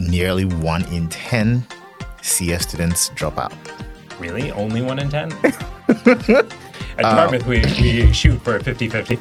nearly 0.00 0.44
one 0.44 0.84
in 0.92 1.08
10 1.08 1.66
CS 2.22 2.62
students 2.62 3.10
drop 3.10 3.38
out. 3.38 3.52
Really? 4.18 4.50
Only 4.52 4.82
one 4.82 4.98
in 4.98 5.08
10? 5.08 5.32
At 6.96 7.02
Dartmouth, 7.02 7.46
we, 7.46 7.62
uh, 7.62 7.68
we 7.80 8.12
shoot 8.12 8.40
for 8.42 8.56
a 8.56 8.62
50 8.62 8.88
50. 8.88 9.16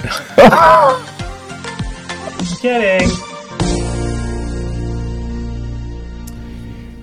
Kidding. 2.61 3.09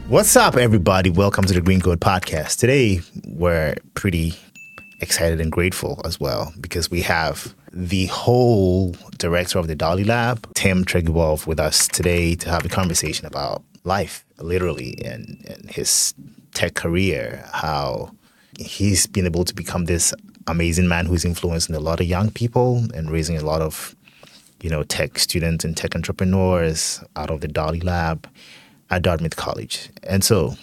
What's 0.08 0.34
up, 0.36 0.56
everybody? 0.56 1.10
Welcome 1.10 1.44
to 1.44 1.54
the 1.54 1.60
Green 1.60 1.80
Code 1.80 2.00
Podcast. 2.00 2.58
Today, 2.58 3.00
we're 3.26 3.76
pretty 3.94 4.34
excited 5.00 5.40
and 5.40 5.52
grateful 5.52 6.00
as 6.04 6.18
well 6.18 6.52
because 6.60 6.90
we 6.90 7.02
have 7.02 7.54
the 7.72 8.06
whole 8.06 8.94
director 9.18 9.58
of 9.58 9.68
the 9.68 9.76
DALI 9.76 10.06
Lab, 10.06 10.52
Tim 10.54 10.84
Tregubov, 10.84 11.46
with 11.46 11.60
us 11.60 11.86
today 11.88 12.34
to 12.36 12.50
have 12.50 12.64
a 12.64 12.68
conversation 12.68 13.26
about 13.26 13.62
life, 13.84 14.24
literally, 14.38 14.98
and, 15.04 15.44
and 15.48 15.70
his 15.70 16.14
tech 16.54 16.74
career, 16.74 17.44
how 17.52 18.12
he's 18.58 19.06
been 19.06 19.26
able 19.26 19.44
to 19.44 19.54
become 19.54 19.84
this 19.84 20.12
amazing 20.46 20.88
man 20.88 21.06
who's 21.06 21.24
influencing 21.24 21.74
a 21.74 21.80
lot 21.80 22.00
of 22.00 22.06
young 22.06 22.30
people 22.30 22.84
and 22.94 23.10
raising 23.10 23.36
a 23.36 23.44
lot 23.44 23.62
of 23.62 23.94
you 24.62 24.68
know 24.68 24.82
tech 24.82 25.18
students 25.18 25.64
and 25.64 25.76
tech 25.76 25.94
entrepreneurs 25.94 27.02
out 27.16 27.30
of 27.30 27.40
the 27.40 27.48
DALI 27.48 27.82
Lab 27.84 28.28
at 28.90 29.02
Dartmouth 29.02 29.36
College. 29.36 29.90
And 30.02 30.24
so 30.24 30.56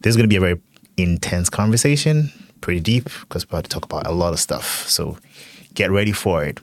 this 0.00 0.10
is 0.10 0.16
going 0.16 0.24
to 0.24 0.28
be 0.28 0.36
a 0.36 0.40
very 0.40 0.60
intense 0.96 1.48
conversation, 1.48 2.30
pretty 2.60 2.80
deep, 2.80 3.04
because 3.04 3.46
we're 3.46 3.58
about 3.58 3.64
to 3.64 3.70
talk 3.70 3.84
about 3.84 4.06
a 4.06 4.12
lot 4.12 4.32
of 4.32 4.40
stuff. 4.40 4.86
So 4.88 5.18
get 5.76 5.90
ready 5.90 6.10
for 6.10 6.42
it. 6.42 6.60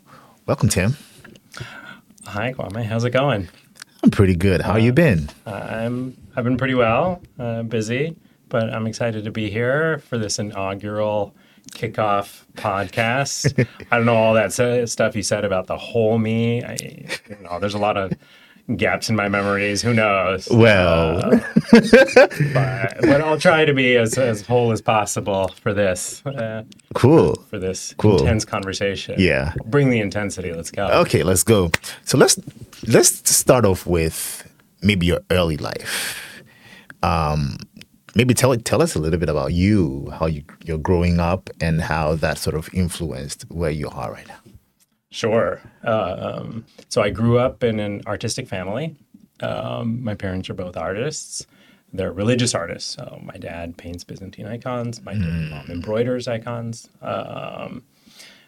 Welcome, 0.47 0.67
Tim. 0.67 0.97
Hi, 2.25 2.51
Kwame. 2.51 2.83
How's 2.83 3.05
it 3.05 3.11
going? 3.11 3.47
I'm 4.03 4.11
pretty 4.11 4.35
good. 4.35 4.59
How 4.59 4.75
you 4.75 4.91
been? 4.91 5.29
I'm 5.45 6.17
I've 6.35 6.43
been 6.43 6.57
pretty 6.57 6.73
well, 6.73 7.21
uh, 7.39 7.63
busy, 7.63 8.17
but 8.49 8.73
I'm 8.73 8.87
excited 8.87 9.23
to 9.23 9.31
be 9.31 9.49
here 9.49 9.99
for 9.99 10.17
this 10.17 10.39
inaugural 10.39 11.33
kickoff 11.71 12.43
podcast. 12.55 13.67
I 13.91 13.97
don't 13.97 14.05
know 14.05 14.15
all 14.15 14.33
that 14.33 14.51
stuff 14.89 15.15
you 15.15 15.23
said 15.23 15.45
about 15.45 15.67
the 15.67 15.77
whole 15.77 16.17
me. 16.17 16.63
I, 16.63 16.75
you 17.29 17.37
know, 17.43 17.59
there's 17.59 17.75
a 17.75 17.79
lot 17.79 17.95
of 17.95 18.13
gaps 18.77 19.09
in 19.09 19.15
my 19.15 19.27
memories. 19.27 19.81
Who 19.81 19.93
knows? 19.93 20.47
Well, 20.49 21.29
but, 21.71 22.95
but 23.01 23.21
I'll 23.21 23.39
try 23.39 23.65
to 23.65 23.73
be 23.73 23.95
as, 23.97 24.17
as 24.17 24.41
whole 24.45 24.71
as 24.71 24.81
possible 24.81 25.49
for 25.61 25.73
this 25.73 26.25
uh, 26.25 26.63
cool. 26.93 27.35
for 27.49 27.59
this 27.59 27.93
Cool. 27.97 28.19
intense 28.19 28.45
conversation. 28.45 29.15
Yeah. 29.17 29.53
bring 29.65 29.89
the 29.89 29.99
intensity. 29.99 30.53
Let's 30.53 30.71
go. 30.71 30.87
Okay, 30.87 31.23
let's 31.23 31.43
go. 31.43 31.71
So 32.05 32.17
let's 32.17 32.39
let's 32.87 33.29
start 33.35 33.65
off 33.65 33.85
with 33.85 34.49
maybe 34.81 35.05
your 35.05 35.19
early 35.31 35.57
life. 35.57 36.21
Um, 37.01 37.57
maybe 38.15 38.33
tell 38.33 38.55
tell 38.57 38.81
us 38.81 38.95
a 38.95 38.99
little 38.99 39.19
bit 39.19 39.29
about 39.29 39.51
you, 39.53 40.09
how 40.17 40.27
you 40.27 40.43
you're 40.63 40.77
growing 40.77 41.19
up, 41.19 41.49
and 41.59 41.81
how 41.81 42.15
that 42.15 42.37
sort 42.37 42.55
of 42.55 42.69
influenced 42.73 43.43
where 43.49 43.71
you 43.71 43.89
are 43.89 44.11
right 44.11 44.27
now. 44.27 44.37
Sure. 45.13 45.61
Um, 45.83 46.65
so 46.89 47.03
I 47.03 47.11
grew 47.11 47.37
up 47.37 47.63
in 47.63 47.79
an 47.79 48.01
artistic 48.07 48.47
family. 48.47 48.95
Um, 49.41 50.03
my 50.03 50.15
parents 50.15 50.49
are 50.49 50.55
both 50.55 50.75
artists. 50.75 51.45
They're 51.93 52.11
religious 52.11 52.55
artists. 52.55 52.95
So 52.95 53.21
my 53.21 53.37
dad 53.37 53.77
paints 53.77 54.03
Byzantine 54.03 54.47
icons. 54.47 55.03
My 55.03 55.13
mom 55.13 55.69
embroiders 55.69 56.27
icons. 56.27 56.89
Um, 57.03 57.83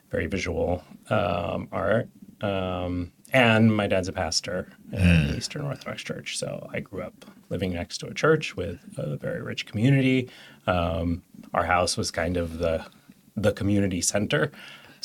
very 0.10 0.26
visual 0.26 0.84
um, 1.12 1.68
art. 1.72 2.10
Um, 2.42 3.12
and 3.32 3.72
my 3.76 3.86
dad's 3.86 4.08
a 4.08 4.14
pastor 4.14 4.72
in 4.92 5.28
the 5.28 5.38
Eastern 5.38 5.66
Orthodox 5.66 6.02
Church. 6.02 6.40
So 6.40 6.68
I 6.74 6.80
grew 6.80 7.04
up 7.04 7.26
living 7.50 7.74
next 7.74 8.00
to 8.00 8.08
a 8.08 8.14
church 8.16 8.56
with 8.56 8.80
a 8.98 9.18
very 9.18 9.44
rich 9.44 9.68
community. 9.68 10.32
Um, 10.66 11.22
our 11.54 11.66
house 11.66 11.96
was 11.96 12.10
kind 12.10 12.38
of 12.38 12.58
the 12.58 12.84
the 13.36 13.52
community 13.52 14.02
center. 14.02 14.52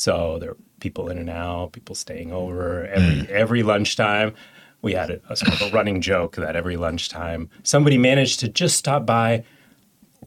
So 0.01 0.39
there 0.39 0.51
were 0.53 0.57
people 0.81 1.11
in 1.11 1.19
and 1.19 1.29
out, 1.29 1.73
people 1.73 1.95
staying 1.95 2.33
over 2.33 2.87
every 2.87 3.29
every 3.31 3.63
lunchtime. 3.63 4.33
We 4.81 4.95
had 4.95 5.11
a, 5.11 5.21
a 5.29 5.37
sort 5.37 5.53
of 5.61 5.69
a 5.69 5.71
running 5.77 6.01
joke 6.01 6.37
that 6.37 6.57
every 6.57 6.79
lunchtime 6.79 7.51
somebody 7.65 7.99
managed 7.99 8.41
to 8.41 8.49
just 8.49 8.79
stop 8.79 9.05
by 9.05 9.45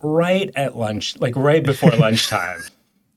right 0.03 0.51
at 0.55 0.77
lunch, 0.77 1.19
like 1.19 1.35
right 1.35 1.63
before 1.65 1.89
lunchtime. 1.97 2.61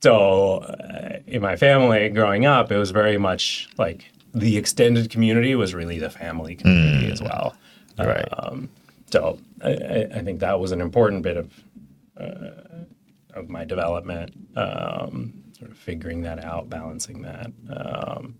So 0.03 0.61
uh, 0.61 1.19
in 1.27 1.43
my 1.43 1.57
family 1.57 2.09
growing 2.09 2.47
up, 2.47 2.73
it 2.73 2.79
was 2.79 2.91
very 2.91 3.19
much 3.19 3.69
like 3.77 4.11
the 4.35 4.57
extended 4.57 5.11
community 5.11 5.55
was 5.55 5.75
really 5.75 5.99
the 5.99 6.11
family 6.11 6.55
community 6.57 7.13
as 7.13 7.21
well. 7.21 7.55
Right. 7.99 8.29
Um, 8.39 8.71
so 9.11 9.39
I, 9.63 9.71
I- 9.73 10.09
I 10.17 10.23
think 10.23 10.41
that 10.41 10.59
was 10.59 10.73
an 10.73 10.81
important 10.81 11.23
bit 11.23 11.37
of 11.37 11.51
uh, 12.19 12.85
of 13.35 13.51
my 13.51 13.65
development, 13.67 14.31
um, 14.57 15.35
sort 15.59 15.71
of 15.71 15.77
figuring 15.77 16.23
that 16.23 16.45
out, 16.45 16.69
balancing 16.69 17.23
that. 17.23 17.51
Um, 17.71 18.37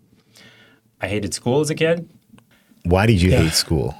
I 1.01 1.07
hated 1.07 1.33
school 1.33 1.61
as 1.61 1.69
a 1.69 1.75
kid. 1.75 2.09
Why 2.83 3.05
did 3.05 3.21
you 3.21 3.31
hate 3.31 3.53
school? 3.53 3.95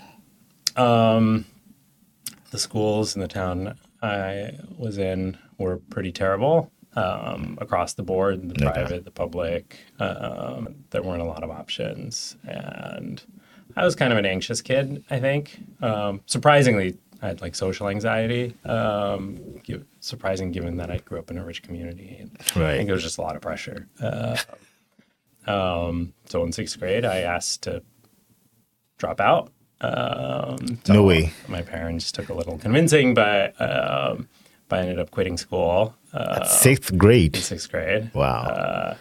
The 2.51 2.59
schools 2.59 3.15
in 3.15 3.21
the 3.21 3.27
town 3.27 3.77
I 4.01 4.51
was 4.77 4.97
in 4.97 5.37
were 5.57 5.77
pretty 5.77 6.11
terrible 6.11 6.71
um, 6.95 7.57
across 7.59 7.93
the 7.93 8.03
board 8.03 8.47
the 8.49 8.55
private, 8.55 9.05
the 9.05 9.11
public. 9.11 9.77
Um, 9.99 10.75
there 10.91 11.03
weren't 11.03 11.21
a 11.21 11.25
lot 11.25 11.43
of 11.43 11.49
options. 11.49 12.37
And 12.43 13.21
I 13.75 13.83
was 13.83 13.95
kind 13.95 14.11
of 14.11 14.19
an 14.19 14.25
anxious 14.25 14.61
kid, 14.61 15.03
I 15.09 15.19
think. 15.19 15.59
Um, 15.81 16.21
surprisingly, 16.25 16.97
I 17.21 17.27
had 17.27 17.41
like 17.41 17.55
social 17.55 17.87
anxiety. 17.89 18.53
Um, 18.65 19.39
surprising 19.99 20.51
given 20.51 20.77
that 20.77 20.91
I 20.91 20.97
grew 20.99 21.19
up 21.19 21.31
in 21.31 21.37
a 21.37 21.43
rich 21.45 21.63
community. 21.63 22.17
And 22.19 22.37
I 22.55 22.77
think 22.77 22.89
it 22.89 22.93
was 22.93 23.03
just 23.03 23.17
a 23.17 23.21
lot 23.21 23.35
of 23.35 23.41
pressure. 23.41 23.87
Uh, 23.99 24.37
um, 25.47 26.13
so 26.25 26.43
in 26.43 26.51
sixth 26.51 26.79
grade, 26.79 27.05
I 27.05 27.19
asked 27.19 27.63
to 27.63 27.81
drop 28.97 29.19
out. 29.19 29.51
Um, 29.81 30.79
so 30.83 30.93
No 30.93 31.03
way. 31.03 31.31
My 31.47 31.61
parents 31.61 32.11
took 32.11 32.29
a 32.29 32.33
little 32.33 32.57
convincing, 32.57 33.13
but 33.13 33.59
um, 33.61 34.27
but 34.69 34.79
I 34.79 34.81
ended 34.83 34.99
up 34.99 35.11
quitting 35.11 35.37
school 35.37 35.95
uh, 36.13 36.43
Sixth 36.45 36.97
grade. 36.97 37.35
sixth 37.35 37.71
grade. 37.71 38.11
Wow. 38.13 38.95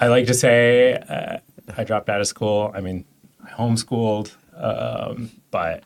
I 0.00 0.08
like 0.08 0.26
to 0.26 0.34
say 0.34 0.94
uh, 0.96 1.38
I 1.76 1.84
dropped 1.84 2.08
out 2.08 2.20
of 2.20 2.26
school. 2.26 2.70
I 2.74 2.80
mean, 2.80 3.04
I 3.44 3.50
homeschooled, 3.50 4.34
um, 4.56 5.30
but 5.50 5.82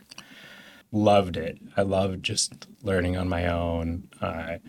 loved 0.92 1.36
it. 1.36 1.58
I 1.76 1.82
loved 1.82 2.22
just 2.22 2.66
learning 2.82 3.16
on 3.16 3.28
my 3.28 3.47
own. 3.47 4.08
I 4.20 4.60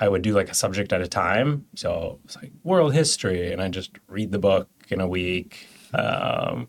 I 0.00 0.08
would 0.08 0.22
do 0.22 0.32
like 0.32 0.50
a 0.50 0.54
subject 0.54 0.92
at 0.92 1.00
a 1.00 1.08
time. 1.08 1.66
So 1.76 2.18
it's 2.24 2.36
like 2.36 2.50
world 2.64 2.94
history, 2.94 3.52
and 3.52 3.62
I 3.62 3.68
just 3.68 3.92
read 4.08 4.32
the 4.32 4.38
book 4.38 4.68
in 4.88 5.00
a 5.00 5.06
week, 5.06 5.66
um, 5.94 6.68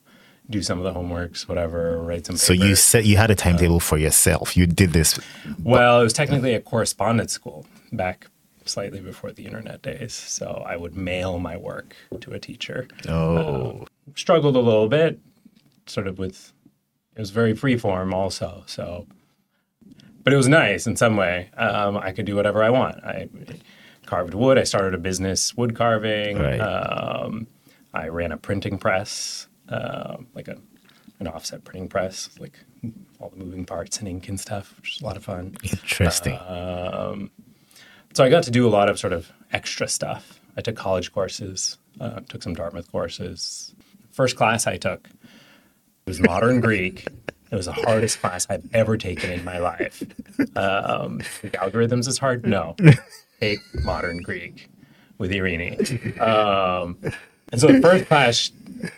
do 0.50 0.62
some 0.62 0.78
of 0.78 0.84
the 0.84 0.94
homeworks, 0.94 1.48
whatever, 1.48 2.02
write 2.02 2.26
some. 2.26 2.38
so 2.38 2.54
you 2.54 2.62
papers. 2.62 2.84
said 2.84 3.06
you 3.06 3.18
had 3.18 3.32
a 3.32 3.36
timetable 3.36 3.80
for 3.80 3.98
yourself. 3.98 4.56
You 4.56 4.68
did 4.68 4.92
this. 4.92 5.20
Well, 5.64 6.02
it 6.02 6.04
was 6.04 6.14
technically 6.14 6.54
a 6.54 6.60
correspondence 6.62 7.34
school 7.34 7.66
back 7.92 8.28
slightly 8.66 9.00
before 9.00 9.32
the 9.32 9.46
internet 9.46 9.82
days. 9.82 10.14
So 10.14 10.64
I 10.66 10.76
would 10.78 10.96
mail 10.96 11.40
my 11.40 11.58
work 11.58 11.96
to 12.22 12.32
a 12.34 12.40
teacher. 12.40 12.88
Oh, 13.10 13.86
Struggled 14.16 14.56
a 14.56 14.60
little 14.60 14.88
bit, 14.88 15.20
sort 15.88 16.08
of 16.08 16.20
with, 16.20 16.54
it 17.16 17.20
was 17.20 17.30
very 17.30 17.54
free 17.54 17.78
form 17.78 18.14
also. 18.14 18.64
So, 18.66 19.08
but 20.24 20.34
it 20.34 20.38
was 20.38 20.48
nice 20.48 20.88
in 20.88 20.96
some 20.96 21.16
way. 21.18 21.50
Um, 21.58 21.98
I 21.98 22.12
could 22.12 22.26
do 22.26 22.36
whatever 22.36 22.64
I 22.64 22.70
want. 22.70 23.04
I 23.04 23.30
carved 24.06 24.34
wood. 24.34 24.58
I 24.58 24.64
started 24.64 24.94
a 24.94 24.98
business 24.98 25.56
wood 25.56 25.76
carving. 25.76 26.40
Right. 26.40 26.60
Um, 26.60 27.48
I 27.94 28.08
ran 28.08 28.32
a 28.32 28.38
printing 28.38 28.78
press, 28.78 29.48
um, 29.70 30.28
like 30.34 30.48
a 30.48 30.58
an 31.20 31.28
offset 31.28 31.64
printing 31.64 31.88
press, 31.88 32.30
like 32.40 32.60
all 33.20 33.30
the 33.30 33.38
moving 33.38 33.66
parts 33.66 34.00
and 34.00 34.08
ink 34.08 34.28
and 34.28 34.40
stuff, 34.40 34.76
which 34.78 34.96
is 34.96 35.02
a 35.02 35.06
lot 35.06 35.16
of 35.16 35.24
fun. 35.24 35.56
interesting. 35.64 36.38
Um, 36.48 37.32
so 38.14 38.24
I 38.24 38.30
got 38.30 38.44
to 38.44 38.52
do 38.52 38.68
a 38.68 38.70
lot 38.70 38.90
of 38.90 39.00
sort 39.00 39.14
of 39.14 39.32
extra 39.52 39.88
stuff. 39.88 40.42
I 40.58 40.62
took 40.62 40.76
college 40.76 41.12
courses, 41.14 41.78
uh, 42.02 42.20
took 42.28 42.44
some 42.44 42.54
Dartmouth 42.54 42.92
courses. 42.92 43.74
First 44.12 44.36
class 44.36 44.68
I 44.68 44.78
took 44.78 45.10
was 46.06 46.20
modern 46.20 46.60
Greek. 46.62 47.08
It 47.52 47.56
was 47.56 47.68
the 47.68 47.74
hardest 47.74 48.20
class 48.20 48.48
I've 48.50 48.68
ever 48.74 48.98
taken 48.98 49.32
in 49.32 49.44
my 49.44 49.60
life. 49.60 50.02
Um, 50.56 51.20
algorithms 51.54 52.08
is 52.08 52.18
hard? 52.18 52.46
No. 52.46 52.76
Take 53.40 53.60
modern 53.84 54.22
Greek 54.24 54.70
with 55.18 55.32
Irini. 55.32 56.20
Um, 56.20 56.98
and 57.52 57.62
so 57.62 57.68
the 57.68 57.82
first 57.82 58.08
class, 58.08 58.52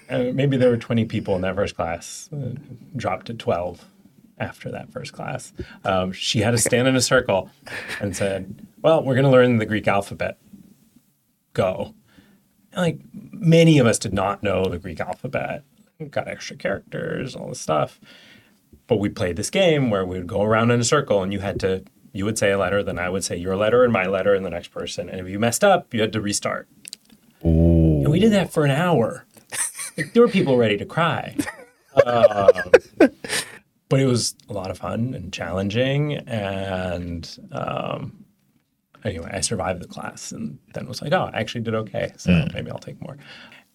uh, 0.10 0.32
maybe 0.34 0.56
there 0.56 0.70
were 0.70 0.78
20 0.78 1.06
people 1.06 1.36
in 1.36 1.42
that 1.42 1.56
first 1.56 1.76
class, 1.76 2.30
uh, 2.34 2.52
dropped 2.96 3.28
to 3.28 3.34
12 3.34 3.84
after 4.38 4.72
that 4.72 4.92
first 4.92 5.14
class. 5.14 5.54
Um, 5.84 6.12
she 6.12 6.40
had 6.40 6.52
to 6.52 6.58
stand 6.58 6.88
in 6.88 6.96
a 6.96 7.02
circle 7.02 7.50
and 8.00 8.16
said, 8.16 8.66
Well, 8.82 9.04
we're 9.04 9.16
going 9.16 9.26
to 9.26 9.32
learn 9.32 9.58
the 9.58 9.66
Greek 9.66 9.88
alphabet. 9.88 10.38
Go. 11.54 11.94
Like 12.76 13.00
many 13.14 13.80
of 13.80 13.88
us 13.88 14.00
did 14.00 14.14
not 14.14 14.44
know 14.44 14.66
the 14.66 14.80
Greek 14.80 15.00
alphabet, 15.00 15.64
got 16.10 16.28
extra 16.28 16.56
characters, 16.56 17.36
all 17.36 17.50
this 17.50 17.62
stuff. 17.62 18.00
but 18.88 19.00
we 19.00 19.10
played 19.10 19.36
this 19.36 19.50
game 19.50 19.90
where 19.90 20.06
we 20.06 20.18
would 20.18 20.28
go 20.28 20.44
around 20.44 20.72
in 20.72 20.80
a 20.80 20.84
circle 20.84 21.24
and 21.24 21.34
you 21.34 21.40
had 21.40 21.60
to 21.60 21.84
you 22.16 22.24
would 22.24 22.38
say 22.38 22.52
a 22.52 22.58
letter, 22.58 22.82
then 22.82 22.98
I 22.98 23.10
would 23.10 23.26
say 23.26 23.36
your 23.36 23.58
letter 23.58 23.84
and 23.84 23.92
my 23.92 24.06
letter 24.06 24.34
and 24.34 24.46
the 24.46 24.50
next 24.50 24.70
person. 24.70 25.10
And 25.10 25.20
if 25.20 25.28
you 25.28 25.38
messed 25.38 25.66
up, 25.66 25.94
you 25.94 26.00
had 26.00 26.14
to 26.14 26.22
restart. 26.22 26.70
Ooh. 27.46 28.00
And 28.04 28.10
we 28.10 28.20
did 28.20 28.32
that 28.32 28.54
for 28.54 28.64
an 28.64 28.72
hour. 28.72 29.26
Like, 29.98 30.14
there 30.14 30.22
were 30.24 30.30
people 30.30 30.56
ready 30.56 30.78
to 30.78 30.86
cry. 30.86 31.36
Um, 32.06 32.52
but 33.90 34.00
it 34.00 34.06
was 34.06 34.36
a 34.50 34.54
lot 34.54 34.72
of 34.72 34.78
fun 34.78 35.14
and 35.14 35.32
challenging. 35.34 36.14
And 36.16 37.30
um, 37.52 38.26
anyway, 39.04 39.32
I 39.34 39.42
survived 39.42 39.82
the 39.82 39.88
class 39.88 40.32
and 40.32 40.58
then 40.74 40.88
was 40.88 41.02
like, 41.02 41.12
oh, 41.12 41.30
I 41.34 41.40
actually 41.40 41.62
did 41.62 41.76
okay. 41.76 42.14
So 42.16 42.48
maybe 42.54 42.72
I'll 42.72 42.80
take 42.80 43.02
more. 43.02 43.18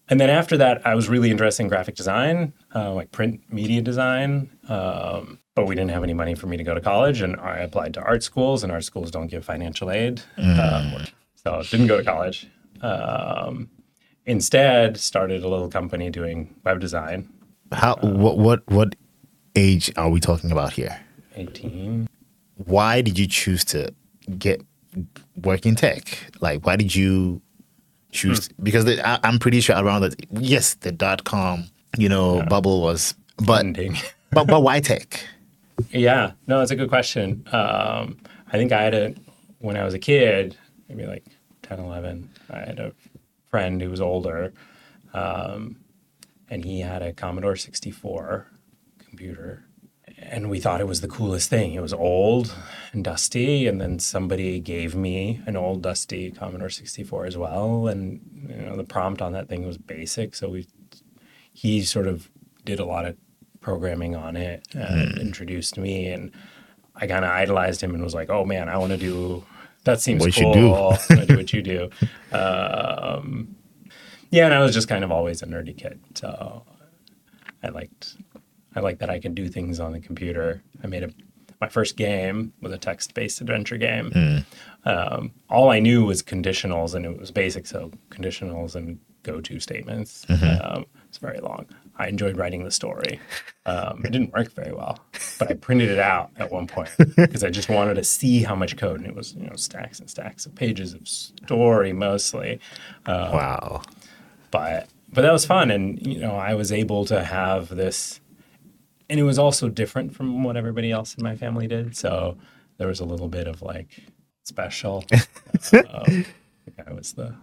And 0.09 0.19
then 0.19 0.29
after 0.29 0.57
that, 0.57 0.85
I 0.85 0.95
was 0.95 1.07
really 1.07 1.31
interested 1.31 1.63
in 1.63 1.69
graphic 1.69 1.95
design, 1.95 2.53
uh, 2.75 2.93
like 2.93 3.11
print 3.11 3.41
media 3.49 3.81
design. 3.81 4.49
Um, 4.67 5.39
but 5.55 5.65
we 5.65 5.75
didn't 5.75 5.91
have 5.91 6.03
any 6.03 6.13
money 6.13 6.35
for 6.35 6.47
me 6.47 6.57
to 6.57 6.63
go 6.63 6.73
to 6.73 6.81
college, 6.81 7.21
and 7.21 7.35
I 7.39 7.57
applied 7.59 7.93
to 7.95 8.01
art 8.01 8.23
schools, 8.23 8.63
and 8.63 8.71
art 8.71 8.83
schools 8.83 9.11
don't 9.11 9.27
give 9.27 9.43
financial 9.43 9.91
aid, 9.91 10.21
um, 10.37 11.05
so 11.35 11.61
didn't 11.69 11.87
go 11.87 11.97
to 11.97 12.03
college. 12.03 12.47
Um, 12.81 13.69
instead, 14.25 14.97
started 14.97 15.43
a 15.43 15.49
little 15.49 15.69
company 15.69 16.09
doing 16.09 16.55
web 16.63 16.79
design. 16.79 17.29
How? 17.71 17.95
what? 18.01 18.37
What? 18.37 18.69
What 18.69 18.95
age 19.55 19.91
are 19.97 20.09
we 20.09 20.19
talking 20.19 20.51
about 20.51 20.73
here? 20.73 20.99
Eighteen. 21.35 22.07
Why 22.55 23.01
did 23.01 23.19
you 23.19 23.27
choose 23.27 23.65
to 23.65 23.93
get 24.37 24.61
work 25.35 25.65
in 25.65 25.75
tech? 25.75 26.17
Like, 26.39 26.65
why 26.65 26.75
did 26.75 26.95
you 26.95 27.41
choose? 28.11 28.49
Because 28.61 28.85
the, 28.85 29.05
I, 29.07 29.19
I'm 29.23 29.39
pretty 29.39 29.61
sure 29.61 29.75
around 29.75 30.01
that. 30.01 30.15
Yes, 30.31 30.75
the 30.75 30.91
dot 30.91 31.23
com, 31.23 31.65
you 31.97 32.09
know, 32.09 32.43
bubble 32.43 32.81
was, 32.81 33.15
but 33.37 33.65
but 34.31 34.47
but 34.47 34.61
why 34.61 34.79
tech? 34.79 35.23
Yeah, 35.89 36.31
no, 36.47 36.59
that's 36.59 36.71
a 36.71 36.75
good 36.75 36.89
question. 36.89 37.45
Um, 37.51 38.17
I 38.51 38.57
think 38.57 38.71
I 38.71 38.83
had 38.83 38.93
a, 38.93 39.15
when 39.59 39.77
I 39.77 39.83
was 39.83 39.93
a 39.93 39.99
kid, 39.99 40.57
maybe 40.87 41.05
like 41.07 41.25
10, 41.63 41.79
11, 41.79 42.29
I 42.51 42.59
had 42.59 42.79
a 42.79 42.93
friend 43.49 43.81
who 43.81 43.89
was 43.89 44.01
older, 44.01 44.53
um, 45.13 45.77
and 46.49 46.63
he 46.63 46.81
had 46.81 47.01
a 47.01 47.13
Commodore 47.13 47.55
64 47.55 48.45
computer. 48.99 49.63
And 50.21 50.49
we 50.49 50.59
thought 50.59 50.81
it 50.81 50.87
was 50.87 51.01
the 51.01 51.07
coolest 51.07 51.49
thing. 51.49 51.73
It 51.73 51.81
was 51.81 51.93
old 51.93 52.55
and 52.93 53.03
dusty, 53.03 53.67
and 53.67 53.81
then 53.81 53.99
somebody 53.99 54.59
gave 54.59 54.95
me 54.95 55.41
an 55.45 55.57
old 55.57 55.81
dusty 55.81 56.31
Commodore 56.31 56.69
64 56.69 57.25
as 57.25 57.37
well. 57.37 57.87
And 57.87 58.21
you 58.47 58.55
know, 58.63 58.75
the 58.77 58.83
prompt 58.83 59.21
on 59.21 59.33
that 59.33 59.49
thing 59.49 59.65
was 59.65 59.77
basic, 59.77 60.35
so 60.35 60.49
we 60.49 60.67
he 61.53 61.81
sort 61.83 62.07
of 62.07 62.29
did 62.63 62.79
a 62.79 62.85
lot 62.85 63.05
of 63.05 63.17
programming 63.59 64.15
on 64.15 64.35
it 64.37 64.65
and 64.73 65.17
introduced 65.19 65.77
me 65.77 66.07
and 66.07 66.31
I 66.95 67.07
kind 67.07 67.23
of 67.25 67.31
idolized 67.31 67.81
him 67.81 67.93
and 67.93 68.03
was 68.03 68.13
like, 68.13 68.29
"Oh 68.29 68.45
man, 68.45 68.69
I 68.69 68.77
want 68.77 68.91
to 68.91 68.97
do 68.97 69.43
that 69.83 70.01
seems 70.01 70.21
What 70.21 70.37
you 70.37 70.43
cool. 70.43 70.53
do." 70.53 70.73
I 70.73 70.81
want 70.81 70.99
to 71.07 71.25
do 71.25 71.37
what 71.37 71.53
you 71.53 71.61
do." 71.61 71.89
Um, 72.31 73.55
yeah, 74.29 74.45
and 74.45 74.53
I 74.53 74.61
was 74.61 74.73
just 74.73 74.87
kind 74.87 75.03
of 75.03 75.11
always 75.11 75.41
a 75.41 75.45
nerdy 75.45 75.77
kid, 75.77 75.99
so 76.15 76.63
I 77.63 77.69
liked 77.69 78.15
I 78.75 78.79
like 78.79 78.99
that 78.99 79.09
I 79.09 79.19
can 79.19 79.33
do 79.33 79.47
things 79.49 79.79
on 79.79 79.91
the 79.91 79.99
computer. 79.99 80.61
I 80.83 80.87
made 80.87 81.03
a 81.03 81.09
my 81.59 81.67
first 81.67 81.95
game 81.95 82.53
was 82.61 82.71
a 82.71 82.77
text-based 82.79 83.39
adventure 83.39 83.77
game. 83.77 84.43
Um, 84.85 85.31
all 85.47 85.69
I 85.69 85.79
knew 85.79 86.03
was 86.05 86.23
conditionals, 86.23 86.95
and 86.95 87.05
it 87.05 87.19
was 87.19 87.29
basic, 87.29 87.67
so 87.67 87.91
conditionals 88.09 88.73
and 88.75 88.97
go-to 89.21 89.59
statements. 89.59 90.25
Um, 90.63 90.85
it's 91.07 91.19
very 91.19 91.39
long. 91.39 91.67
I 91.97 92.07
enjoyed 92.07 92.35
writing 92.35 92.63
the 92.63 92.71
story. 92.71 93.19
Um, 93.67 94.01
it 94.03 94.11
didn't 94.11 94.33
work 94.33 94.51
very 94.53 94.71
well, 94.73 94.97
but 95.37 95.51
I 95.51 95.53
printed 95.53 95.89
it 95.91 95.99
out 95.99 96.31
at 96.37 96.51
one 96.51 96.65
point 96.65 96.89
because 97.15 97.43
I 97.43 97.51
just 97.51 97.69
wanted 97.69 97.93
to 97.93 98.03
see 98.03 98.41
how 98.41 98.55
much 98.55 98.75
code, 98.75 98.99
and 98.99 99.07
it 99.07 99.13
was 99.15 99.35
you 99.35 99.45
know 99.47 99.55
stacks 99.55 99.99
and 99.99 100.09
stacks 100.09 100.47
of 100.47 100.55
pages 100.55 100.95
of 100.95 101.07
story 101.07 101.93
mostly 101.93 102.59
Wow. 103.07 103.83
but 104.49 104.89
but 105.13 105.21
that 105.21 105.31
was 105.33 105.45
fun 105.45 105.69
and 105.71 106.01
you 106.07 106.19
know 106.19 106.35
i 106.35 106.53
was 106.53 106.71
able 106.71 107.03
to 107.05 107.21
have 107.23 107.67
this 107.67 108.20
and 109.11 109.19
it 109.19 109.23
was 109.23 109.37
also 109.37 109.69
different 109.69 110.15
from 110.15 110.43
what 110.43 110.55
everybody 110.57 110.89
else 110.91 111.13
in 111.15 111.23
my 111.23 111.35
family 111.35 111.67
did 111.67 111.95
so 111.95 112.35
there 112.77 112.87
was 112.87 112.99
a 112.99 113.05
little 113.05 113.27
bit 113.27 113.47
of 113.47 113.61
like 113.61 113.89
special 114.43 115.03
um, 115.93 116.25
i 116.87 116.91
was 116.93 117.13
the 117.13 117.35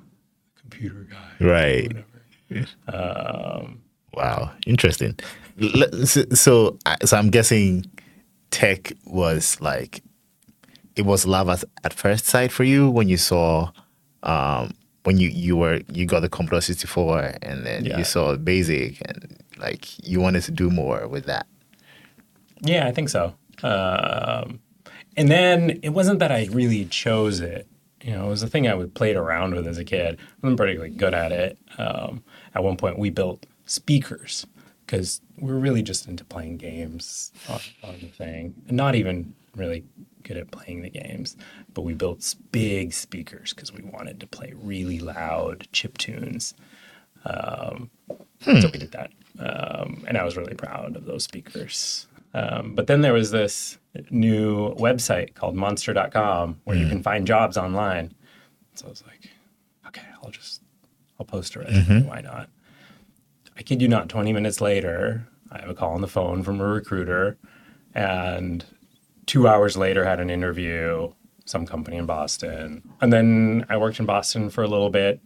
computer 0.60 1.06
guy 1.10 1.30
Right. 1.46 1.92
um, 2.88 3.82
Wow, 4.14 4.50
interesting. 4.66 5.16
So, 6.34 6.78
so 7.04 7.16
I'm 7.16 7.30
guessing 7.30 7.84
tech 8.50 8.92
was 9.04 9.60
like 9.60 10.02
it 10.96 11.02
was 11.04 11.26
love 11.26 11.48
at, 11.48 11.62
at 11.84 11.92
first 11.92 12.24
sight 12.24 12.50
for 12.50 12.64
you 12.64 12.90
when 12.90 13.08
you 13.08 13.16
saw 13.18 13.70
um, 14.22 14.72
when 15.04 15.18
you 15.18 15.28
you 15.28 15.56
were 15.56 15.82
you 15.92 16.06
got 16.06 16.20
the 16.20 16.28
Commodore 16.28 16.60
64 16.62 17.34
and 17.42 17.64
then 17.66 17.84
Yeah. 17.84 17.98
you 17.98 18.04
saw 18.04 18.34
Basic 18.36 19.00
and 19.08 19.36
like 19.58 19.84
you 20.08 20.20
wanted 20.20 20.42
to 20.44 20.50
do 20.52 20.70
more 20.70 21.06
with 21.06 21.26
that. 21.26 21.46
Yeah 22.62 22.86
i 22.86 22.92
think 22.92 23.08
so. 23.08 23.34
Um, 23.62 24.60
and 25.16 25.28
then 25.28 25.80
it 25.82 25.90
wasn't 25.90 26.20
that 26.20 26.30
i 26.30 26.48
really 26.52 26.84
chose 26.86 27.40
it. 27.40 27.66
You 28.02 28.12
know 28.12 28.26
it 28.26 28.30
was 28.30 28.42
a 28.42 28.48
thing 28.48 28.68
i 28.68 28.74
would 28.74 28.94
played 28.94 29.16
around 29.16 29.54
with 29.54 29.66
as 29.66 29.78
a 29.78 29.84
kid. 29.84 30.18
I 30.18 30.46
wasn't 30.46 30.58
particularly 30.58 30.94
good 30.94 31.14
at 31.14 31.32
it. 31.32 31.58
Um, 31.78 32.22
at 32.54 32.62
one 32.62 32.76
point 32.76 32.98
we 32.98 33.10
built 33.10 33.46
speakers 33.66 34.46
because 34.86 35.20
we're 35.38 35.58
really 35.58 35.82
just 35.82 36.08
into 36.08 36.24
playing 36.24 36.56
games 36.56 37.32
on, 37.48 37.60
on 37.84 37.96
the 38.00 38.06
thing. 38.06 38.54
And 38.68 38.76
not 38.76 38.94
even 38.94 39.34
really 39.54 39.84
good 40.22 40.36
at 40.36 40.50
playing 40.50 40.82
the 40.82 40.90
games 40.90 41.36
but 41.74 41.82
we 41.82 41.94
built 41.94 42.34
big 42.50 42.92
speakers 42.92 43.52
because 43.52 43.72
we 43.72 43.82
wanted 43.82 44.20
to 44.20 44.26
play 44.26 44.52
really 44.56 44.98
loud 44.98 45.68
chip 45.72 45.96
tunes. 45.98 46.54
Um, 47.24 47.90
so 48.42 48.68
we 48.72 48.78
did 48.78 48.92
that. 48.92 49.10
Um, 49.38 50.04
and 50.08 50.18
i 50.18 50.24
was 50.24 50.36
really 50.36 50.54
proud 50.54 50.96
of 50.96 51.04
those 51.04 51.22
speakers 51.22 52.08
um, 52.34 52.74
but 52.74 52.86
then 52.86 53.00
there 53.00 53.12
was 53.12 53.30
this 53.30 53.78
new 54.10 54.74
website 54.74 55.34
called 55.34 55.54
monster.com 55.56 56.60
where 56.64 56.76
you 56.76 56.86
can 56.88 57.02
find 57.02 57.26
jobs 57.26 57.56
online. 57.56 58.14
So 58.74 58.86
i 58.86 58.90
was 58.90 59.02
like 59.08 59.28
okay 59.88 60.06
i'll 60.22 60.30
just 60.30 60.62
i'll 61.18 61.26
post 61.26 61.56
a 61.56 61.60
resume. 61.60 62.06
Why 62.06 62.20
not? 62.20 62.48
I 63.56 63.62
kid 63.62 63.82
you 63.82 63.88
not, 63.88 64.08
20 64.08 64.32
minutes 64.32 64.60
later, 64.60 65.26
I 65.50 65.60
have 65.60 65.68
a 65.68 65.74
call 65.74 65.92
on 65.94 66.00
the 66.00 66.06
phone 66.06 66.44
from 66.44 66.60
a 66.60 66.64
recruiter, 66.64 67.36
and 67.92 68.64
two 69.26 69.48
hours 69.48 69.76
later, 69.76 70.04
had 70.04 70.20
an 70.20 70.30
interview, 70.30 71.12
some 71.44 71.66
company 71.66 71.96
in 71.96 72.06
Boston. 72.06 72.88
And 73.00 73.12
then 73.12 73.66
I 73.68 73.76
worked 73.76 73.98
in 73.98 74.06
Boston 74.06 74.48
for 74.48 74.62
a 74.62 74.68
little 74.68 74.90
bit, 74.90 75.20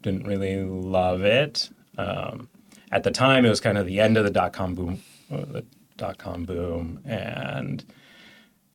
didn't 0.00 0.26
really 0.26 0.64
love 0.64 1.22
it. 1.22 1.68
Um, 1.98 2.48
at 2.90 3.02
the 3.02 3.10
time, 3.10 3.44
it 3.44 3.50
was 3.50 3.60
kind 3.60 3.76
of 3.76 3.86
the 3.86 4.00
end 4.00 4.16
of 4.16 4.24
the 4.24 4.30
dot 4.30 4.54
com 4.54 4.74
boom, 4.74 5.02
uh, 5.30 5.44
the 5.44 5.64
dot 5.96 6.18
com 6.18 6.44
boom, 6.44 7.00
and 7.04 7.84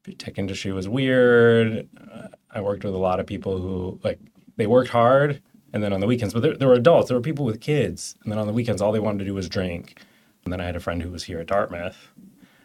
the 0.04 0.14
tech 0.14 0.38
industry 0.38 0.72
was 0.72 0.88
weird. 0.88 1.88
Uh, 2.12 2.28
I 2.52 2.62
worked 2.62 2.84
with 2.84 2.94
a 2.94 2.98
lot 2.98 3.20
of 3.20 3.26
people 3.26 3.58
who 3.60 4.00
like 4.04 4.20
they 4.56 4.68
worked 4.68 4.90
hard 4.90 5.42
and 5.74 5.84
then 5.84 5.94
on 5.94 6.00
the 6.00 6.08
weekends, 6.08 6.34
but 6.34 6.42
there, 6.42 6.56
there 6.56 6.68
were 6.68 6.74
adults, 6.76 7.10
there 7.10 7.18
were 7.18 7.22
people 7.22 7.46
with 7.46 7.60
kids, 7.60 8.16
and 8.24 8.32
then 8.32 8.40
on 8.40 8.48
the 8.48 8.54
weekends, 8.54 8.82
all 8.82 8.92
they 8.92 9.00
wanted 9.00 9.20
to 9.20 9.26
do 9.26 9.34
was 9.34 9.50
drink. 9.50 10.02
And 10.44 10.54
then 10.54 10.62
I 10.62 10.66
had 10.66 10.78
a 10.78 10.80
friend 10.80 11.04
who 11.04 11.12
was 11.12 11.26
here 11.26 11.40
at 11.40 11.48
Dartmouth. 11.48 11.98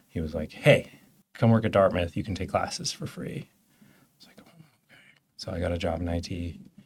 He 0.09 0.21
was 0.21 0.35
like, 0.35 0.53
"Hey, 0.53 0.93
come 1.35 1.51
work 1.51 1.65
at 1.65 1.73
Dartmouth. 1.73 2.17
You 2.17 2.23
can 2.23 2.35
take 2.35 2.49
classes 2.49 2.93
for 2.93 3.07
free." 3.07 3.49
I 4.23 4.27
like, 4.29 4.39
oh, 4.41 4.51
"Okay." 4.87 5.01
So 5.37 5.51
I 5.51 5.59
got 5.59 5.73
a 5.73 5.79
job 5.79 6.01
in 6.01 6.09
IT 6.09 6.31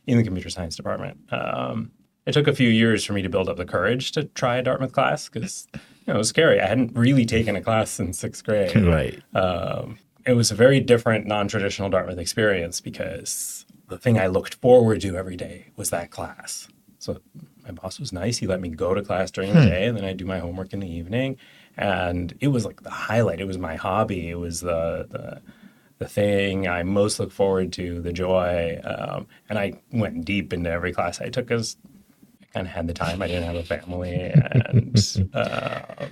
in 0.07 0.17
the 0.17 0.25
computer 0.25 0.49
science 0.49 0.75
department. 0.75 1.19
Um, 1.31 1.91
it 2.25 2.33
took 2.33 2.49
a 2.49 2.55
few 2.55 2.69
years 2.69 3.05
for 3.05 3.13
me 3.13 3.23
to 3.23 3.29
build 3.29 3.49
up 3.49 3.57
the 3.57 3.67
courage 3.67 4.13
to 4.13 4.25
try 4.25 4.57
a 4.57 4.63
Dartmouth 4.63 4.93
class 4.93 5.29
because 5.29 5.69
you 6.07 6.13
know, 6.13 6.15
it 6.15 6.19
was 6.19 6.29
scary. 6.29 6.61
I 6.61 6.67
hadn't 6.67 6.97
really 6.97 7.27
taken 7.27 7.57
a 7.57 7.61
class 7.63 7.91
since 7.91 8.19
sixth 8.19 8.45
grade 8.45 8.75
Right. 8.85 9.23
um, 9.35 9.99
it 10.25 10.33
was 10.35 10.51
a 10.51 10.55
very 10.55 10.81
different, 10.81 11.27
non-traditional 11.27 11.89
Dartmouth 11.89 12.19
experience 12.19 12.81
because 12.81 13.65
the 13.89 13.99
thing 13.99 14.19
I 14.19 14.27
looked 14.27 14.55
forward 14.57 15.01
to 15.03 15.17
every 15.17 15.37
day 15.37 15.67
was 15.77 15.91
that 15.91 16.11
class. 16.11 16.67
So 16.99 17.21
my 17.65 17.71
boss 17.71 18.01
was 18.01 18.13
nice. 18.13 18.39
He 18.39 18.47
let 18.49 18.61
me 18.61 18.69
go 18.69 18.95
to 18.95 19.03
class 19.03 19.31
during 19.31 19.53
the 19.55 19.61
day, 19.67 19.87
and 19.87 19.97
then 19.97 20.05
I'd 20.05 20.17
do 20.17 20.25
my 20.25 20.41
homework 20.41 20.73
in 20.73 20.81
the 20.81 20.91
evening. 20.91 21.37
And 21.77 22.35
it 22.41 22.49
was 22.49 22.65
like 22.65 22.83
the 22.83 22.91
highlight. 22.91 23.41
It 23.41 23.47
was 23.47 23.59
my 23.59 23.77
hobby. 23.77 24.29
It 24.29 24.39
was 24.39 24.61
the 24.63 25.07
the 25.11 25.41
the 25.99 26.09
thing 26.09 26.67
I 26.69 26.83
most 26.83 27.19
look 27.21 27.31
forward 27.33 27.73
to, 27.75 28.01
the 28.01 28.13
joy. 28.13 28.81
Um, 28.85 29.27
and 29.49 29.59
I 29.59 29.81
went 29.93 30.25
deep 30.25 30.53
into 30.53 30.71
every 30.71 30.93
class 30.93 31.21
I 31.21 31.29
took 31.29 31.47
because 31.47 31.77
Of 32.61 32.73
had 32.73 32.87
the 32.87 32.95
time. 32.95 33.21
I 33.23 33.27
didn't 33.27 33.45
have 33.45 33.57
a 33.57 33.63
family, 33.65 34.15
and 34.15 35.31
uh, 35.35 36.07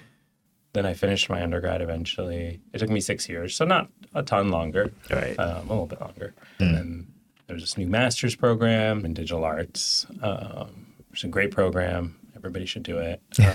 then 0.72 0.84
I 0.86 0.92
finished 0.94 1.30
my 1.30 1.42
undergrad 1.42 1.80
eventually. 1.80 2.60
It 2.72 2.78
took 2.78 2.90
me 2.90 3.00
six 3.00 3.28
years, 3.28 3.54
so 3.56 3.64
not 3.64 3.88
a 4.14 4.22
ton 4.22 4.50
longer, 4.50 4.92
Right. 5.10 5.38
um, 5.38 5.66
a 5.68 5.72
little 5.72 5.86
bit 5.86 6.00
longer. 6.00 6.34
And 6.58 6.74
then 6.74 7.06
there's 7.46 7.62
this 7.62 7.78
new 7.78 7.86
master's 7.86 8.34
program 8.36 9.04
in 9.04 9.14
digital 9.14 9.44
arts. 9.44 10.06
Um, 10.22 10.86
it's 11.12 11.24
a 11.24 11.28
great 11.28 11.50
program. 11.52 12.16
Everybody 12.36 12.66
should 12.66 12.82
do 12.82 12.98
it. 12.98 13.22
Uh, 13.38 13.54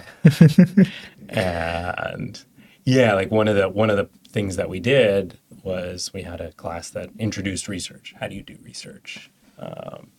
and 1.29 2.43
Yeah, 2.85 3.13
like 3.13 3.31
one 3.31 3.47
of 3.47 3.55
the 3.55 3.69
one 3.69 3.89
of 3.89 3.97
the 3.97 4.09
things 4.29 4.55
that 4.55 4.69
we 4.69 4.79
did 4.79 5.37
was 5.63 6.11
we 6.13 6.21
had 6.23 6.39
a 6.41 6.51
class 6.53 6.89
that 6.91 7.09
introduced 7.19 7.67
research. 7.67 8.13
How 8.19 8.27
do 8.27 8.35
you 8.35 8.41
do 8.43 8.57
research? 8.63 9.29
Um, 9.59 10.11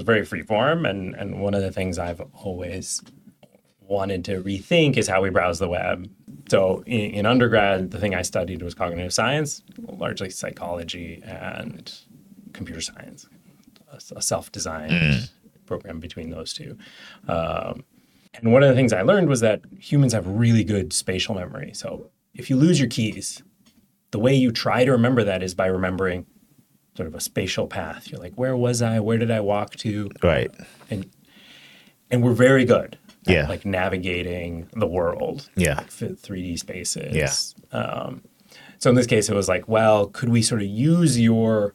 was 0.00 0.06
very 0.06 0.24
free 0.24 0.42
form, 0.42 0.86
and 0.86 1.14
and 1.14 1.40
one 1.40 1.54
of 1.54 1.62
the 1.62 1.70
things 1.70 1.98
I've 1.98 2.22
always 2.32 3.02
wanted 3.80 4.24
to 4.24 4.40
rethink 4.42 4.96
is 4.96 5.08
how 5.08 5.20
we 5.20 5.30
browse 5.30 5.58
the 5.58 5.68
web. 5.68 6.08
So 6.48 6.82
in, 6.86 7.10
in 7.10 7.26
undergrad, 7.26 7.90
the 7.90 7.98
thing 7.98 8.14
I 8.14 8.22
studied 8.22 8.62
was 8.62 8.72
cognitive 8.72 9.12
science, 9.12 9.62
largely 9.78 10.30
psychology 10.30 11.20
and 11.24 11.92
computer 12.52 12.80
science, 12.80 13.28
a, 14.14 14.22
self-designed 14.22 15.28
program 15.66 15.98
between 15.98 16.30
those 16.30 16.54
two. 16.54 16.78
Um, 17.26 17.82
and 18.34 18.52
one 18.52 18.62
of 18.62 18.68
the 18.68 18.76
things 18.76 18.92
I 18.92 19.02
learned 19.02 19.28
was 19.28 19.40
that 19.40 19.62
humans 19.80 20.12
have 20.12 20.26
really 20.26 20.62
good 20.62 20.92
spatial 20.92 21.34
memory. 21.34 21.72
So 21.74 22.10
if 22.32 22.48
you 22.48 22.56
lose 22.56 22.78
your 22.78 22.88
keys, 22.88 23.42
the 24.12 24.20
way 24.20 24.34
you 24.36 24.52
try 24.52 24.84
to 24.84 24.92
remember 24.92 25.24
that 25.24 25.42
is 25.42 25.52
by 25.52 25.66
remembering 25.66 26.26
sort 26.96 27.06
of 27.06 27.14
a 27.14 27.20
spatial 27.20 27.66
path. 27.66 28.10
You're 28.10 28.20
like, 28.20 28.34
where 28.34 28.56
was 28.56 28.82
I? 28.82 29.00
Where 29.00 29.18
did 29.18 29.30
I 29.30 29.40
walk 29.40 29.76
to? 29.76 30.10
Right. 30.22 30.50
And 30.90 31.10
and 32.10 32.22
we're 32.24 32.32
very 32.34 32.64
good 32.64 32.98
at, 33.26 33.32
Yeah. 33.32 33.48
like 33.48 33.64
navigating 33.64 34.68
the 34.74 34.86
world. 34.86 35.48
Yeah. 35.56 35.74
Like, 35.76 35.90
3D 35.90 36.58
spaces. 36.58 37.14
Yeah. 37.14 37.78
Um, 37.78 38.22
so 38.78 38.90
in 38.90 38.96
this 38.96 39.06
case, 39.06 39.28
it 39.28 39.34
was 39.34 39.48
like, 39.48 39.68
well, 39.68 40.06
could 40.06 40.28
we 40.30 40.42
sort 40.42 40.62
of 40.62 40.68
use 40.68 41.18
your 41.20 41.74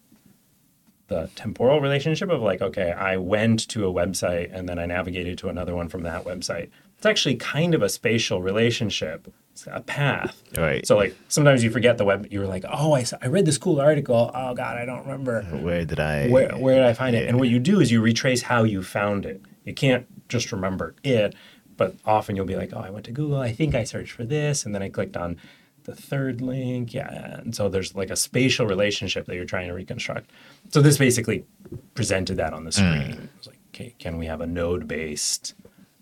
the 1.07 1.29
temporal 1.35 1.79
relationship 1.81 2.29
of 2.31 2.41
like, 2.41 2.61
okay, 2.63 2.91
I 2.91 3.17
went 3.17 3.67
to 3.69 3.87
a 3.87 3.93
website 3.93 4.49
and 4.51 4.67
then 4.67 4.79
I 4.79 4.87
navigated 4.87 5.37
to 5.39 5.49
another 5.49 5.75
one 5.75 5.87
from 5.87 6.01
that 6.01 6.23
website. 6.25 6.69
It's 6.97 7.05
actually 7.05 7.35
kind 7.35 7.75
of 7.75 7.83
a 7.83 7.89
spatial 7.89 8.41
relationship. 8.41 9.31
It's 9.55 9.67
a 9.71 9.79
path. 9.79 10.43
Right. 10.57 10.85
So 10.85 10.97
like 10.97 11.15
sometimes 11.29 11.63
you 11.63 11.71
forget 11.71 11.97
the 11.97 12.03
web. 12.03 12.27
You're 12.29 12.45
like, 12.45 12.65
oh, 12.69 12.91
I, 12.91 13.03
saw, 13.03 13.15
I 13.21 13.27
read 13.27 13.45
this 13.45 13.57
cool 13.57 13.79
article. 13.79 14.29
Oh 14.35 14.53
God, 14.53 14.75
I 14.75 14.83
don't 14.83 15.03
remember 15.05 15.43
Where 15.43 15.85
did 15.85 15.97
I? 15.97 16.27
where 16.27 16.49
where 16.57 16.75
did 16.75 16.83
I 16.83 16.91
find 16.91 17.15
it? 17.15 17.29
And 17.29 17.39
what 17.39 17.47
you 17.47 17.59
do 17.59 17.79
is 17.79 17.89
you 17.89 18.01
retrace 18.01 18.41
how 18.41 18.63
you 18.63 18.83
found 18.83 19.25
it. 19.25 19.41
You 19.63 19.73
can't 19.73 20.07
just 20.27 20.51
remember 20.51 20.93
it, 21.05 21.35
but 21.77 21.95
often 22.05 22.35
you'll 22.35 22.45
be 22.45 22.57
like, 22.57 22.71
oh, 22.73 22.81
I 22.81 22.89
went 22.89 23.05
to 23.05 23.13
Google. 23.13 23.39
I 23.39 23.53
think 23.53 23.75
I 23.75 23.85
searched 23.85 24.11
for 24.11 24.25
this, 24.25 24.65
and 24.65 24.75
then 24.75 24.83
I 24.83 24.89
clicked 24.89 25.15
on 25.15 25.37
the 25.85 25.95
third 25.95 26.41
link. 26.41 26.93
Yeah, 26.93 27.39
and 27.39 27.55
so 27.55 27.69
there's 27.69 27.95
like 27.95 28.09
a 28.09 28.17
spatial 28.17 28.67
relationship 28.67 29.25
that 29.27 29.35
you're 29.35 29.45
trying 29.45 29.69
to 29.69 29.73
reconstruct. 29.73 30.31
So 30.69 30.81
this 30.81 30.97
basically 30.97 31.45
presented 31.93 32.35
that 32.37 32.51
on 32.51 32.65
the 32.65 32.73
screen. 32.73 33.13
Mm. 33.13 33.23
It 33.23 33.29
was 33.37 33.47
like, 33.47 33.59
okay, 33.73 33.95
can 33.99 34.17
we 34.17 34.25
have 34.25 34.41
a 34.41 34.47
node-based 34.47 35.53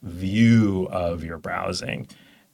view 0.02 0.88
of 0.92 1.24
your 1.24 1.38
browsing? 1.38 2.08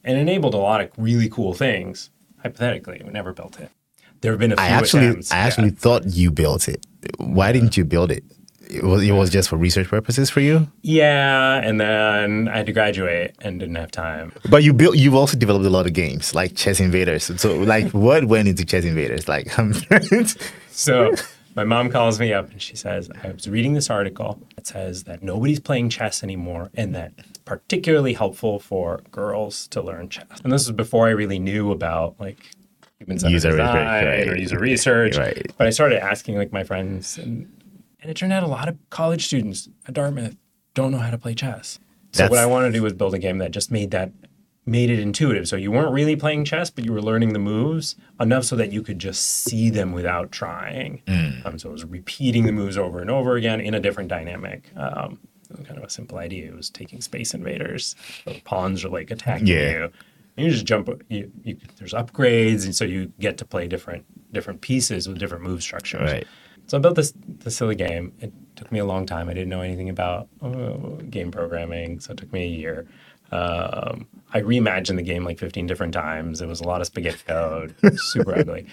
And 0.03 0.17
enabled 0.17 0.53
a 0.53 0.57
lot 0.57 0.81
of 0.81 0.91
really 0.97 1.29
cool 1.29 1.53
things. 1.53 2.09
Hypothetically, 2.41 3.01
we 3.03 3.11
never 3.11 3.33
built 3.33 3.59
it. 3.59 3.69
There 4.21 4.31
have 4.31 4.39
been 4.39 4.51
a 4.51 4.55
few 4.55 4.65
I 4.65 4.69
actually, 4.69 5.07
attempts. 5.07 5.31
I 5.31 5.37
yeah. 5.37 5.43
actually 5.45 5.69
thought 5.71 6.05
you 6.05 6.31
built 6.31 6.67
it. 6.67 6.85
Why 7.17 7.51
didn't 7.51 7.77
you 7.77 7.85
build 7.85 8.11
it? 8.11 8.23
It 8.69 8.83
was, 8.83 9.03
it 9.03 9.11
was 9.11 9.29
just 9.29 9.49
for 9.49 9.57
research 9.57 9.87
purposes 9.87 10.29
for 10.29 10.41
you. 10.41 10.67
Yeah, 10.83 11.55
and 11.55 11.81
then 11.81 12.47
I 12.47 12.57
had 12.57 12.67
to 12.67 12.71
graduate 12.71 13.35
and 13.39 13.59
didn't 13.59 13.75
have 13.75 13.91
time. 13.91 14.31
But 14.49 14.63
you 14.63 14.73
built. 14.73 14.95
You've 14.95 15.15
also 15.15 15.37
developed 15.37 15.65
a 15.65 15.69
lot 15.69 15.87
of 15.87 15.93
games 15.93 16.35
like 16.35 16.55
Chess 16.55 16.79
Invaders. 16.79 17.31
So, 17.41 17.55
like, 17.55 17.89
what 17.93 18.25
went 18.25 18.47
into 18.47 18.65
Chess 18.65 18.85
Invaders? 18.85 19.27
Like, 19.27 19.49
So 20.69 21.13
my 21.55 21.63
mom 21.63 21.89
calls 21.89 22.19
me 22.19 22.31
up 22.31 22.51
and 22.51 22.61
she 22.61 22.75
says, 22.75 23.09
I 23.23 23.31
was 23.31 23.49
reading 23.49 23.73
this 23.73 23.89
article 23.89 24.41
that 24.55 24.67
says 24.67 25.03
that 25.03 25.23
nobody's 25.23 25.59
playing 25.59 25.89
chess 25.89 26.23
anymore 26.23 26.69
and 26.75 26.95
that 26.95 27.11
particularly 27.49 28.13
helpful 28.13 28.59
for 28.59 29.01
girls 29.09 29.67
to 29.69 29.81
learn 29.81 30.07
chess. 30.07 30.39
And 30.43 30.53
this 30.53 30.67
was 30.67 30.75
before 30.75 31.07
I 31.07 31.11
really 31.11 31.39
knew 31.39 31.71
about 31.71 32.15
like 32.19 32.37
human 32.99 33.17
User 33.17 33.29
research, 33.29 33.51
design 33.51 34.05
right. 34.05 34.27
or 34.27 34.37
user 34.37 34.59
research. 34.59 35.17
Right. 35.17 35.51
But 35.57 35.65
I 35.65 35.71
started 35.71 36.03
asking 36.03 36.37
like 36.37 36.53
my 36.53 36.63
friends 36.63 37.17
and 37.17 37.51
and 38.01 38.11
it 38.11 38.13
turned 38.13 38.31
out 38.31 38.43
a 38.43 38.47
lot 38.47 38.69
of 38.69 38.77
college 38.91 39.25
students 39.25 39.67
at 39.87 39.95
Dartmouth 39.95 40.37
don't 40.75 40.91
know 40.91 40.99
how 40.99 41.09
to 41.09 41.17
play 41.17 41.33
chess. 41.33 41.79
So 42.11 42.27
what 42.27 42.37
I 42.37 42.45
wanted 42.45 42.67
to 42.67 42.73
do 42.73 42.83
was 42.83 42.93
build 42.93 43.15
a 43.15 43.19
game 43.19 43.39
that 43.39 43.49
just 43.49 43.71
made 43.71 43.89
that 43.91 44.11
made 44.67 44.91
it 44.91 44.99
intuitive. 44.99 45.47
So 45.47 45.55
you 45.55 45.71
weren't 45.71 45.91
really 45.91 46.15
playing 46.15 46.45
chess, 46.45 46.69
but 46.69 46.85
you 46.85 46.93
were 46.93 47.01
learning 47.01 47.33
the 47.33 47.39
moves 47.39 47.95
enough 48.19 48.43
so 48.43 48.55
that 48.57 48.71
you 48.71 48.83
could 48.83 48.99
just 48.99 49.25
see 49.25 49.71
them 49.71 49.91
without 49.91 50.31
trying. 50.31 51.01
Um, 51.45 51.57
so 51.57 51.69
it 51.69 51.71
was 51.71 51.85
repeating 51.85 52.45
the 52.45 52.51
moves 52.51 52.77
over 52.77 53.01
and 53.01 53.09
over 53.09 53.35
again 53.35 53.59
in 53.59 53.73
a 53.73 53.79
different 53.79 54.09
dynamic. 54.09 54.69
Um, 54.75 55.19
kind 55.65 55.77
of 55.77 55.83
a 55.83 55.89
simple 55.89 56.17
idea. 56.17 56.47
It 56.47 56.55
was 56.55 56.69
taking 56.69 57.01
Space 57.01 57.33
Invaders. 57.33 57.95
So 58.25 58.33
the 58.33 58.41
pawns 58.41 58.83
are 58.85 58.89
like 58.89 59.11
attacking 59.11 59.47
Yeah. 59.47 59.69
you. 59.71 59.91
And 60.37 60.45
you 60.45 60.51
just 60.51 60.65
jump. 60.65 60.89
You, 61.09 61.31
you, 61.43 61.57
there's 61.77 61.93
upgrades, 61.93 62.63
and 62.65 62.73
so 62.75 62.85
you 62.85 63.11
get 63.19 63.37
to 63.39 63.45
play 63.45 63.67
different 63.67 64.05
different 64.31 64.61
pieces 64.61 65.07
with 65.07 65.17
different 65.19 65.43
move 65.43 65.61
structures. 65.61 66.11
Right. 66.11 66.27
So 66.67 66.77
I 66.77 66.81
built 66.81 66.95
this 66.95 67.13
this 67.25 67.57
silly 67.57 67.75
game. 67.75 68.13
It 68.19 68.31
took 68.55 68.71
me 68.71 68.79
a 68.79 68.85
long 68.85 69.05
time. 69.05 69.27
I 69.27 69.33
didn't 69.33 69.49
know 69.49 69.61
anything 69.61 69.89
about 69.89 70.29
uh, 70.41 70.73
game 71.09 71.31
programming, 71.31 71.99
so 71.99 72.11
it 72.11 72.17
took 72.17 72.31
me 72.31 72.43
a 72.43 72.47
year. 72.47 72.87
Um, 73.31 74.07
I 74.33 74.41
reimagined 74.41 74.95
the 74.95 75.01
game 75.03 75.23
like 75.25 75.39
15 75.39 75.67
different 75.67 75.93
times. 75.93 76.41
It 76.41 76.47
was 76.47 76.61
a 76.61 76.63
lot 76.67 76.79
of 76.81 76.87
spaghetti 76.87 77.19
code, 77.27 77.75
super 77.97 78.35
ugly. 78.37 78.65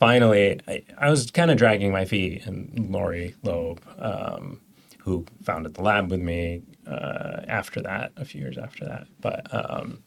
Finally, 0.00 0.60
I, 0.68 0.82
I 0.98 1.10
was 1.10 1.30
kind 1.30 1.50
of 1.50 1.56
dragging 1.58 1.90
my 1.92 2.04
feet, 2.04 2.46
and 2.46 2.90
Lori 2.90 3.34
Loeb, 3.42 3.80
um, 3.98 4.60
who 5.08 5.24
founded 5.42 5.74
the 5.74 5.82
lab 5.82 6.10
with 6.10 6.20
me 6.20 6.62
uh, 6.86 7.40
after 7.48 7.80
that, 7.82 8.12
a 8.16 8.24
few 8.24 8.40
years 8.40 8.56
after 8.58 8.84
that, 8.84 9.06
but 9.20 9.46
um, 9.52 10.02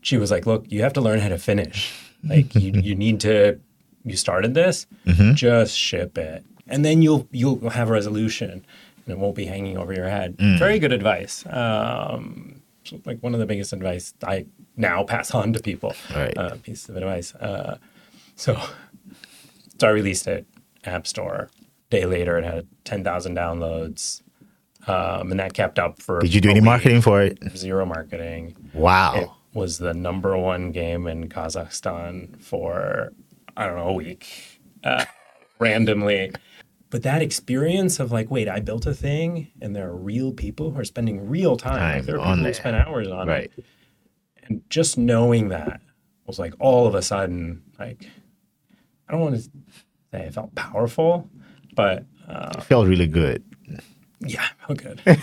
she 0.00 0.16
was 0.16 0.30
like, 0.30 0.46
"Look, 0.46 0.64
you 0.70 0.82
have 0.82 0.92
to 0.94 1.00
learn 1.00 1.20
how 1.20 1.28
to 1.28 1.38
finish. 1.38 2.00
Like 2.26 2.54
you, 2.54 2.72
you 2.72 2.94
need 2.94 3.20
to. 3.20 3.60
You 4.02 4.16
started 4.16 4.54
this, 4.54 4.86
just 5.34 5.76
ship 5.76 6.16
it, 6.16 6.42
and 6.66 6.82
then 6.82 7.02
you'll 7.02 7.28
you'll 7.30 7.68
have 7.68 7.90
a 7.90 7.92
resolution, 7.92 8.50
and 8.50 9.08
it 9.08 9.18
won't 9.18 9.36
be 9.36 9.44
hanging 9.44 9.76
over 9.76 9.92
your 9.92 10.08
head." 10.08 10.36
Very 10.58 10.78
good 10.78 10.92
advice. 10.92 11.44
Um, 11.50 12.62
so, 12.84 12.98
like 13.04 13.18
one 13.22 13.34
of 13.34 13.40
the 13.40 13.46
biggest 13.46 13.74
advice 13.74 14.14
I 14.22 14.46
now 14.74 15.04
pass 15.04 15.34
on 15.34 15.52
to 15.52 15.60
people. 15.60 15.94
Right. 16.14 16.34
Uh, 16.34 16.56
pieces 16.62 16.88
of 16.88 16.96
advice. 16.96 17.34
Uh, 17.34 17.76
so, 18.36 18.58
so 19.78 19.86
I 19.86 19.90
released 19.90 20.26
it, 20.26 20.46
App 20.84 21.06
Store. 21.06 21.50
Day 21.90 22.06
later, 22.06 22.38
it 22.38 22.44
had 22.44 22.66
ten 22.84 23.04
thousand 23.04 23.36
downloads, 23.36 24.22
um, 24.86 25.30
and 25.30 25.38
that 25.40 25.54
kept 25.54 25.78
up 25.78 26.00
for. 26.00 26.20
Did 26.20 26.34
you 26.34 26.40
do 26.40 26.50
any 26.50 26.60
week. 26.60 26.64
marketing 26.64 27.00
for 27.02 27.22
it? 27.22 27.38
Zero 27.56 27.84
marketing. 27.86 28.56
It 28.72 28.74
Wow. 28.74 29.36
was 29.52 29.78
the 29.78 29.94
number 29.94 30.36
one 30.36 30.72
game 30.72 31.06
in 31.06 31.28
Kazakhstan 31.28 32.40
for 32.40 33.12
I 33.56 33.66
don't 33.66 33.76
know 33.76 33.88
a 33.88 33.92
week, 33.92 34.60
uh, 34.82 35.04
randomly. 35.60 36.32
But 36.90 37.02
that 37.02 37.22
experience 37.22 37.98
of 38.00 38.12
like, 38.12 38.30
wait, 38.30 38.48
I 38.48 38.60
built 38.60 38.86
a 38.86 38.94
thing, 38.94 39.48
and 39.60 39.74
there 39.74 39.88
are 39.88 39.96
real 39.96 40.32
people 40.32 40.70
who 40.70 40.80
are 40.80 40.84
spending 40.84 41.28
real 41.28 41.56
time. 41.56 41.78
Time 41.78 41.96
Like, 41.98 42.06
there 42.06 42.16
are 42.16 42.20
on 42.20 42.38
people 42.38 42.42
there. 42.44 42.52
who 42.52 42.54
spend 42.58 42.76
hours 42.76 43.08
on 43.08 43.28
Right. 43.28 43.50
it, 43.56 43.64
and 44.44 44.62
just 44.70 44.96
knowing 44.98 45.48
that 45.48 45.80
was 46.26 46.38
like 46.38 46.54
all 46.60 46.86
of 46.86 46.94
a 46.94 47.02
sudden, 47.02 47.62
like, 47.78 48.08
I 49.08 49.12
don't 49.12 49.20
want 49.20 49.34
to 49.36 49.40
say 49.42 50.24
I 50.26 50.30
felt 50.30 50.54
powerful, 50.54 51.28
but 51.74 52.04
uh, 52.28 52.52
It 52.58 52.64
felt 52.64 52.86
really 52.86 53.06
good. 53.06 53.42
yeah, 54.20 54.46
oh 54.68 54.74
good. 54.74 55.00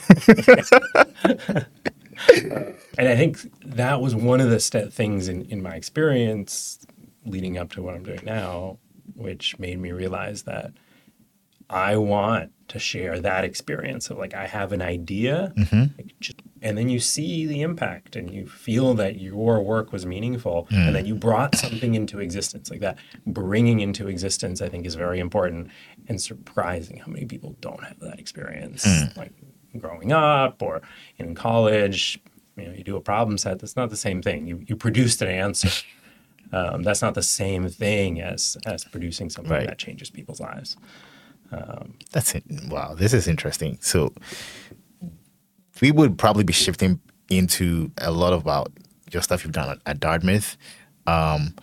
and 2.97 3.07
I 3.07 3.15
think 3.15 3.39
that 3.65 4.01
was 4.01 4.15
one 4.15 4.41
of 4.41 4.49
the 4.49 4.59
st- 4.59 4.93
things 4.93 5.27
in, 5.27 5.43
in 5.43 5.61
my 5.61 5.75
experience 5.75 6.79
leading 7.25 7.57
up 7.57 7.71
to 7.73 7.81
what 7.81 7.95
I'm 7.95 8.03
doing 8.03 8.21
now, 8.23 8.77
which 9.15 9.57
made 9.59 9.79
me 9.79 9.91
realize 9.91 10.43
that 10.43 10.71
I 11.69 11.95
want 11.97 12.51
to 12.69 12.79
share 12.79 13.19
that 13.19 13.43
experience 13.43 14.09
of 14.09 14.17
like 14.17 14.33
I 14.33 14.47
have 14.47 14.71
an 14.71 14.81
idea, 14.81 15.53
like, 15.71 16.13
just, 16.19 16.41
and 16.61 16.77
then 16.77 16.89
you 16.89 16.99
see 16.99 17.45
the 17.45 17.61
impact 17.61 18.15
and 18.15 18.29
you 18.31 18.45
feel 18.47 18.93
that 18.95 19.19
your 19.19 19.61
work 19.61 19.91
was 19.91 20.05
meaningful 20.05 20.67
and 20.71 20.93
that 20.95 21.05
you 21.05 21.15
brought 21.15 21.55
something 21.55 21.95
into 21.95 22.19
existence 22.19 22.69
like 22.69 22.79
that. 22.81 22.97
Bringing 23.25 23.79
into 23.79 24.07
existence, 24.07 24.61
I 24.61 24.69
think, 24.69 24.85
is 24.85 24.95
very 24.95 25.19
important 25.19 25.69
and 26.07 26.21
surprising 26.21 26.97
how 26.97 27.07
many 27.11 27.25
people 27.25 27.55
don't 27.61 27.83
have 27.83 27.99
that 27.99 28.19
experience, 28.19 28.85
like 29.15 29.31
growing 29.77 30.11
up 30.11 30.61
or 30.61 30.81
in 31.17 31.35
college. 31.35 32.19
You 32.57 32.65
know, 32.65 32.73
you 32.73 32.83
do 32.83 32.95
a 32.97 33.01
problem 33.01 33.37
set. 33.37 33.59
That's 33.59 33.75
not 33.75 33.89
the 33.89 33.97
same 33.97 34.21
thing. 34.21 34.45
You 34.47 34.63
you 34.67 34.75
produced 34.75 35.21
an 35.21 35.29
answer. 35.29 35.69
Um, 36.53 36.83
that's 36.83 37.01
not 37.01 37.13
the 37.13 37.23
same 37.23 37.69
thing 37.69 38.19
as 38.19 38.57
as 38.65 38.83
producing 38.83 39.29
something 39.29 39.53
Right. 39.53 39.67
that 39.67 39.77
changes 39.77 40.09
people's 40.09 40.41
lives. 40.41 40.75
That's 42.11 42.35
it. 42.35 42.43
Wow, 42.67 42.93
this 42.93 43.13
is 43.13 43.25
interesting. 43.25 43.77
So 43.79 44.13
we 45.81 45.91
would 45.91 46.17
probably 46.17 46.43
be 46.43 46.51
shifting 46.53 46.99
into 47.29 47.91
a 47.99 48.11
lot 48.11 48.33
about 48.33 48.71
your 49.13 49.21
stuff 49.21 49.43
you've 49.45 49.53
done 49.53 49.69
at, 49.69 49.77
at 49.85 49.99
Dartmouth. 50.01 50.57
Um, 51.07 51.55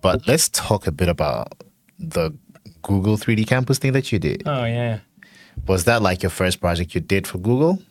but 0.00 0.26
let's 0.26 0.48
talk 0.48 0.86
a 0.86 0.92
bit 0.92 1.08
about 1.08 1.52
the 1.98 2.32
Google 2.82 3.16
3D 3.16 3.46
campus 3.46 3.78
thing 3.78 3.92
that 3.92 4.12
you 4.12 4.18
did. 4.18 4.42
Oh 4.46 4.64
yeah. 4.64 5.00
Was 5.66 5.84
that 5.84 6.02
like 6.02 6.22
your 6.22 6.30
first 6.30 6.60
project 6.60 6.94
you 6.94 7.00
did 7.00 7.26
for 7.26 7.38
Google? 7.38 7.82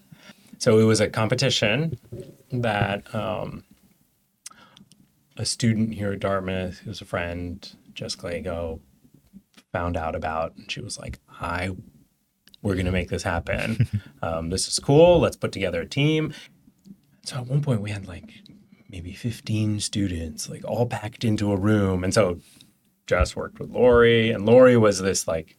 So 0.59 0.79
it 0.79 0.83
was 0.83 1.01
a 1.01 1.09
competition 1.09 1.97
that 2.51 3.13
um, 3.13 3.63
a 5.37 5.45
student 5.45 5.93
here 5.93 6.13
at 6.13 6.19
Dartmouth 6.19 6.79
who's 6.79 7.01
a 7.01 7.05
friend, 7.05 7.69
Jessica 7.93 8.27
Lego, 8.27 8.79
found 9.71 9.97
out 9.97 10.15
about, 10.15 10.55
and 10.55 10.71
she 10.71 10.79
was 10.81 10.97
like, 10.99 11.19
"I, 11.41 11.71
we're 12.61 12.75
gonna 12.75 12.91
make 12.91 13.09
this 13.09 13.23
happen. 13.23 13.89
um, 14.21 14.49
this 14.49 14.67
is 14.67 14.79
cool. 14.79 15.19
Let's 15.19 15.35
put 15.35 15.51
together 15.51 15.81
a 15.81 15.85
team." 15.85 16.33
So 17.25 17.37
at 17.37 17.47
one 17.47 17.61
point 17.61 17.81
we 17.81 17.89
had 17.89 18.07
like 18.07 18.31
maybe 18.89 19.13
15 19.13 19.79
students, 19.79 20.49
like 20.49 20.63
all 20.65 20.85
packed 20.85 21.23
into 21.23 21.51
a 21.51 21.57
room, 21.57 22.03
and 22.03 22.13
so 22.13 22.39
Jess 23.07 23.35
worked 23.35 23.59
with 23.59 23.69
Lori, 23.69 24.31
and 24.31 24.45
Lori 24.45 24.77
was 24.77 24.99
this 24.99 25.27
like 25.27 25.57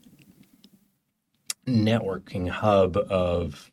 networking 1.66 2.48
hub 2.48 2.96
of 2.96 3.70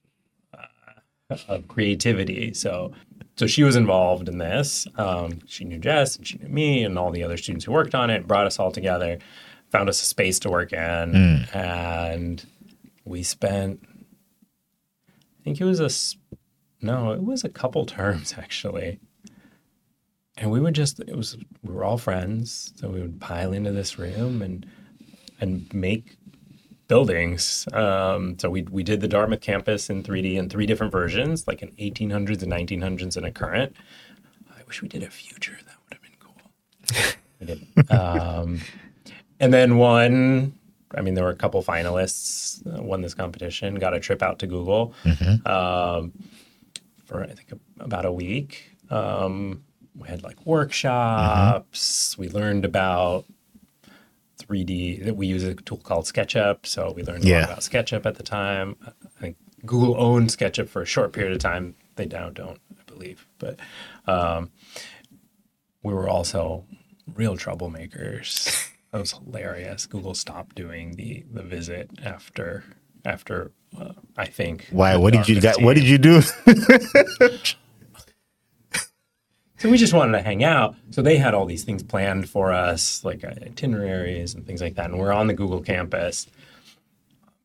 uh, 0.53 1.37
of 1.47 1.67
creativity. 1.67 2.53
So 2.53 2.93
so 3.37 3.47
she 3.47 3.63
was 3.63 3.75
involved 3.75 4.29
in 4.29 4.37
this. 4.37 4.87
Um, 4.97 5.39
she 5.47 5.63
knew 5.63 5.79
Jess 5.79 6.15
and 6.17 6.27
she 6.27 6.37
knew 6.37 6.49
me 6.49 6.83
and 6.83 6.97
all 6.97 7.11
the 7.11 7.23
other 7.23 7.37
students 7.37 7.65
who 7.65 7.71
worked 7.71 7.95
on 7.95 8.09
it. 8.09 8.27
Brought 8.27 8.45
us 8.45 8.59
all 8.59 8.71
together, 8.71 9.17
found 9.71 9.89
us 9.89 10.01
a 10.01 10.05
space 10.05 10.39
to 10.39 10.49
work 10.49 10.73
in, 10.73 11.47
and 11.53 12.45
we 13.05 13.23
spent. 13.23 13.79
I 15.03 15.43
think 15.43 15.59
it 15.59 15.65
was 15.65 15.79
a 15.79 15.89
no, 16.85 17.11
it 17.11 17.23
was 17.23 17.43
a 17.43 17.49
couple 17.49 17.85
terms 17.85 18.35
actually. 18.37 18.99
And 20.37 20.49
we 20.49 20.59
would 20.59 20.73
just 20.73 20.99
it 20.99 21.15
was 21.15 21.37
we 21.61 21.73
were 21.73 21.83
all 21.83 21.97
friends, 21.97 22.73
so 22.75 22.89
we 22.89 23.01
would 23.01 23.19
pile 23.19 23.53
into 23.53 23.71
this 23.71 23.99
room 23.99 24.41
and 24.41 24.65
and 25.39 25.71
make 25.73 26.17
buildings. 26.87 27.67
Um, 27.73 28.37
so 28.39 28.49
we 28.49 28.63
we 28.63 28.83
did 28.83 29.01
the 29.01 29.07
Dartmouth 29.07 29.41
campus 29.41 29.89
in 29.89 30.03
3D 30.03 30.35
in 30.35 30.49
three 30.49 30.65
different 30.65 30.91
versions, 30.91 31.47
like 31.47 31.61
an 31.61 31.71
1800s 31.79 32.43
and 32.43 32.51
1900s 32.51 33.17
and 33.17 33.25
a 33.25 33.31
current. 33.31 33.75
I 34.49 34.61
wish 34.67 34.81
we 34.81 34.87
did 34.87 35.03
a 35.03 35.09
future. 35.09 35.57
That 35.65 35.75
would 35.83 35.93
have 35.93 36.01
been 36.01 36.17
cool. 36.19 37.13
we 37.39 37.45
didn't. 37.47 37.91
Um, 37.91 38.59
and 39.39 39.53
then 39.53 39.77
one. 39.77 40.53
I 40.93 40.99
mean, 40.99 41.13
there 41.13 41.23
were 41.23 41.29
a 41.29 41.35
couple 41.35 41.63
finalists. 41.63 42.65
Uh, 42.67 42.83
won 42.83 43.01
this 43.01 43.13
competition. 43.13 43.75
Got 43.75 43.93
a 43.93 43.99
trip 43.99 44.21
out 44.21 44.39
to 44.39 44.47
Google 44.47 44.93
um, 45.45 46.11
for 47.05 47.23
I 47.23 47.27
think 47.27 47.53
about 47.79 48.05
a 48.05 48.11
week. 48.11 48.77
Um, 48.89 49.63
we 49.95 50.07
had 50.07 50.23
like 50.23 50.45
workshops. 50.45 52.17
We 52.17 52.29
learned 52.29 52.65
about 52.65 53.25
3D 54.41 55.03
that 55.05 55.15
we 55.15 55.27
use 55.27 55.43
a 55.43 55.53
tool 55.55 55.77
called 55.77 56.05
SketchUp. 56.05 56.65
So 56.65 56.93
we 56.95 57.03
learned 57.03 57.23
a 57.25 57.27
Yeah. 57.27 57.39
lot 57.41 57.45
about 57.49 57.59
SketchUp 57.59 58.05
at 58.05 58.15
the 58.15 58.23
time. 58.23 58.75
I 58.85 58.91
think 59.19 59.37
Google 59.65 59.95
owned 60.01 60.29
SketchUp 60.29 60.67
for 60.69 60.81
a 60.81 60.85
short 60.85 61.13
period 61.13 61.33
of 61.33 61.39
time. 61.39 61.75
They 61.95 62.05
now 62.05 62.29
don't, 62.29 62.59
I 62.79 62.83
believe. 62.91 63.27
But 63.37 63.59
um, 64.07 64.51
we 65.83 65.93
were 65.93 66.09
also 66.09 66.65
real 67.15 67.37
troublemakers. 67.37 68.67
That 68.91 68.99
was 68.99 69.13
hilarious. 69.13 69.85
Google 69.85 70.13
stopped 70.13 70.57
doing 70.57 70.97
the 70.97 71.23
the 71.31 71.43
visit 71.43 71.89
after 72.03 72.65
after 73.05 73.53
uh, 73.79 73.93
I 74.17 74.25
think. 74.25 74.67
Why? 74.69 74.97
What 74.97 75.13
did 75.13 75.29
you 75.29 75.39
got? 75.39 75.61
What 75.61 75.75
did 75.77 75.85
you 75.87 75.97
do? 75.97 76.19
So 79.61 79.69
we 79.69 79.77
just 79.77 79.93
wanted 79.93 80.17
to 80.17 80.23
hang 80.23 80.43
out. 80.43 80.75
So 80.89 81.03
they 81.03 81.17
had 81.17 81.35
all 81.35 81.45
these 81.45 81.63
things 81.63 81.83
planned 81.83 82.27
for 82.27 82.51
us, 82.51 83.05
like 83.05 83.23
uh, 83.23 83.35
itineraries 83.43 84.33
and 84.33 84.43
things 84.43 84.59
like 84.59 84.73
that. 84.73 84.89
And 84.89 84.99
we're 84.99 85.13
on 85.13 85.27
the 85.27 85.35
Google 85.35 85.61
campus, 85.61 86.25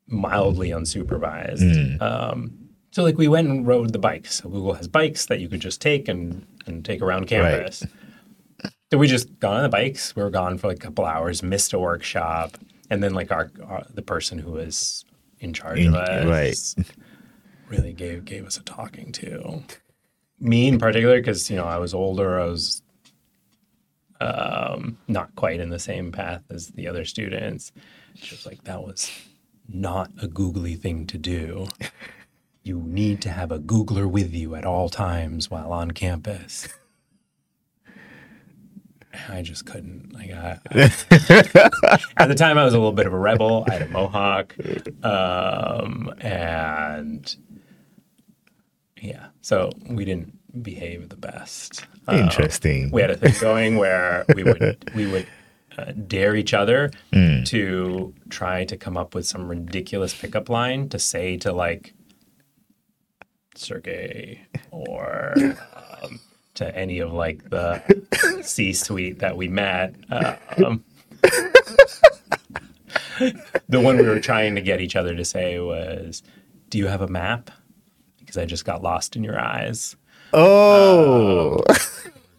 mildly 0.09 0.71
unsupervised. 0.71 2.01
Um, 2.01 2.71
so 2.91 3.03
like 3.03 3.19
we 3.19 3.29
went 3.29 3.49
and 3.49 3.67
rode 3.67 3.93
the 3.93 3.99
bikes. 3.99 4.37
So 4.37 4.49
Google 4.49 4.73
has 4.73 4.89
bikes 4.89 5.27
that 5.27 5.41
you 5.41 5.49
could 5.51 5.61
just 5.61 5.83
take 5.83 6.09
and, 6.09 6.47
and 6.65 6.83
take 6.83 7.03
around 7.03 7.27
campus. 7.27 7.85
So 8.91 8.97
we 8.97 9.09
just 9.09 9.39
got 9.39 9.53
on 9.53 9.63
the 9.65 9.69
bikes. 9.69 10.17
We 10.17 10.23
were 10.23 10.31
gone 10.31 10.57
for 10.57 10.69
like 10.69 10.79
a 10.79 10.81
couple 10.81 11.05
hours, 11.05 11.43
missed 11.43 11.75
a 11.75 11.79
workshop, 11.79 12.57
and 12.89 13.03
then 13.03 13.13
like 13.13 13.31
our, 13.31 13.51
our 13.63 13.85
the 13.93 14.01
person 14.01 14.39
who 14.39 14.53
was 14.53 15.05
in 15.41 15.53
charge 15.53 15.81
In- 15.81 15.89
of 15.89 15.97
us 15.97 16.75
right. 16.79 16.95
really 17.69 17.93
gave 17.93 18.25
gave 18.25 18.47
us 18.47 18.57
a 18.57 18.63
talking 18.63 19.13
to. 19.13 19.65
Me 20.39 20.69
in 20.69 20.79
particular, 20.79 21.19
because 21.19 21.51
you 21.51 21.57
know 21.57 21.65
I 21.65 21.79
was 21.79 21.95
older, 21.95 22.41
I 22.41 22.47
was 22.47 22.83
um, 24.21 24.99
not 25.09 25.35
quite 25.37 25.61
in 25.61 25.71
the 25.71 25.79
same 25.79 26.13
path 26.13 26.43
as 26.51 26.69
the 26.69 26.89
other 26.89 27.05
students. 27.05 27.73
She 28.15 28.35
was 28.35 28.47
like, 28.47 28.65
"That 28.65 28.83
was 28.83 29.11
not 29.69 30.11
a 30.21 30.29
googly 30.29 30.75
thing 30.75 31.07
to 31.09 31.19
do. 31.19 31.69
You 32.63 32.81
need 32.81 33.23
to 33.23 33.29
have 33.31 33.53
a 33.53 33.61
Googler 33.61 34.11
with 34.11 34.35
you 34.35 34.57
at 34.57 34.65
all 34.65 34.89
times 34.89 35.49
while 35.49 35.73
on 35.73 35.93
campus." 35.93 36.67
I 39.29 39.43
just 39.43 39.67
couldn't. 39.67 40.13
Like, 40.13 40.31
I, 40.33 40.59
at 42.17 42.29
the 42.29 42.35
time, 42.37 42.59
I 42.59 42.65
was 42.65 42.75
a 42.75 42.79
little 42.79 42.93
bit 42.93 43.07
of 43.07 43.13
a 43.13 43.19
rebel. 43.19 43.65
I 43.69 43.73
had 43.75 43.83
a 43.83 43.89
mohawk, 43.89 44.55
um, 45.03 46.13
and 46.21 47.37
yeah, 49.01 49.27
so 49.43 49.71
we 49.89 50.05
didn't 50.05 50.39
behave 50.63 51.09
the 51.09 51.17
best. 51.17 51.85
Um, 52.09 52.21
Interesting. 52.21 52.91
we 52.91 53.01
had 53.01 53.11
a 53.11 53.17
thing 53.17 53.35
going 53.41 53.77
where 53.77 54.25
we 54.35 54.43
would 54.43 54.91
we 54.95 55.07
would 55.07 55.27
uh, 55.77 55.93
dare 56.07 56.35
each 56.35 56.55
other 56.55 56.91
to 57.45 58.15
try 58.31 58.65
to 58.65 58.77
come 58.77 58.97
up 58.97 59.15
with 59.15 59.27
some 59.27 59.49
ridiculous 59.49 60.15
pickup 60.15 60.49
line 60.49 60.89
to 60.89 60.99
say 60.99 61.37
to 61.39 61.53
like 61.53 61.93
Sergey 63.55 64.41
or 64.71 65.35
um, 66.03 66.21
to 66.55 66.75
any 66.77 66.99
of 67.01 67.13
like 67.13 67.51
the 67.51 67.83
C-suite 68.43 69.19
that 69.19 69.37
we 69.37 69.49
met. 69.49 69.95
Um, 70.11 70.85
the 73.69 73.81
one 73.81 73.97
we 73.99 74.05
were 74.05 74.21
trying 74.21 74.55
to 74.55 74.61
get 74.61 74.81
each 74.81 74.97
other 74.97 75.15
to 75.15 75.25
say 75.25 75.59
was, 75.59 76.23
"Do 76.71 76.79
you 76.79 76.87
have 76.87 77.03
a 77.03 77.09
map?" 77.09 77.51
Because 78.37 78.43
I 78.43 78.47
just 78.47 78.65
got 78.67 78.83
lost 78.83 79.17
in 79.17 79.25
your 79.25 79.41
eyes 79.41 79.97
Oh, 80.33 81.63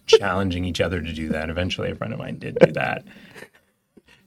challenging 0.06 0.66
each 0.66 0.82
other 0.82 1.02
to 1.02 1.14
do 1.14 1.30
that. 1.30 1.50
Eventually, 1.50 1.90
a 1.90 1.96
friend 1.96 2.14
of 2.14 2.20
mine 2.20 2.38
did 2.38 2.58
do 2.60 2.72
that 2.74 3.04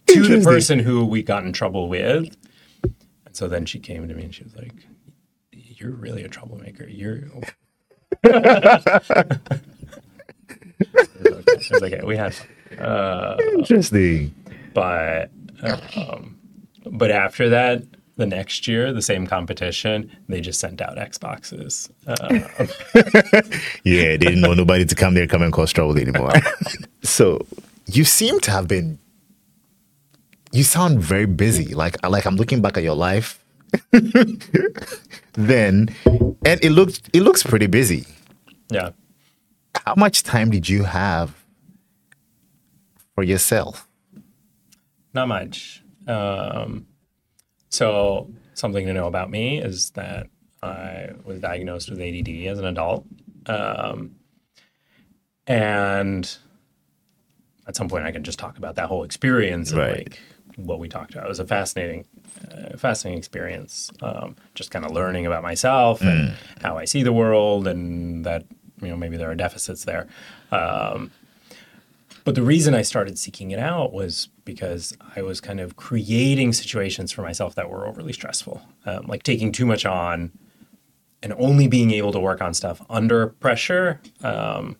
to 0.08 0.22
the 0.26 0.42
person 0.42 0.78
who 0.80 1.04
we 1.04 1.22
got 1.22 1.44
in 1.44 1.52
trouble 1.52 1.88
with. 1.88 2.36
And 2.82 3.36
so 3.36 3.46
then 3.46 3.66
she 3.66 3.78
came 3.78 4.08
to 4.08 4.14
me 4.14 4.24
and 4.24 4.34
she 4.34 4.42
was 4.42 4.56
like, 4.56 4.72
"You're 5.52 5.92
really 5.92 6.24
a 6.24 6.28
troublemaker. 6.28 6.88
You're." 6.88 7.18
it 8.24 9.30
was 11.70 11.82
okay. 11.82 12.00
We 12.02 12.16
had, 12.16 12.34
uh, 12.78 13.36
interesting. 13.52 14.34
but 14.74 15.30
um, 15.94 16.38
but 16.90 17.10
after 17.10 17.50
that, 17.50 17.84
the 18.16 18.26
next 18.26 18.68
year, 18.68 18.92
the 18.92 19.00
same 19.02 19.26
competition, 19.26 20.10
they 20.28 20.40
just 20.40 20.60
sent 20.60 20.80
out 20.80 20.96
Xboxes. 20.96 21.90
Uh, 22.06 22.18
Yeah, 23.84 24.16
they 24.16 24.18
didn't 24.18 24.42
want 24.42 24.58
nobody 24.58 24.84
to 24.84 24.94
come 24.94 25.14
there, 25.14 25.26
come 25.26 25.42
and 25.42 25.52
cause 25.52 25.72
trouble 25.72 25.96
anymore. 25.98 26.32
so 27.02 27.38
you 27.86 28.04
seem 28.04 28.40
to 28.40 28.50
have 28.50 28.68
been. 28.68 28.98
You 30.52 30.64
sound 30.64 31.00
very 31.00 31.26
busy. 31.26 31.74
Like 31.74 31.96
like 32.06 32.26
I'm 32.26 32.36
looking 32.36 32.60
back 32.60 32.76
at 32.76 32.82
your 32.82 32.96
life. 32.96 33.38
then, 35.32 35.88
and 36.44 36.64
it 36.64 36.70
looks 36.72 37.00
it 37.12 37.22
looks 37.22 37.42
pretty 37.42 37.66
busy. 37.68 38.06
yeah. 38.70 38.90
How 39.86 39.94
much 39.96 40.24
time 40.24 40.50
did 40.50 40.68
you 40.68 40.82
have 40.82 41.34
for 43.14 43.22
yourself? 43.24 43.86
Not 45.14 45.28
much. 45.28 45.82
Um, 46.06 46.86
so 47.70 48.30
something 48.54 48.86
to 48.86 48.92
know 48.92 49.06
about 49.06 49.30
me 49.30 49.60
is 49.60 49.90
that 49.90 50.26
I 50.62 51.10
was 51.24 51.40
diagnosed 51.40 51.90
with 51.90 52.00
ADD 52.00 52.46
as 52.46 52.58
an 52.58 52.66
adult, 52.66 53.06
um, 53.46 54.16
and 55.46 56.36
at 57.66 57.76
some 57.76 57.88
point 57.88 58.04
I 58.04 58.12
can 58.12 58.22
just 58.22 58.38
talk 58.38 58.58
about 58.58 58.74
that 58.76 58.86
whole 58.86 59.04
experience 59.04 59.70
and 59.70 59.80
like 59.80 60.18
what 60.56 60.78
we 60.78 60.88
talked 60.88 61.12
about. 61.12 61.24
It 61.24 61.28
was 61.28 61.40
a 61.40 61.46
fascinating, 61.46 62.04
uh, 62.50 62.76
fascinating 62.76 63.18
experience. 63.18 63.90
Um, 64.02 64.36
just 64.54 64.70
kind 64.70 64.84
of 64.84 64.90
learning 64.90 65.26
about 65.26 65.42
myself 65.42 66.02
and 66.02 66.34
how 66.60 66.76
I 66.76 66.84
see 66.84 67.02
the 67.02 67.12
world, 67.12 67.66
and 67.66 68.24
that 68.26 68.44
you 68.82 68.88
know 68.88 68.96
maybe 68.96 69.16
there 69.16 69.30
are 69.30 69.34
deficits 69.34 69.84
there. 69.84 70.08
Um, 70.50 71.10
but 72.24 72.34
the 72.34 72.42
reason 72.42 72.74
I 72.74 72.82
started 72.82 73.18
seeking 73.18 73.50
it 73.50 73.58
out 73.58 73.92
was 73.92 74.28
because 74.44 74.96
I 75.16 75.22
was 75.22 75.40
kind 75.40 75.60
of 75.60 75.76
creating 75.76 76.52
situations 76.52 77.12
for 77.12 77.22
myself 77.22 77.54
that 77.54 77.70
were 77.70 77.86
overly 77.86 78.12
stressful, 78.12 78.62
um, 78.86 79.06
like 79.06 79.22
taking 79.22 79.52
too 79.52 79.66
much 79.66 79.86
on 79.86 80.32
and 81.22 81.34
only 81.38 81.68
being 81.68 81.90
able 81.90 82.12
to 82.12 82.20
work 82.20 82.40
on 82.40 82.54
stuff 82.54 82.82
under 82.88 83.28
pressure. 83.28 84.00
Um, 84.22 84.76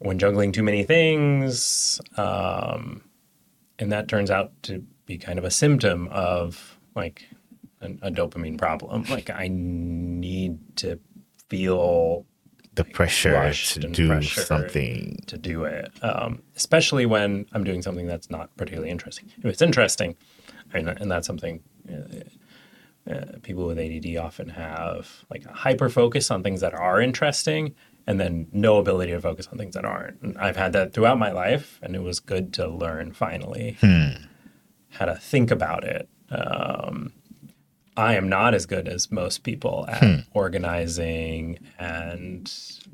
when 0.00 0.18
juggling 0.18 0.50
too 0.50 0.62
many 0.62 0.82
things, 0.82 2.00
um, 2.16 3.02
and 3.78 3.92
that 3.92 4.08
turns 4.08 4.30
out 4.30 4.52
to 4.62 4.82
be 5.04 5.18
kind 5.18 5.38
of 5.38 5.44
a 5.44 5.50
symptom 5.50 6.08
of 6.10 6.78
like 6.94 7.26
an, 7.80 7.98
a 8.02 8.10
dopamine 8.10 8.56
problem. 8.56 9.04
Like 9.04 9.28
I 9.30 9.48
need 9.50 10.58
to 10.76 10.98
feel 11.48 12.24
The 12.74 12.84
pressure 12.84 13.52
to 13.52 13.80
do 13.88 14.08
pressured 14.08 14.46
something. 14.46 15.22
to 15.26 15.36
do 15.36 15.64
it, 15.64 15.90
um, 16.02 16.42
especially 16.56 17.04
when 17.04 17.46
I'm 17.52 17.64
doing 17.64 17.82
something 17.82 18.06
that's 18.06 18.30
not 18.30 18.56
particularly 18.56 18.90
interesting. 18.90 19.30
If 19.38 19.44
it's 19.44 19.62
interesting, 19.62 20.16
and, 20.72 20.88
and 20.88 21.10
that's 21.10 21.26
something 21.26 21.62
uh, 21.92 23.10
uh, 23.12 23.38
people 23.42 23.66
with 23.66 23.78
ADD 23.78 24.16
often 24.16 24.50
have, 24.50 25.24
like 25.30 25.44
a 25.46 25.52
hyper 25.52 25.88
focus 25.88 26.30
on 26.30 26.42
things 26.42 26.60
that 26.60 26.72
are 26.74 27.00
interesting, 27.00 27.74
and 28.06 28.20
then 28.20 28.46
no 28.52 28.78
ability 28.78 29.12
to 29.12 29.20
focus 29.20 29.48
on 29.48 29.58
things 29.58 29.74
that 29.74 29.84
aren't. 29.84 30.20
And 30.22 30.38
I've 30.38 30.56
had 30.56 30.72
that 30.74 30.92
throughout 30.92 31.18
my 31.18 31.32
life, 31.32 31.80
and 31.82 31.96
it 31.96 32.02
was 32.02 32.20
good 32.20 32.52
to 32.54 32.68
learn 32.68 33.12
finally 33.12 33.76
how 34.90 35.06
to 35.06 35.16
think 35.16 35.50
about 35.50 35.84
it. 35.84 36.08
Um, 36.30 37.12
I 38.00 38.14
am 38.14 38.30
not 38.30 38.54
as 38.54 38.64
good 38.64 38.88
as 38.88 39.10
most 39.10 39.42
people 39.42 39.84
at 39.88 40.24
organizing 40.32 41.58
and 41.78 42.46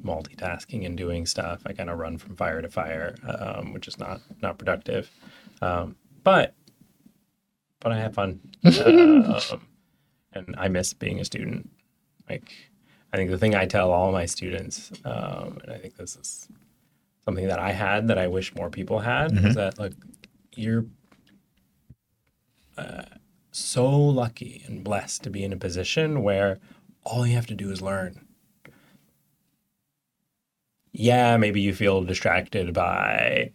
multitasking 0.05 0.85
and 0.85 0.99
doing 0.99 1.27
stuff. 1.27 1.63
I 1.65 1.73
kind 1.73 1.89
of 1.89 1.99
run 1.99 2.19
from 2.19 2.35
fire 2.35 2.61
to 2.61 2.69
fire, 2.69 3.15
um, 3.27 3.73
which 3.73 3.87
is 3.87 4.01
not 4.01 4.21
not 4.43 4.59
productive. 4.59 5.09
Um, 5.63 5.95
but 6.25 6.55
but 7.79 7.93
I 7.93 7.99
have 7.99 8.15
fun, 8.15 8.41
um, 8.65 9.61
and 10.33 10.57
I 10.59 10.67
miss 10.67 10.93
being 10.93 11.21
a 11.21 11.25
student. 11.25 11.71
Like 12.29 12.53
I 13.13 13.17
think 13.17 13.31
the 13.31 13.39
thing 13.39 13.55
I 13.55 13.65
tell 13.67 13.93
all 13.93 14.11
my 14.11 14.27
students, 14.27 14.91
um, 15.05 15.61
and 15.63 15.73
I 15.73 15.79
think 15.79 15.97
this 15.97 16.17
is 16.17 16.49
something 17.25 17.47
that 17.47 17.61
I 17.61 17.71
had 17.71 18.09
that 18.09 18.19
I 18.19 18.27
wish 18.27 18.57
more 18.57 18.71
people 18.71 18.99
had, 18.99 19.33
is 19.37 19.55
that 19.55 19.79
like 19.79 19.93
you're 20.57 20.85
so 23.57 23.91
lucky 23.91 24.63
and 24.67 24.85
blessed 24.85 25.23
to 25.23 25.31
be 25.31 25.43
in 25.43 25.53
a 25.53 25.57
position 25.57 26.23
where 26.23 26.59
all 27.05 27.27
you 27.27 27.35
have 27.35 27.47
to 27.47 27.55
do 27.55 27.71
is 27.71 27.81
learn. 27.81 28.27
Yeah, 30.93 31.37
maybe 31.37 31.61
you 31.61 31.75
feel 31.75 32.03
distracted 32.03 32.73
by 32.75 33.53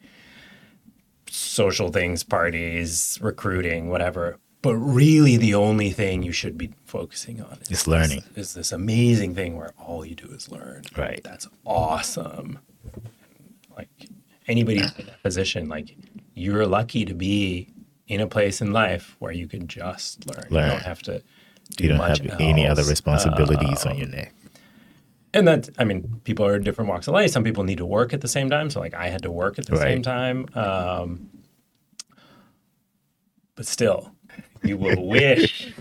social 1.29 1.89
things, 1.89 2.23
parties, 2.23 3.17
recruiting, 3.21 3.89
whatever. 3.89 4.37
But 4.61 4.75
really, 4.75 5.37
the 5.37 5.55
only 5.55 5.91
thing 5.91 6.21
you 6.21 6.31
should 6.31 6.57
be 6.57 6.71
focusing 6.85 7.41
on 7.41 7.59
is 7.69 7.87
learning. 7.87 8.23
This, 8.33 8.49
is 8.49 8.53
this 8.53 8.71
amazing 8.71 9.33
thing 9.33 9.57
where 9.57 9.73
all 9.77 10.05
you 10.05 10.13
do 10.13 10.27
is 10.27 10.51
learn. 10.51 10.83
Right. 10.95 11.21
That's 11.23 11.47
awesome. 11.65 12.59
Like 13.75 13.89
anybody 14.47 14.79
in 14.79 15.05
that 15.05 15.23
position, 15.23 15.67
like 15.67 15.95
you're 16.35 16.67
lucky 16.67 17.05
to 17.05 17.15
be 17.15 17.69
in 18.11 18.19
a 18.21 18.27
place 18.27 18.61
in 18.61 18.73
life 18.73 19.15
where 19.19 19.31
you 19.31 19.47
can 19.47 19.67
just 19.67 20.27
learn. 20.27 20.45
You 20.49 20.69
don't 20.71 20.83
have 20.83 21.01
to. 21.03 21.23
Do 21.77 21.83
You 21.83 21.89
don't 21.89 21.97
much 21.99 22.19
have 22.19 22.39
any 22.41 22.67
other 22.67 22.81
else. 22.81 22.89
responsibilities 22.89 23.85
on 23.85 23.97
your 23.97 24.07
neck. 24.09 24.33
And 25.33 25.47
that, 25.47 25.69
I 25.79 25.85
mean, 25.85 26.19
people 26.25 26.45
are 26.45 26.55
in 26.57 26.63
different 26.63 26.89
walks 26.89 27.07
of 27.07 27.13
life. 27.13 27.31
Some 27.31 27.45
people 27.45 27.63
need 27.63 27.77
to 27.77 27.85
work 27.85 28.13
at 28.13 28.19
the 28.19 28.27
same 28.27 28.49
time. 28.49 28.69
So, 28.69 28.81
like, 28.81 28.93
I 28.93 29.07
had 29.07 29.21
to 29.23 29.31
work 29.31 29.57
at 29.57 29.65
the 29.65 29.73
Right. 29.77 29.81
same 29.83 30.01
time. 30.01 30.45
Um, 30.55 31.29
but 33.55 33.65
still, 33.65 34.11
you 34.63 34.75
will 34.75 35.07
wish. 35.17 35.73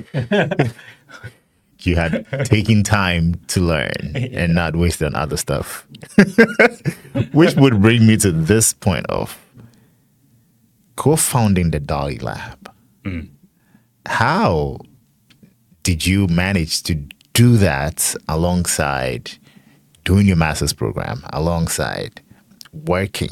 You 1.82 1.96
had 1.96 2.26
taken 2.44 2.82
time 2.84 3.40
to 3.48 3.60
learn 3.60 4.12
and 4.14 4.54
not 4.54 4.76
waste 4.76 5.02
on 5.02 5.14
other 5.16 5.36
stuff. 5.36 5.86
Which 7.32 7.56
would 7.56 7.80
bring 7.82 8.06
me 8.06 8.16
to 8.18 8.30
this 8.30 8.72
point 8.72 9.06
of 9.08 9.36
co-founding 11.00 11.70
the 11.70 11.80
DALI 11.80 12.22
Lab. 12.22 12.70
Mm. 13.04 13.30
How 14.04 14.76
did 15.82 16.06
you 16.06 16.26
manage 16.26 16.82
to 16.82 16.94
do 17.32 17.56
that 17.56 18.14
alongside 18.28 19.30
doing 20.04 20.26
your 20.26 20.36
master's 20.36 20.74
program, 20.74 21.24
alongside 21.32 22.20
working? 22.74 23.30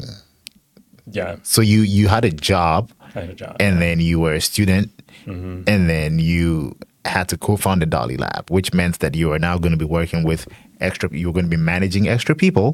Yeah, 1.11 1.35
So 1.43 1.61
you 1.61 1.81
you 1.81 2.07
had 2.07 2.25
a 2.25 2.31
job 2.31 2.91
had 3.13 3.29
a 3.29 3.35
job. 3.35 3.55
and 3.59 3.79
then 3.79 3.99
you 3.99 4.19
were 4.19 4.33
a 4.33 4.41
student, 4.41 4.89
mm-hmm. 5.27 5.63
and 5.67 5.89
then 5.89 6.17
you 6.17 6.75
had 7.05 7.29
to 7.29 7.37
co-found 7.37 7.83
the 7.83 7.87
DALI 7.87 8.17
Lab, 8.19 8.49
which 8.49 8.73
meant 8.73 8.97
that 8.99 9.13
you 9.13 9.31
are 9.31 9.39
now 9.39 9.59
going 9.59 9.75
to 9.77 9.77
be 9.77 9.85
working 9.99 10.23
with 10.23 10.47
extra. 10.81 11.07
You 11.11 11.27
were 11.27 11.33
going 11.33 11.45
to 11.45 11.55
be 11.57 11.63
managing 11.73 12.07
extra 12.07 12.33
people, 12.35 12.73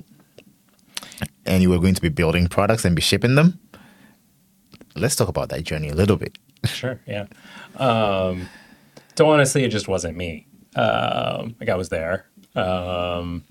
and 1.45 1.61
you 1.61 1.69
were 1.69 1.79
going 1.79 1.95
to 1.95 2.01
be 2.01 2.09
building 2.09 2.47
products 2.47 2.85
and 2.85 2.95
be 2.95 3.01
shipping 3.01 3.35
them. 3.35 3.59
Let's 4.95 5.15
talk 5.15 5.27
about 5.27 5.49
that 5.49 5.63
journey 5.63 5.89
a 5.89 5.95
little 5.95 6.17
bit. 6.17 6.37
Sure, 6.65 6.99
yeah. 7.05 7.27
Um, 7.77 8.49
so 9.15 9.29
honestly, 9.29 9.63
it 9.63 9.69
just 9.69 9.87
wasn't 9.87 10.17
me. 10.17 10.47
Um, 10.75 11.55
like 11.59 11.69
I 11.69 11.75
was 11.75 11.89
there. 11.89 12.25
Um, 12.55 13.43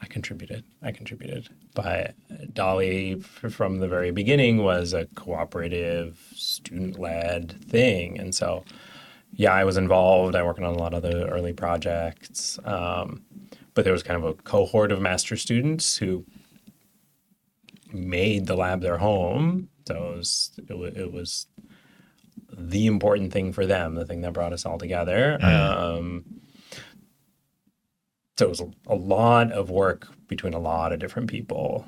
I 0.00 0.06
contributed. 0.06 0.64
I 0.82 0.92
contributed. 0.92 1.48
But 1.74 2.14
DALI, 2.52 3.24
from 3.24 3.78
the 3.80 3.88
very 3.88 4.12
beginning, 4.12 4.62
was 4.62 4.92
a 4.92 5.06
cooperative, 5.16 6.16
student-led 6.36 7.60
thing, 7.68 8.20
and 8.20 8.32
so 8.32 8.64
yeah, 9.36 9.52
I 9.52 9.64
was 9.64 9.76
involved. 9.76 10.36
I 10.36 10.42
worked 10.42 10.60
on 10.60 10.74
a 10.74 10.78
lot 10.78 10.94
of 10.94 11.02
the 11.02 11.26
early 11.28 11.52
projects. 11.52 12.58
Um, 12.64 13.22
but 13.74 13.84
there 13.84 13.92
was 13.92 14.02
kind 14.02 14.22
of 14.22 14.30
a 14.30 14.34
cohort 14.34 14.92
of 14.92 15.00
master 15.00 15.36
students 15.36 15.96
who 15.96 16.24
made 17.92 18.46
the 18.46 18.56
lab 18.56 18.80
their 18.80 18.98
home. 18.98 19.68
So 19.86 19.94
it 19.94 20.16
was, 20.16 20.50
it, 20.68 20.96
it 20.96 21.12
was 21.12 21.46
the 22.52 22.86
important 22.86 23.32
thing 23.32 23.52
for 23.52 23.66
them, 23.66 23.94
the 23.94 24.06
thing 24.06 24.22
that 24.22 24.32
brought 24.32 24.52
us 24.52 24.64
all 24.64 24.78
together. 24.78 25.38
Um, 25.42 26.24
so 28.36 28.46
it 28.46 28.48
was 28.48 28.60
a, 28.60 28.70
a 28.88 28.94
lot 28.94 29.52
of 29.52 29.70
work 29.70 30.08
between 30.28 30.54
a 30.54 30.58
lot 30.58 30.92
of 30.92 30.98
different 30.98 31.28
people. 31.28 31.86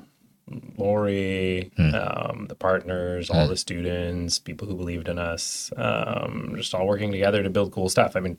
Lori, 0.77 1.71
um, 1.93 2.45
the 2.47 2.55
partners, 2.55 3.29
all 3.29 3.47
the 3.49 3.57
students, 3.57 4.39
people 4.39 4.65
who 4.65 4.75
believed 4.75 5.09
in 5.09 5.19
us, 5.19 5.73
um, 5.75 6.53
just 6.55 6.73
all 6.73 6.87
working 6.87 7.11
together 7.11 7.43
to 7.43 7.49
build 7.49 7.73
cool 7.73 7.89
stuff. 7.89 8.15
I 8.15 8.21
mean, 8.21 8.37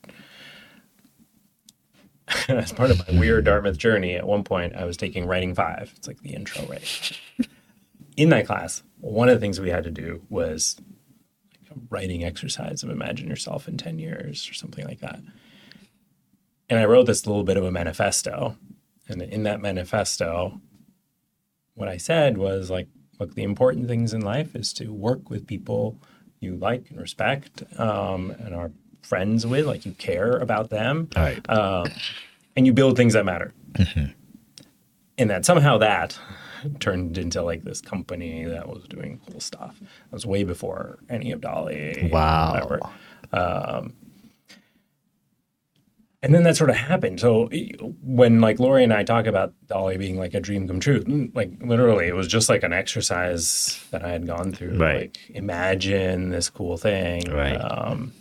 as 2.49 2.73
part 2.73 2.91
of 2.91 3.07
my 3.07 3.19
weird 3.19 3.45
Dartmouth 3.45 3.77
journey, 3.77 4.15
at 4.15 4.27
one 4.27 4.43
point 4.43 4.75
I 4.75 4.85
was 4.85 4.97
taking 4.97 5.27
writing 5.27 5.55
five. 5.55 5.93
It's 5.97 6.09
like 6.09 6.21
the 6.21 6.35
intro 6.35 6.65
writing. 6.67 7.17
In 8.17 8.31
that 8.31 8.47
class, 8.47 8.83
one 9.01 9.29
of 9.29 9.35
the 9.35 9.41
things 9.41 9.61
we 9.61 9.71
had 9.71 9.85
to 9.85 9.91
do 9.91 10.23
was 10.29 10.77
like 11.53 11.77
a 11.77 11.81
writing 11.91 12.25
exercise 12.25 12.83
of 12.83 12.91
imagine 12.91 13.29
yourself 13.29 13.69
in 13.69 13.77
10 13.77 13.99
years 13.99 14.49
or 14.49 14.55
something 14.55 14.85
like 14.85 15.01
that. 15.01 15.21
And 16.69 16.79
I 16.79 16.85
wrote 16.85 17.07
this 17.07 17.27
little 17.27 17.45
bit 17.45 17.57
of 17.57 17.65
a 17.65 17.71
manifesto. 17.71 18.57
And 19.09 19.23
in 19.23 19.45
that 19.45 19.61
manifesto, 19.61 20.61
what 21.75 21.89
I 21.89 21.97
said 21.97 22.37
was 22.37 22.71
like, 22.71 22.89
look, 23.19 23.35
the 23.35 23.43
important 23.43 23.89
things 23.89 24.13
in 24.13 24.21
life 24.21 24.55
is 24.55 24.73
to 24.75 24.93
work 24.93 25.31
with 25.31 25.47
people 25.47 25.99
you 26.41 26.57
like 26.57 26.91
and 26.91 27.01
respect 27.01 27.63
um, 27.79 28.31
and 28.31 28.55
are 28.55 28.71
friends 29.03 29.47
with, 29.47 29.67
like 29.67 29.87
you 29.87 29.93
care 29.93 30.37
about 30.37 30.71
them 30.71 31.09
right. 31.17 31.49
um, 31.49 31.87
and 32.57 32.67
you 32.67 32.73
build 32.73 32.97
things 32.97 33.15
that 33.15 33.25
matter. 33.25 33.55
And 35.17 35.31
that 35.31 35.45
somehow 35.45 35.79
that 35.79 36.19
turned 36.81 37.19
into 37.19 37.43
like 37.43 37.65
this 37.65 37.81
company 37.81 38.45
that 38.45 38.69
was 38.69 38.85
doing 38.89 39.21
cool 39.29 39.41
stuff. 39.41 39.79
That 39.81 40.13
was 40.13 40.27
way 40.27 40.45
before 40.45 40.99
any 41.09 41.33
of 41.33 41.41
DALI. 41.41 42.11
Wow. 42.11 42.79
Um, 43.33 43.95
and 46.21 46.35
then 46.35 46.43
that 46.43 46.57
sort 46.57 46.71
of 46.71 46.77
happened. 46.77 47.21
So 47.21 47.49
when 48.03 48.41
like 48.41 48.59
Lori 48.59 48.83
and 48.83 48.93
I 48.93 49.05
talk 49.05 49.27
about 49.27 49.55
DALI 49.67 49.99
being 49.99 50.19
like 50.19 50.35
a 50.35 50.41
dream 50.41 50.67
come 50.67 50.81
true, 50.81 51.05
mm, 51.05 51.35
like 51.35 51.53
literally, 51.61 52.09
it 52.09 52.15
was 52.15 52.27
just 52.27 52.49
like 52.49 52.65
an 52.65 52.73
exercise 52.73 53.85
that 53.93 54.05
I 54.05 54.09
had 54.09 54.27
gone 54.27 54.53
through. 54.53 54.79
Right. 54.79 55.01
Like 55.01 55.19
imagine 55.31 56.31
this 56.31 56.51
cool 56.51 56.77
thing. 56.77 57.31
Right. 57.31 57.55
Um, 57.55 58.13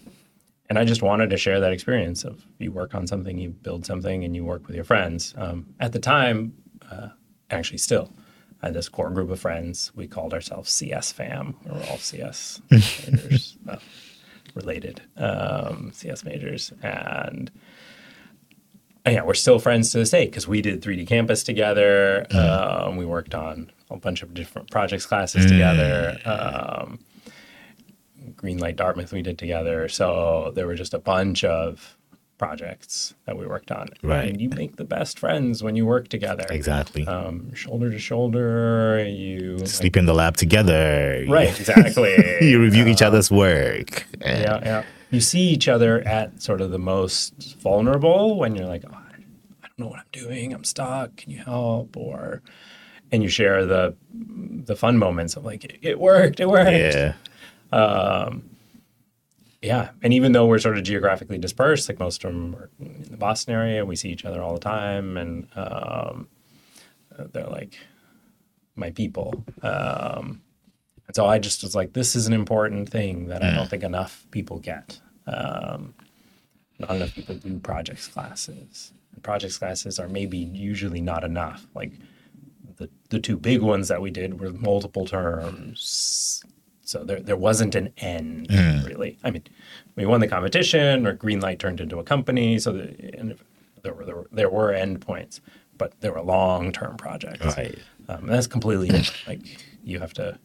and 0.70 0.78
I 0.78 0.86
just 0.86 1.02
wanted 1.02 1.30
to 1.30 1.38
share 1.38 1.60
that 1.60 1.72
experience 1.72 2.24
of 2.24 2.46
you 2.60 2.72
work 2.72 2.94
on 2.94 3.08
something, 3.08 3.38
you 3.38 3.50
build 3.50 3.86
something, 3.86 4.24
and 4.24 4.36
you 4.36 4.44
work 4.44 4.68
with 4.68 4.76
your 4.76 4.86
friends. 4.86 5.34
Um, 5.38 5.74
at 5.80 5.94
the 5.94 6.00
time, 6.00 6.54
uh, 6.92 7.10
actually, 7.50 7.78
still, 7.78 8.12
I 8.62 8.68
had 8.68 8.74
this 8.74 8.90
core 8.90 9.10
group 9.12 9.30
of 9.30 9.40
friends. 9.40 9.92
We 9.96 10.08
called 10.08 10.34
ourselves 10.34 10.72
CS 10.72 11.12
Fam. 11.12 11.56
We 11.66 11.72
were 11.72 11.86
all 11.90 11.98
CS 11.98 12.62
majors, 12.72 13.58
well, 13.66 13.80
related 14.56 15.02
um, 15.18 15.92
CS 15.94 16.24
majors, 16.24 16.74
and 16.82 17.52
and 19.06 19.16
yeah, 19.16 19.24
we're 19.24 19.36
still 19.36 19.60
friends 19.60 19.92
to 19.92 20.00
this 20.00 20.10
day 20.10 20.26
because 20.26 20.48
we 20.48 20.62
did 20.62 20.82
3D 20.82 21.08
Campus 21.08 21.44
together. 21.44 22.26
Um, 22.32 22.98
we 22.98 23.06
worked 23.06 23.34
on 23.34 23.72
a 23.90 23.98
bunch 23.98 24.22
of 24.22 24.34
different 24.34 24.70
projects 24.70 25.06
classes 25.06 25.46
together. 25.46 26.20
Um, 26.26 27.00
Greenlight 28.36 28.76
Dartmouth 28.76 29.14
we 29.14 29.22
did 29.22 29.38
together. 29.38 29.88
So 29.88 30.52
there 30.56 30.68
were 30.68 30.76
just 30.76 30.94
a 30.94 31.00
bunch 31.00 31.44
of 31.44 31.97
projects 32.38 33.16
that 33.26 33.38
we 33.38 33.46
worked 33.46 33.72
on. 33.72 33.88
Right. 34.02 34.30
And 34.30 34.40
you 34.42 34.50
make 34.50 34.76
the 34.76 34.84
best 34.84 35.18
friends 35.20 35.64
when 35.64 35.76
you 35.76 35.86
work 35.86 36.08
together. 36.08 36.46
Exactly. 36.50 37.06
Um, 37.08 37.54
shoulder 37.54 37.90
to 37.90 38.00
shoulder, 38.00 39.04
you 39.08 39.66
Sleep 39.66 39.98
in 39.98 40.06
the 40.06 40.14
lab 40.14 40.38
together. 40.38 41.26
right, 41.28 41.50
exactly. 41.60 42.16
you 42.42 42.62
review 42.62 42.88
each 42.88 43.02
other's 43.02 43.32
work. 43.32 44.06
Yeah, 44.22 44.60
yeah. 44.64 44.84
You 45.10 45.22
see 45.22 45.42
each 45.42 45.68
other 45.68 46.02
at 46.08 46.42
sort 46.42 46.62
of 46.62 46.72
the 46.72 46.80
most 46.80 47.58
vulnerable 47.62 48.38
when 48.38 48.56
you're 48.56 48.68
like, 48.68 48.84
oh, 48.86 48.94
I 48.94 49.68
don't 49.68 49.80
know 49.80 49.88
what 49.88 50.00
I'm 50.00 50.06
doing. 50.12 50.54
I'm 50.54 50.64
stuck. 50.66 51.16
Can 51.16 51.32
you 51.32 51.44
help? 51.44 51.96
Or 51.96 52.42
and 53.12 53.24
you 53.24 53.30
share 53.30 53.66
the 53.66 53.96
the 54.14 54.76
fun 54.76 54.98
moments 54.98 55.36
of 55.38 55.46
like 55.46 55.64
it, 55.64 55.78
it 55.82 56.00
worked. 56.00 56.40
It 56.40 56.50
worked. 56.50 56.72
Yeah. 56.72 57.14
Yeah, 59.68 59.90
and 60.02 60.14
even 60.14 60.32
though 60.32 60.46
we're 60.46 60.60
sort 60.60 60.78
of 60.78 60.84
geographically 60.86 61.38
dispersed, 61.38 61.90
like 61.90 62.00
most 62.00 62.24
of 62.24 62.32
them 62.32 62.56
are 62.56 62.70
in 62.80 63.04
the 63.12 63.18
Boston 63.18 63.54
area, 63.54 63.86
we 63.86 63.98
see 63.98 64.10
each 64.10 64.24
other 64.24 64.42
all 64.42 64.54
the 64.54 64.62
time, 64.62 65.18
and 65.18 65.48
um, 65.58 66.30
they're 67.34 67.48
like 67.48 67.78
my 68.78 68.92
people. 68.92 69.44
Um, 69.62 70.42
and 71.06 71.16
so 71.16 71.26
I 71.26 71.38
just 71.40 71.64
was 71.64 71.76
like, 71.76 71.92
this 71.92 72.16
is 72.16 72.28
an 72.28 72.34
important 72.34 72.90
thing 72.90 73.28
that 73.28 73.44
I 73.44 73.54
don't 73.54 73.70
think 73.70 73.84
enough 73.84 74.26
people 74.32 74.60
get. 74.60 75.02
Um, 75.26 75.94
not 76.80 76.92
enough 76.92 77.14
people 77.14 77.36
do 77.36 77.60
projects 77.60 78.08
classes. 78.08 78.94
And 79.14 79.22
projects 79.22 79.58
classes 79.58 80.00
are 80.00 80.08
maybe 80.08 80.38
usually 80.38 81.02
not 81.02 81.24
enough. 81.26 81.68
Like 81.76 81.92
the 82.78 82.90
the 83.10 83.20
two 83.20 83.36
big 83.36 83.62
ones 83.62 83.90
that 83.90 84.02
we 84.02 84.12
did 84.12 84.40
were 84.40 84.52
multiple 84.52 85.06
terms. 85.06 86.44
So 86.88 87.04
there, 87.04 87.20
there 87.20 87.36
wasn't 87.36 87.76
an 87.76 87.92
end 87.98 88.48
really. 88.88 89.18
I 89.24 89.32
mean, 89.32 89.44
we 89.98 90.06
won 90.06 90.22
the 90.22 90.28
competition, 90.28 91.06
or 91.06 91.14
Greenlight 91.16 91.60
turned 91.60 91.82
into 91.82 92.00
a 92.00 92.04
company. 92.04 92.60
So 92.60 92.72
the, 92.72 93.12
and 93.20 93.36
there 93.84 93.94
were 93.94 94.06
there 94.06 94.16
were, 94.16 94.28
there 94.32 94.50
were 94.50 94.72
end 94.72 95.02
points, 95.02 95.42
but 95.78 96.00
there 96.00 96.14
were 96.14 96.22
long 96.22 96.72
term 96.72 96.96
projects. 96.96 97.46
Right. 97.58 97.78
Um, 98.08 98.28
that's 98.28 98.48
completely 98.48 98.88
different. 98.88 99.28
like 99.28 99.60
you 99.84 100.00
have 100.00 100.14
to 100.14 100.40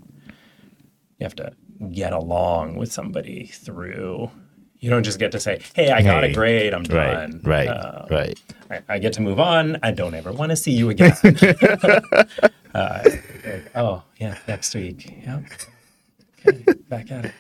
you 1.21 1.25
have 1.25 1.37
to 1.37 1.53
get 1.93 2.13
along 2.13 2.75
with 2.75 2.93
somebody 2.93 3.47
through. 3.47 4.29
You 4.81 4.91
don't 4.91 5.05
just 5.05 5.21
get 5.21 5.31
to 5.31 5.39
say, 5.39 5.61
"Hey, 5.77 5.93
I 5.93 6.03
got 6.03 6.25
a 6.25 6.27
Hey, 6.27 6.33
grade. 6.33 6.75
I'm 6.75 6.83
Right. 6.83 7.13
done." 7.13 7.41
Right. 7.45 7.69
Uh, 7.69 8.07
right. 8.11 8.41
I, 8.69 8.81
I 8.89 8.99
get 8.99 9.13
to 9.13 9.23
move 9.23 9.39
on. 9.39 9.79
I 9.85 9.93
don't 9.93 10.15
ever 10.15 10.33
want 10.33 10.51
to 10.51 10.57
see 10.57 10.73
you 10.73 10.91
again. 10.91 11.13
uh, 12.75 13.03
like, 13.05 13.71
oh 13.77 14.03
yeah, 14.19 14.39
next 14.49 14.75
week. 14.75 15.19
Yep. 15.25 15.45
Okay, 16.47 16.65
back 16.89 17.11
at 17.11 17.33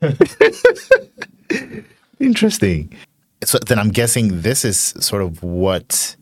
it. 0.00 1.84
Interesting. 2.20 2.92
So 3.44 3.58
then 3.58 3.78
I'm 3.78 3.90
guessing 3.90 4.42
this 4.42 4.64
is 4.64 4.78
sort 4.78 5.22
of 5.22 5.42
what 5.42 6.16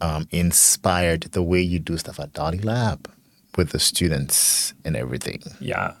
um, 0.00 0.26
inspired 0.30 1.22
the 1.32 1.42
way 1.42 1.60
you 1.60 1.78
do 1.78 1.96
stuff 1.96 2.18
at 2.18 2.32
DALI 2.32 2.64
Lab 2.64 3.10
with 3.56 3.70
the 3.70 3.78
students 3.78 4.74
and 4.84 4.96
everything. 4.96 5.42
Yeah, 5.60 5.94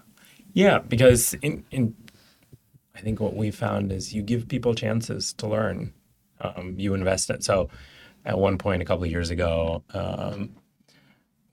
yeah. 0.52 0.78
Because 0.80 1.34
in 1.34 1.64
in, 1.70 1.94
I 2.94 3.00
think 3.00 3.20
what 3.20 3.36
we 3.36 3.50
found 3.50 3.92
is 3.92 4.12
you 4.12 4.22
give 4.22 4.48
people 4.48 4.74
chances 4.74 5.32
to 5.34 5.46
learn. 5.46 5.92
Um, 6.40 6.74
you 6.76 6.94
invest 6.94 7.30
it. 7.30 7.44
So, 7.44 7.68
at 8.24 8.36
one 8.38 8.58
point 8.58 8.82
a 8.82 8.84
couple 8.84 9.04
of 9.04 9.10
years 9.10 9.30
ago, 9.30 9.84
um, 9.94 10.50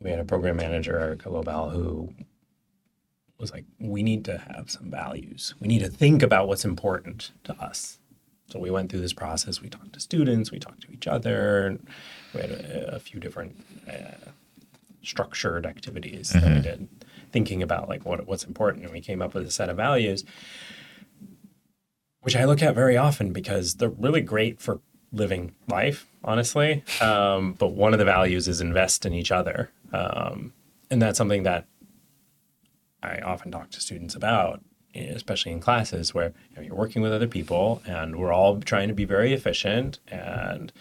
we 0.02 0.10
had 0.10 0.20
a 0.20 0.26
program 0.26 0.58
manager, 0.58 0.98
Erica 0.98 1.30
Lobel, 1.30 1.70
who 1.72 2.12
was 3.40 3.52
like, 3.52 3.66
"We 3.80 4.04
need 4.04 4.26
to 4.26 4.38
have 4.38 4.70
some 4.70 4.92
values. 4.92 5.56
We 5.60 5.68
need 5.68 5.80
to 5.80 5.90
think 5.90 6.22
about 6.22 6.48
what's 6.48 6.66
important 6.66 7.32
to 7.46 7.54
us." 7.62 8.00
So 8.48 8.60
we 8.60 8.72
went 8.72 8.90
through 8.90 9.02
this 9.02 9.14
process. 9.14 9.62
We 9.62 9.70
talked 9.70 9.94
to 9.94 10.00
students. 10.00 10.52
We 10.52 10.60
talked 10.60 10.82
to 10.82 10.92
each 10.92 11.08
other. 11.08 11.68
And 11.68 11.88
we 12.34 12.42
had 12.42 12.52
a, 12.52 12.96
a 12.96 13.00
few 13.00 13.20
different 13.20 13.56
uh, 13.88 14.30
structured 15.02 15.66
activities 15.66 16.30
that 16.30 16.44
we 16.44 16.62
did, 16.62 16.88
thinking 17.32 17.64
about 17.64 17.90
like 17.90 18.06
what 18.06 18.26
what's 18.28 18.44
important, 18.44 18.84
and 18.84 18.94
we 18.94 19.02
came 19.02 19.22
up 19.22 19.34
with 19.34 19.46
a 19.46 19.52
set 19.52 19.70
of 19.70 19.78
values, 19.78 20.24
which 22.22 22.36
I 22.36 22.46
look 22.46 22.62
at 22.62 22.76
very 22.76 22.98
often 22.98 23.32
because 23.32 23.76
they're 23.76 23.90
really 23.90 24.22
great 24.22 24.60
for 24.60 24.82
living 25.12 25.54
life, 25.68 26.08
honestly. 26.24 26.84
Um, 27.02 27.54
but 27.54 27.70
one 27.70 27.94
of 27.94 28.00
the 28.00 28.06
values 28.06 28.48
is 28.48 28.62
invest 28.62 29.06
in 29.06 29.14
each 29.14 29.32
other, 29.32 29.72
um, 29.94 30.54
and 30.92 31.02
that's 31.02 31.18
something 31.18 31.44
that 31.44 31.66
I 33.02 33.20
often 33.20 33.52
talk 33.52 33.70
to 33.72 33.82
students 33.82 34.16
about, 34.16 34.62
especially 34.96 35.52
in 35.52 35.60
classes 35.60 36.14
where 36.14 36.34
you 36.50 36.56
know, 36.58 36.62
you're 36.62 36.76
working 36.76 37.02
with 37.02 37.14
other 37.14 37.28
people 37.28 37.82
and 37.86 38.18
we're 38.18 38.34
all 38.34 38.60
trying 38.60 38.88
to 38.90 38.94
be 38.94 39.06
very 39.06 39.34
efficient. 39.34 40.00
And 40.08 40.72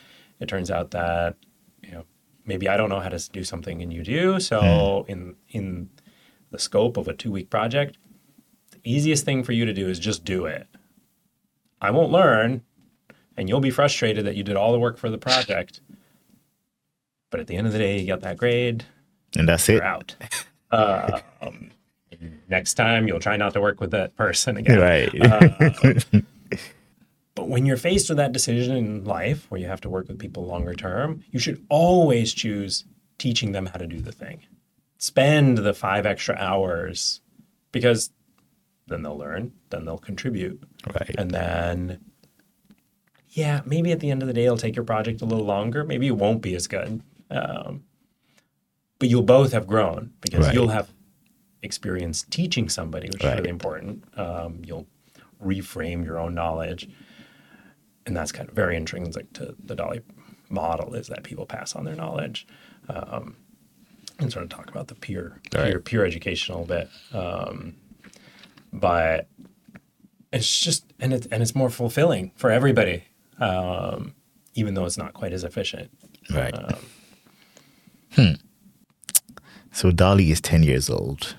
it 0.40 0.48
turns 0.48 0.70
out 0.70 0.90
that 0.92 1.36
you 1.82 1.92
know 1.92 2.04
maybe 2.44 2.68
I 2.68 2.76
don't 2.76 2.88
know 2.88 3.00
how 3.00 3.08
to 3.08 3.30
do 3.30 3.44
something 3.44 3.82
and 3.82 3.92
you 3.92 4.02
do. 4.02 4.40
So 4.40 5.04
in 5.08 5.36
in 5.50 5.90
the 6.50 6.58
scope 6.58 6.96
of 6.96 7.06
a 7.08 7.14
two 7.14 7.30
week 7.30 7.50
project, 7.50 7.98
the 8.70 8.80
easiest 8.84 9.24
thing 9.24 9.44
for 9.44 9.52
you 9.52 9.64
to 9.64 9.72
do 9.74 9.88
is 9.88 9.98
just 9.98 10.24
do 10.24 10.46
it. 10.46 10.66
I 11.80 11.90
won't 11.92 12.10
learn, 12.10 12.62
and 13.36 13.48
you'll 13.48 13.60
be 13.60 13.70
frustrated 13.70 14.24
that 14.26 14.34
you 14.34 14.42
did 14.42 14.56
all 14.56 14.72
the 14.72 14.80
work 14.80 14.98
for 14.98 15.10
the 15.10 15.18
project. 15.18 15.80
But 17.30 17.40
at 17.40 17.46
the 17.46 17.56
end 17.56 17.66
of 17.66 17.72
the 17.72 17.78
day, 17.78 18.00
you 18.00 18.06
got 18.06 18.22
that 18.22 18.38
grade 18.38 18.84
And 19.36 19.48
that's 19.48 19.68
it. 19.68 19.74
you're 19.74 19.84
out. 19.84 20.16
Uh, 20.70 21.20
um, 21.42 21.70
next 22.48 22.74
time, 22.74 23.06
you'll 23.08 23.20
try 23.20 23.36
not 23.36 23.52
to 23.54 23.60
work 23.60 23.80
with 23.80 23.90
that 23.92 24.16
person 24.16 24.56
again. 24.56 24.78
Right. 24.80 25.20
Uh, 25.20 26.20
But 27.34 27.48
when 27.48 27.66
you're 27.66 27.76
faced 27.76 28.08
with 28.08 28.18
that 28.18 28.32
decision 28.32 28.76
in 28.76 29.04
life 29.04 29.46
where 29.48 29.60
you 29.60 29.68
have 29.68 29.80
to 29.82 29.88
work 29.88 30.08
with 30.08 30.18
people 30.18 30.44
longer 30.44 30.74
term, 30.74 31.22
you 31.30 31.38
should 31.38 31.64
always 31.68 32.34
choose 32.34 32.84
teaching 33.16 33.52
them 33.52 33.66
how 33.66 33.78
to 33.78 33.86
do 33.86 34.00
the 34.00 34.10
thing. 34.10 34.40
Spend 34.98 35.58
the 35.58 35.72
five 35.72 36.04
extra 36.04 36.34
hours 36.34 37.20
because 37.70 38.10
then 38.88 39.02
they'll 39.04 39.16
learn, 39.16 39.52
then 39.70 39.84
they'll 39.84 39.98
contribute. 39.98 40.60
right. 40.92 41.14
And 41.16 41.30
then, 41.30 42.00
yeah, 43.28 43.60
maybe 43.64 43.92
at 43.92 44.00
the 44.00 44.10
end 44.10 44.20
of 44.22 44.26
the 44.26 44.34
day, 44.34 44.46
it'll 44.46 44.56
take 44.56 44.74
your 44.74 44.84
project 44.84 45.22
a 45.22 45.24
little 45.24 45.44
longer. 45.46 45.84
Maybe 45.84 46.08
it 46.08 46.16
won't 46.16 46.42
be 46.42 46.56
as 46.56 46.66
good. 46.66 47.00
Um, 47.30 47.84
but 48.98 49.08
you'll 49.08 49.22
both 49.22 49.52
have 49.52 49.68
grown 49.68 50.12
because 50.22 50.46
Right. 50.46 50.54
you'll 50.54 50.68
have 50.70 50.90
experience 51.62 52.22
teaching 52.30 52.68
somebody, 52.68 53.08
which 53.12 53.22
is 53.24 53.34
really 53.34 53.48
important. 53.50 54.04
Um, 54.18 54.62
you'll 54.64 54.86
reframe 55.44 56.04
your 56.04 56.18
own 56.18 56.34
knowledge. 56.34 56.88
And 58.06 58.16
that's 58.16 58.32
kind 58.32 58.48
of 58.48 58.54
very 58.54 58.76
intrinsic 58.76 59.32
to 59.34 59.54
the 59.62 59.74
DALI 59.76 60.02
model 60.48 60.94
is 60.94 61.08
that 61.08 61.24
people 61.24 61.44
pass 61.46 61.74
on 61.76 61.84
their 61.84 61.94
knowledge. 61.96 62.46
Um, 62.88 63.36
and 64.18 64.32
sort 64.32 64.42
of 64.42 64.48
talk 64.48 64.68
about 64.70 64.88
the 64.88 64.94
peer, 64.96 65.40
Right. 65.54 65.66
peer, 65.70 65.78
peer 65.80 66.04
educational 66.06 66.64
bit. 66.64 66.88
Um, 67.12 67.76
but 68.72 69.28
it's 70.32 70.58
just 70.60 70.84
and 71.00 71.12
it's 71.14 71.26
and 71.28 71.42
it's 71.42 71.54
more 71.54 71.70
fulfilling 71.70 72.32
for 72.36 72.50
everybody 72.50 73.04
um, 73.38 74.14
even 74.54 74.74
though 74.74 74.84
it's 74.84 74.98
not 74.98 75.14
quite 75.14 75.32
as 75.32 75.42
efficient 75.44 75.90
Right. 76.30 76.52
um, 78.16 78.36
So 79.72 79.90
DALI 79.92 80.30
is 80.32 80.40
10 80.40 80.64
years 80.64 80.90
old. 80.90 81.36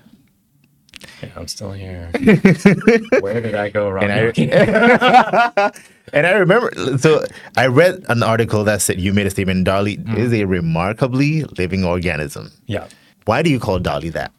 Yeah, 1.22 1.28
i'm 1.36 1.48
still 1.48 1.72
here. 1.72 2.10
Where 3.20 3.40
did 3.40 3.54
i 3.54 3.68
go 3.68 3.90
wrong? 3.90 4.04
And 4.04 4.12
I, 4.12 5.72
and 6.12 6.26
I 6.26 6.32
remember, 6.32 6.70
so 6.98 7.24
I 7.56 7.66
read 7.66 8.04
an 8.08 8.22
article 8.22 8.64
that 8.64 8.82
said 8.82 9.00
you 9.00 9.12
made 9.12 9.26
a 9.26 9.30
statement 9.30 9.66
DALI 9.66 9.98
mm. 9.98 10.16
is 10.16 10.32
a 10.32 10.44
remarkably 10.44 11.44
living 11.44 11.84
organism. 11.84 12.52
yeah. 12.66 12.88
Why 13.26 13.42
do 13.42 13.50
you 13.50 13.60
call 13.60 13.78
DALI 13.78 14.12
that? 14.12 14.32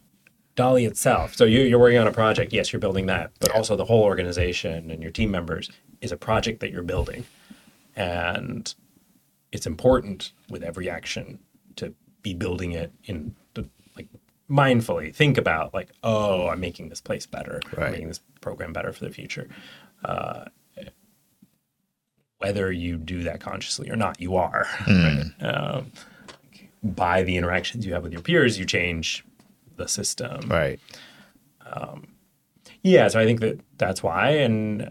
DALI 0.56 0.86
itself. 0.86 1.34
So 1.34 1.44
you, 1.44 1.60
you're 1.60 1.78
working 1.78 1.98
on 1.98 2.06
a 2.06 2.12
project. 2.12 2.52
Yes 2.52 2.72
you're 2.72 2.80
building 2.80 3.06
that 3.06 3.30
but 3.40 3.50
also 3.52 3.76
the 3.76 3.84
whole 3.84 4.02
organization 4.02 4.90
and 4.90 5.02
your 5.02 5.12
team 5.12 5.30
members 5.30 5.70
is 6.00 6.12
a 6.12 6.16
project 6.16 6.60
that 6.60 6.72
you're 6.72 6.82
building. 6.82 7.24
And 7.94 8.74
it's 9.52 9.66
important 9.66 10.32
with 10.48 10.62
every 10.62 10.90
action 10.90 11.38
to 11.76 11.94
be 12.22 12.34
building 12.34 12.72
it 12.72 12.92
in 13.04 13.34
mindfully 14.52 15.14
think 15.14 15.38
about 15.38 15.72
like 15.72 15.90
oh 16.02 16.48
i'm 16.48 16.60
making 16.60 16.88
this 16.90 17.00
place 17.00 17.24
better 17.26 17.60
Right. 17.76 17.86
i'm 17.86 17.92
making 17.92 18.08
this 18.08 18.20
program 18.42 18.72
better 18.72 18.92
for 18.92 19.04
the 19.04 19.10
future 19.10 19.48
uh, 20.04 20.44
whether 22.38 22.70
you 22.72 22.96
do 22.96 23.22
that 23.22 23.40
consciously 23.40 23.88
or 23.90 23.96
not 23.96 24.20
you 24.20 24.36
are 24.36 24.66
right? 24.88 25.24
um, 25.40 25.92
by 26.82 27.22
the 27.22 27.36
interactions 27.36 27.86
you 27.86 27.92
have 27.94 28.02
with 28.02 28.12
your 28.12 28.20
peers 28.22 28.58
you 28.58 28.64
change 28.64 29.24
the 29.76 29.86
system 29.88 30.48
Right. 30.48 30.78
yeah, 32.82 33.08
so 33.08 33.20
I 33.20 33.24
think 33.24 33.40
that 33.40 33.60
that's 33.78 34.02
why, 34.02 34.30
and 34.30 34.82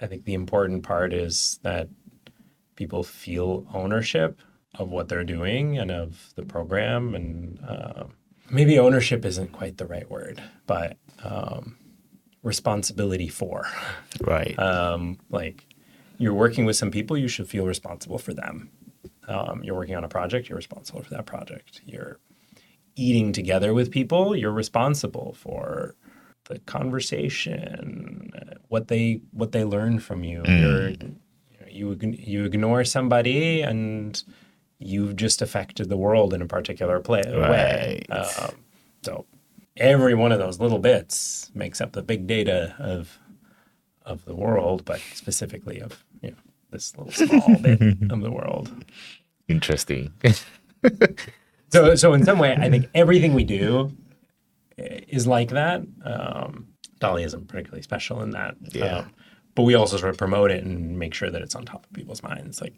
I 0.00 0.06
think 0.06 0.24
the 0.26 0.34
important 0.34 0.82
part 0.82 1.12
is 1.14 1.58
that 1.62 1.88
people 2.76 3.02
feel 3.02 3.66
ownership 3.72 4.38
of 4.78 4.90
what 4.90 5.08
they're 5.08 5.24
doing 5.24 5.78
and 5.78 5.90
of 5.90 6.32
the 6.36 6.42
program, 6.42 7.14
and 7.14 7.58
uh, 7.66 8.04
maybe 8.54 8.78
ownership 8.78 9.24
isn't 9.24 9.52
quite 9.52 9.76
the 9.76 9.86
right 9.86 10.08
word, 10.10 10.42
but 10.66 10.96
um, 11.22 11.76
responsibility 12.42 13.28
for. 13.28 13.66
Right. 14.20 14.56
Um, 14.58 15.18
like 15.30 15.66
you're 16.18 16.34
working 16.34 16.64
with 16.64 16.76
some 16.76 16.90
people, 16.90 17.16
you 17.16 17.28
should 17.28 17.48
feel 17.48 17.66
responsible 17.66 18.18
for 18.18 18.32
them. 18.32 18.70
Um, 19.26 19.62
you're 19.64 19.74
working 19.74 19.96
on 19.96 20.04
a 20.04 20.08
project, 20.08 20.48
you're 20.48 20.56
responsible 20.56 21.02
for 21.02 21.10
that 21.10 21.26
project. 21.26 21.80
You're 21.84 22.20
eating 22.94 23.32
together 23.32 23.74
with 23.74 23.90
people, 23.90 24.36
you're 24.36 24.52
responsible 24.52 25.34
for 25.38 25.96
the 26.44 26.58
conversation, 26.60 28.30
what 28.68 28.88
they 28.88 29.20
what 29.32 29.52
they 29.52 29.64
learn 29.64 29.98
from 29.98 30.22
you. 30.24 30.42
You're, 30.46 30.88
you 30.90 30.98
know, 30.98 31.66
you 31.68 31.98
you 32.02 32.44
ignore 32.44 32.84
somebody 32.84 33.62
and 33.62 34.22
you've 34.84 35.16
just 35.16 35.42
affected 35.42 35.88
the 35.88 35.96
world 35.96 36.34
in 36.34 36.42
a 36.42 36.46
particular 36.46 37.00
play, 37.00 37.22
way. 37.26 38.04
Right. 38.08 38.18
Um, 38.18 38.54
so 39.02 39.26
every 39.76 40.14
one 40.14 40.32
of 40.32 40.38
those 40.38 40.60
little 40.60 40.78
bits 40.78 41.50
makes 41.54 41.80
up 41.80 41.92
the 41.92 42.02
big 42.02 42.26
data 42.26 42.74
of 42.78 43.18
of 44.02 44.24
the 44.26 44.34
world, 44.34 44.84
but 44.84 45.00
specifically 45.14 45.80
of 45.80 46.04
you 46.22 46.30
know 46.30 46.36
this 46.70 46.96
little 46.96 47.12
small 47.12 47.56
bit 47.62 47.80
of 48.10 48.20
the 48.20 48.30
world. 48.30 48.84
Interesting. 49.48 50.12
So, 51.74 51.96
so 51.96 52.12
in 52.12 52.24
some 52.24 52.38
way, 52.38 52.54
I 52.56 52.70
think 52.70 52.88
everything 52.94 53.34
we 53.34 53.42
do 53.42 53.90
is 54.78 55.26
like 55.26 55.50
that. 55.50 55.82
Um, 56.04 56.68
DALI 57.00 57.24
isn't 57.24 57.48
particularly 57.48 57.82
special 57.82 58.22
in 58.22 58.30
that. 58.30 58.54
Yeah. 58.70 58.98
Um, 58.98 59.10
but 59.56 59.64
we 59.64 59.74
also 59.74 59.96
sort 59.96 60.10
of 60.10 60.16
promote 60.16 60.52
it 60.52 60.62
and 60.62 60.96
make 61.00 61.14
sure 61.14 61.30
that 61.30 61.42
it's 61.42 61.56
on 61.56 61.64
top 61.64 61.84
of 61.84 61.92
people's 61.92 62.22
minds. 62.22 62.60
Like 62.60 62.74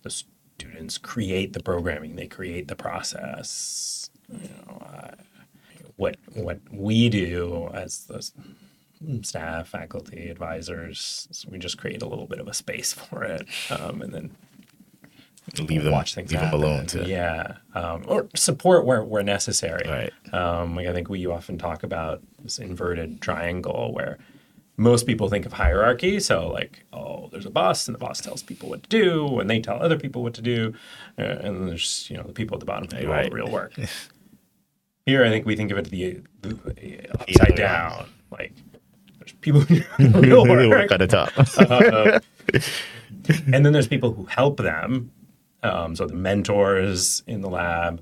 the 0.00 0.22
students 0.62 0.98
create 0.98 1.52
the 1.52 1.62
programming, 1.62 2.16
they 2.16 2.26
create 2.26 2.66
the 2.68 2.74
process. 2.74 4.10
You 4.28 4.48
know, 4.48 4.82
uh, 4.92 5.10
what 5.96 6.16
what 6.34 6.58
we 6.72 7.08
do 7.08 7.70
as 7.72 8.04
the 8.06 8.28
staff, 9.22 9.68
faculty, 9.68 10.28
advisors, 10.28 11.28
is 11.30 11.46
we 11.48 11.58
just 11.58 11.78
create 11.78 12.02
a 12.02 12.06
little 12.08 12.26
bit 12.26 12.40
of 12.40 12.48
a 12.48 12.54
space 12.54 12.92
for 13.08 13.22
it, 13.22 13.46
um, 13.70 14.02
and 14.02 14.12
then 14.12 14.30
leave 15.60 15.84
them, 15.84 15.92
watch 15.92 16.14
things 16.14 16.30
leave 16.32 16.40
them 16.40 16.48
happen. 16.50 16.62
alone. 16.62 16.86
To, 16.86 17.08
yeah 17.08 17.56
um, 17.74 18.04
or 18.06 18.28
support 18.34 18.84
where, 18.84 19.02
where 19.02 19.22
necessary 19.22 19.88
Right. 19.88 20.34
um, 20.34 20.76
like 20.76 20.86
i 20.86 20.92
think 20.92 21.08
we 21.08 21.24
often 21.24 21.56
talk 21.56 21.82
about 21.84 22.20
this 22.42 22.58
inverted 22.58 23.22
triangle 23.22 23.94
where 23.94 24.18
most 24.78 25.06
people 25.06 25.28
think 25.28 25.44
of 25.44 25.52
hierarchy. 25.52 26.18
So 26.20 26.48
like 26.48 26.84
oh 26.94 27.28
there's 27.30 27.44
a 27.46 27.50
boss 27.50 27.86
and 27.88 27.94
the 27.94 27.98
boss 27.98 28.20
tells 28.22 28.42
people 28.42 28.70
what 28.70 28.82
to 28.84 28.88
do 28.88 29.38
and 29.40 29.50
they 29.50 29.60
tell 29.60 29.82
other 29.82 29.98
people 29.98 30.22
what 30.22 30.32
to 30.34 30.42
do 30.42 30.72
uh, 31.18 31.22
and 31.22 31.68
there's 31.68 32.08
you 32.10 32.16
know 32.16 32.22
the 32.22 32.32
people 32.32 32.54
at 32.56 32.60
the 32.60 32.66
bottom 32.66 32.88
who 32.90 33.02
do 33.02 33.06
all 33.08 33.12
Right. 33.12 33.28
the 33.30 33.36
real 33.36 33.50
work. 33.50 33.74
Here 35.06 35.24
i 35.24 35.28
think 35.30 35.44
we 35.46 35.56
think 35.56 35.70
of 35.72 35.78
it 35.78 35.90
the, 35.90 36.20
the 36.42 37.00
upside 37.18 37.56
down. 37.56 38.08
Like 38.30 38.52
there's 39.18 39.32
people 39.40 39.60
who 39.62 39.76
do 39.98 40.08
the 40.08 40.20
real 40.20 40.46
work 40.46 40.70
work. 40.70 40.92
at 40.92 40.98
the 41.00 41.06
top. 41.06 41.30
and 43.52 43.64
then 43.64 43.72
there's 43.72 43.88
people 43.88 44.12
who 44.12 44.24
help 44.26 44.58
them 44.58 45.10
um, 45.62 45.96
so 45.96 46.06
the 46.06 46.14
mentors 46.14 47.22
in 47.26 47.40
the 47.40 47.48
lab 47.50 48.00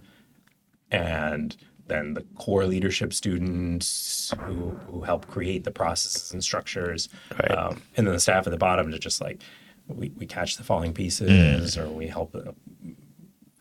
and 0.90 1.56
then 1.88 2.14
the 2.14 2.22
core 2.36 2.66
leadership 2.66 3.12
students 3.12 4.32
who, 4.40 4.70
who 4.90 5.02
help 5.02 5.26
create 5.28 5.64
the 5.64 5.70
processes 5.70 6.32
and 6.32 6.42
structures. 6.42 7.08
Right. 7.32 7.50
um, 7.50 7.82
and 7.96 8.06
then 8.06 8.14
the 8.14 8.20
staff 8.20 8.46
at 8.46 8.50
the 8.50 8.56
bottom 8.58 8.90
to 8.90 8.98
just 8.98 9.20
like 9.20 9.40
we, 9.88 10.10
we 10.16 10.26
catch 10.26 10.56
the 10.56 10.64
falling 10.64 10.92
pieces 10.92 11.78
or 11.78 11.88
we 11.88 12.08
help 12.08 12.34
uh, 12.34 12.52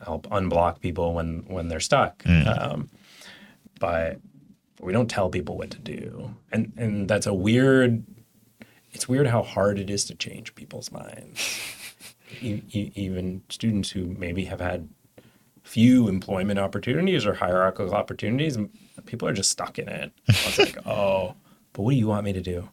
help 0.04 0.28
unblock 0.30 0.80
people 0.80 1.14
when 1.14 1.46
when 1.48 1.68
they're 1.68 1.80
stuck. 1.80 2.26
Um, 2.28 2.90
but 3.80 4.20
we 4.80 4.94
don't 4.94 5.10
tell 5.10 5.30
people 5.30 5.58
what 5.58 5.70
to 5.72 5.80
do. 5.80 6.34
And 6.52 6.74
and 6.78 7.08
that's 7.08 7.28
a 7.28 7.34
weird 7.34 8.04
it's 8.92 9.08
weird 9.10 9.28
how 9.28 9.44
hard 9.44 9.78
it 9.78 9.90
is 9.90 10.06
to 10.06 10.16
change 10.16 10.56
people's 10.56 10.92
minds. 10.92 11.60
E- 12.42 12.64
e- 12.72 12.92
even 12.96 13.44
students 13.50 13.92
who 13.92 14.08
maybe 14.18 14.46
have 14.46 14.60
had 14.60 14.90
few 15.66 16.08
employment 16.08 16.60
opportunities 16.60 17.26
or 17.26 17.34
hierarchical 17.34 17.94
opportunities 17.94 18.56
and 18.56 18.70
people 19.06 19.28
are 19.28 19.34
just 19.34 19.52
stuck 19.52 19.78
in 19.80 19.90
it. 19.90 20.12
It's 20.28 20.58
like 20.58 20.78
oh 20.86 21.36
but 21.74 21.82
what 21.82 21.92
do 21.92 21.98
you 21.98 22.08
want 22.08 22.24
me 22.24 22.34
to 22.34 22.42
do? 22.42 22.70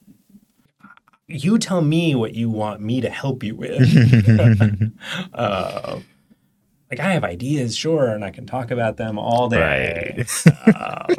You 1.27 1.59
tell 1.59 1.81
me 1.81 2.15
what 2.15 2.35
you 2.35 2.51
want 2.51 2.81
me 2.81 3.01
to 3.01 3.11
help 3.11 3.43
you 3.43 3.57
with. 3.57 3.83
Um, 5.33 6.05
like 6.91 7.01
i 7.01 7.11
have 7.11 7.25
ideas 7.25 7.75
sure 7.75 8.09
and 8.09 8.23
i 8.23 8.31
can 8.31 8.45
talk 8.45 8.71
about 8.71 8.99
them 8.99 9.19
all 9.19 9.49
day. 9.49 10.27
Um, 10.77 11.17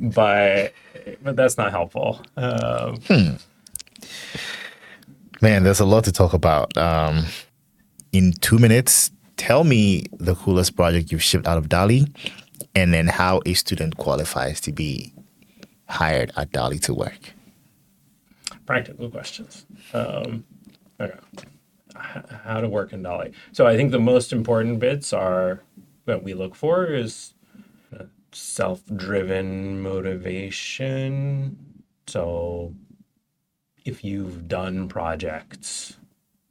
but 0.00 0.72
but 1.22 1.34
that's 1.34 1.58
not 1.58 1.72
helpful. 1.72 2.22
Um, 2.36 2.98
Man, 5.42 5.64
there's 5.64 5.80
a 5.80 5.84
lot 5.86 6.04
to 6.04 6.12
talk 6.12 6.32
about. 6.34 6.76
Um, 6.76 7.24
in 8.12 8.32
two 8.32 8.58
minutes, 8.58 9.10
tell 9.40 9.64
me 9.64 10.04
the 10.18 10.34
coolest 10.34 10.76
project 10.76 11.10
you've 11.10 11.22
shipped 11.22 11.46
out 11.46 11.56
of 11.56 11.70
DALI, 11.70 12.04
and 12.74 12.92
then 12.92 13.06
how 13.08 13.40
a 13.46 13.54
student 13.54 13.96
qualifies 13.96 14.60
to 14.60 14.70
be 14.70 15.14
hired 15.88 16.30
at 16.36 16.52
DALI 16.52 16.78
to 16.82 16.92
work. 16.92 17.32
practical 18.70 19.10
questions. 19.10 19.66
Um, 19.92 20.44
okay. 21.00 21.18
How 22.44 22.60
to 22.60 22.68
work 22.68 22.92
in 22.92 23.02
DALI. 23.02 23.32
So 23.50 23.66
I 23.66 23.76
think 23.76 23.90
the 23.90 23.98
most 23.98 24.32
important 24.32 24.78
bits 24.78 25.12
are 25.12 25.62
that 26.04 26.22
we 26.22 26.34
look 26.34 26.54
for 26.54 26.86
is 26.86 27.34
uh, 27.92 28.04
self-driven 28.30 29.82
motivation. 29.82 31.56
So 32.06 32.74
if 33.84 34.04
you've 34.04 34.46
done 34.46 34.86
projects 34.88 35.96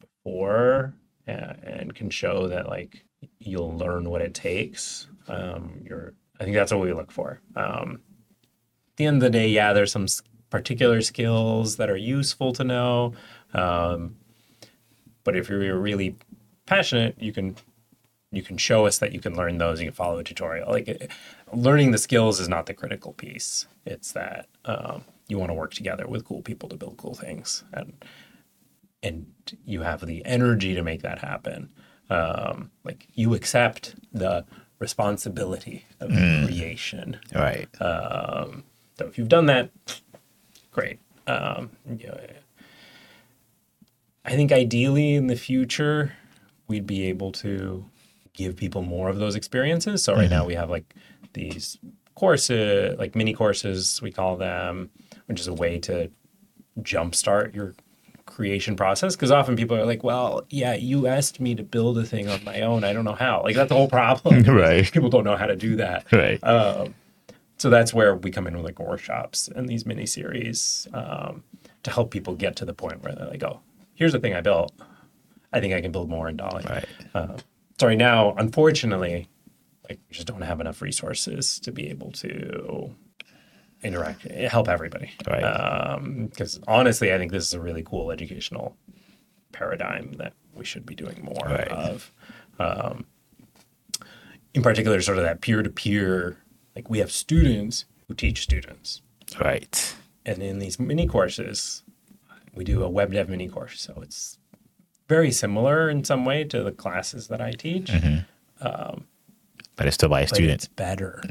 before 0.02 0.93
uh, 1.29 1.53
and 1.63 1.95
can 1.95 2.09
show 2.09 2.47
that 2.47 2.67
like 2.67 3.03
you'll 3.39 3.77
learn 3.77 4.09
what 4.09 4.21
it 4.21 4.33
takes, 4.33 5.07
um, 5.27 5.81
you're. 5.83 6.13
I 6.39 6.45
think 6.45 6.55
that's 6.55 6.71
what 6.71 6.81
we 6.81 6.93
look 6.93 7.11
for. 7.11 7.41
Um, 7.57 8.01
at 8.91 8.95
the 8.95 9.05
end 9.05 9.17
of 9.17 9.21
the 9.21 9.29
day, 9.29 9.49
yeah, 9.49 9.73
there's 9.73 9.91
some 9.91 10.07
particular 10.49 11.01
skills 11.01 11.75
that 11.75 11.89
are 11.89 11.97
useful 11.97 12.53
to 12.53 12.63
know. 12.63 13.13
Um, 13.53 14.15
but 15.23 15.35
if 15.35 15.49
you're 15.49 15.77
really 15.77 16.15
passionate, 16.65 17.15
you 17.19 17.33
can 17.33 17.55
you 18.31 18.41
can 18.41 18.57
show 18.57 18.85
us 18.85 18.99
that 18.99 19.11
you 19.11 19.19
can 19.19 19.35
learn 19.35 19.57
those. 19.57 19.79
You 19.79 19.87
can 19.87 19.95
follow 19.95 20.19
a 20.19 20.23
tutorial. 20.23 20.69
Like 20.69 20.87
it, 20.87 21.11
learning 21.51 21.91
the 21.91 21.97
skills 21.97 22.39
is 22.39 22.47
not 22.47 22.65
the 22.67 22.73
critical 22.73 23.13
piece. 23.13 23.67
It's 23.85 24.11
that 24.13 24.47
um, 24.65 25.03
you 25.27 25.37
want 25.37 25.49
to 25.49 25.55
work 25.55 25.73
together 25.73 26.07
with 26.07 26.25
cool 26.25 26.41
people 26.41 26.69
to 26.69 26.77
build 26.77 26.97
cool 26.97 27.15
things, 27.15 27.63
and 27.73 27.93
and 29.01 29.25
you 29.65 29.81
have 29.81 30.05
the 30.05 30.25
energy 30.25 30.73
to 30.75 30.83
make 30.83 31.01
that 31.01 31.19
happen. 31.19 31.69
Um, 32.09 32.71
like 32.83 33.07
you 33.13 33.33
accept 33.33 33.95
the 34.12 34.45
responsibility 34.79 35.85
of 35.99 36.09
creation. 36.09 37.19
Right. 37.33 37.69
Um, 37.81 38.63
so 38.97 39.05
if 39.05 39.17
you've 39.17 39.29
done 39.29 39.45
that, 39.45 39.69
great. 40.71 40.99
Um, 41.27 41.71
you 41.88 42.07
know, 42.07 42.19
I 44.25 44.31
think 44.31 44.51
ideally 44.51 45.15
in 45.15 45.27
the 45.27 45.35
future, 45.35 46.13
we'd 46.67 46.88
be 46.88 47.07
able 47.07 47.31
to 47.33 47.85
give 48.33 48.55
people 48.55 48.81
more 48.81 49.09
of 49.09 49.17
those 49.19 49.35
experiences. 49.35 50.03
So 50.03 50.15
right 50.15 50.29
now 50.29 50.45
we 50.45 50.55
have 50.55 50.69
like 50.69 50.93
these 51.33 51.77
courses, 52.15 52.97
like 52.97 53.15
mini 53.15 53.33
courses, 53.33 54.01
we 54.01 54.12
call 54.12 54.38
them, 54.38 54.89
which 55.27 55.39
is 55.39 55.47
a 55.47 55.53
way 55.53 55.79
to 55.79 56.09
jumpstart 56.81 57.55
your 57.55 57.75
creation 58.29 58.75
process. 58.75 59.15
Because 59.15 59.31
often 59.31 59.55
people 59.55 59.75
are 59.75 59.85
like, 59.85 60.03
well, 60.03 60.45
yeah, 60.49 60.73
you 60.75 61.07
asked 61.07 61.39
me 61.39 61.55
to 61.55 61.63
build 61.63 61.97
a 61.97 62.05
thing 62.05 62.29
on 62.29 62.43
my 62.43 62.61
own. 62.61 62.83
I 62.83 62.93
don't 62.93 63.05
know 63.05 63.15
how. 63.15 63.43
Like 63.43 63.55
that's 63.55 63.69
the 63.69 63.75
whole 63.75 63.89
problem. 63.89 64.43
Right. 64.59 64.89
People 64.91 65.09
don't 65.09 65.23
know 65.23 65.37
how 65.37 65.45
to 65.45 65.55
do 65.55 65.75
that. 65.77 66.11
Right. 66.11 66.43
Um, 66.43 66.93
so 67.57 67.69
that's 67.69 67.93
where 67.93 68.15
we 68.15 68.31
come 68.31 68.47
in 68.47 68.55
with 68.55 68.65
like 68.65 68.79
workshops 68.79 69.47
and 69.47 69.67
these 69.67 69.85
mini 69.85 70.05
series 70.05 70.87
um, 70.93 71.43
to 71.83 71.91
help 71.91 72.11
people 72.11 72.35
get 72.35 72.55
to 72.57 72.65
the 72.65 72.73
point 72.73 73.03
where 73.03 73.13
they're 73.13 73.27
like, 73.27 73.43
oh, 73.43 73.59
here's 73.93 74.13
the 74.13 74.19
thing 74.19 74.33
I 74.33 74.41
built. 74.41 74.71
I 75.51 75.59
think 75.59 75.73
I 75.73 75.81
can 75.81 75.91
build 75.91 76.09
more 76.09 76.29
in 76.29 76.37
DALI. 76.37 76.69
right. 76.69 76.85
Uh, 77.13 77.37
sorry, 77.79 77.95
now, 77.95 78.33
unfortunately, 78.37 79.27
like 79.89 79.99
we 80.09 80.15
just 80.15 80.27
don't 80.27 80.41
have 80.41 80.61
enough 80.61 80.81
resources 80.81 81.59
to 81.59 81.71
be 81.71 81.89
able 81.89 82.11
to 82.13 82.93
interact, 83.83 84.23
help 84.23 84.67
everybody. 84.67 85.11
Right. 85.27 85.41
Um, 85.43 86.27
because 86.27 86.59
honestly, 86.67 87.13
I 87.13 87.17
think 87.17 87.31
this 87.31 87.47
is 87.47 87.53
a 87.53 87.59
really 87.61 87.83
cool 87.83 88.11
educational 88.11 88.75
paradigm 89.51 90.13
that 90.13 90.33
we 90.53 90.65
should 90.65 90.85
be 90.85 90.95
doing 90.95 91.19
more 91.23 91.45
Right. 91.45 91.67
of. 91.69 92.11
Um, 92.59 93.05
in 94.53 94.61
particular, 94.61 94.99
sort 95.01 95.17
of 95.17 95.23
that 95.23 95.41
peer 95.41 95.63
to 95.63 95.69
peer, 95.69 96.38
like 96.75 96.89
we 96.89 96.99
have 96.99 97.11
students 97.11 97.86
who 98.07 98.13
teach 98.13 98.41
students. 98.41 99.01
Right. 99.39 99.95
And 100.25 100.41
in 100.41 100.59
these 100.59 100.80
mini 100.80 101.07
courses, 101.07 101.84
we 102.53 102.63
do 102.63 102.84
a 102.84 102.89
web 102.89 103.13
dev 103.13 103.30
mini 103.30 103.47
course. 103.47 103.80
So 103.82 103.99
it's 104.01 104.38
very 105.07 105.32
similar 105.32 105.89
in 105.89 106.03
some 106.03 106.25
way 106.25 106.43
to 106.45 106.63
the 106.63 106.71
classes 106.71 107.27
that 107.27 107.41
I 107.41 107.51
teach. 107.51 107.88
Mm-hmm. 107.88 108.67
Um, 108.67 109.07
But 109.80 109.88
it's 109.88 109.95
still 109.95 110.09
by 110.09 110.19
a 110.21 110.23
but 110.25 110.36
student. 110.36 110.53
it's 110.53 110.67
better 110.67 111.23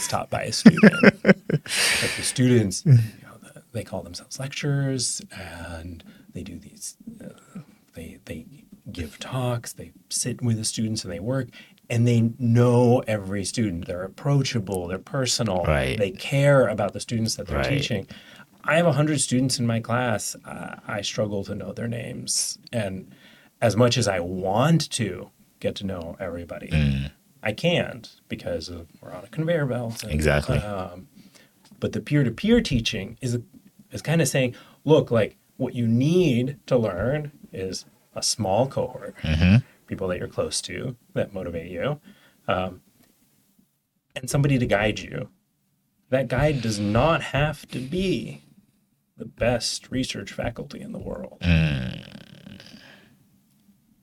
it's 0.00 0.08
taught 0.08 0.30
by 0.30 0.44
a 0.44 0.52
student. 0.52 0.82
like 1.24 2.16
the 2.16 2.22
students, 2.22 2.82
you 2.86 2.92
know, 2.94 3.60
they 3.72 3.84
call 3.84 4.02
themselves 4.02 4.40
lecturers, 4.40 5.20
and 5.30 6.02
they 6.32 6.42
do 6.42 6.58
these. 6.58 6.96
Uh, 7.22 7.60
they 7.94 8.18
they 8.24 8.46
give 8.90 9.18
talks. 9.18 9.74
They 9.74 9.92
sit 10.08 10.40
with 10.40 10.56
the 10.56 10.64
students 10.64 11.04
and 11.04 11.12
they 11.12 11.20
work, 11.20 11.48
and 11.90 12.08
they 12.08 12.32
know 12.38 13.02
every 13.06 13.44
student. 13.44 13.86
They're 13.86 14.02
approachable. 14.04 14.88
They're 14.88 14.98
personal. 14.98 15.62
Right. 15.64 15.98
They 15.98 16.10
care 16.10 16.66
about 16.68 16.94
the 16.94 17.00
students 17.00 17.36
that 17.36 17.46
they're 17.48 17.58
Right. 17.58 17.68
teaching. 17.68 18.06
I 18.64 18.76
have 18.76 18.86
hundred 18.94 19.20
students 19.20 19.58
in 19.58 19.66
my 19.66 19.80
class. 19.80 20.36
Uh, 20.44 20.76
I 20.88 21.02
struggle 21.02 21.44
to 21.44 21.54
know 21.54 21.72
their 21.74 21.88
names, 21.88 22.58
and 22.72 23.14
as 23.60 23.76
much 23.76 23.98
as 23.98 24.08
I 24.08 24.20
want 24.20 24.90
to, 24.92 25.30
get 25.60 25.74
to 25.76 25.86
know 25.86 26.16
everybody. 26.18 26.68
Mm. 26.68 27.10
I 27.42 27.52
can't 27.52 28.10
because 28.28 28.68
of, 28.68 28.88
we're 29.00 29.12
on 29.12 29.24
a 29.24 29.28
conveyor 29.28 29.66
belt. 29.66 30.02
and, 30.02 30.12
Exactly. 30.12 30.58
Um, 30.58 31.08
but 31.78 31.92
the 31.92 32.00
peer 32.00 32.24
to 32.24 32.30
peer 32.30 32.60
teaching 32.60 33.16
is 33.20 33.38
is 33.90 34.02
kind 34.02 34.20
of 34.20 34.28
saying, 34.28 34.54
look, 34.84 35.10
like 35.10 35.36
what 35.56 35.74
you 35.74 35.86
need 35.86 36.58
to 36.66 36.76
learn 36.76 37.32
is 37.52 37.84
a 38.14 38.22
small 38.22 38.66
cohort, 38.68 39.14
people 39.86 40.06
that 40.08 40.18
you're 40.18 40.28
close 40.28 40.60
to 40.62 40.96
that 41.14 41.32
motivate 41.34 41.70
you, 41.70 42.00
um, 42.46 42.82
and 44.14 44.28
somebody 44.30 44.58
to 44.58 44.66
guide 44.66 45.00
you. 45.00 45.28
That 46.10 46.28
guide 46.28 46.60
does 46.60 46.78
not 46.78 47.22
have 47.22 47.66
to 47.68 47.78
be 47.78 48.42
the 49.16 49.24
best 49.26 49.90
research 49.90 50.32
faculty 50.32 50.80
in 50.80 50.92
the 50.92 50.98
world. 50.98 51.38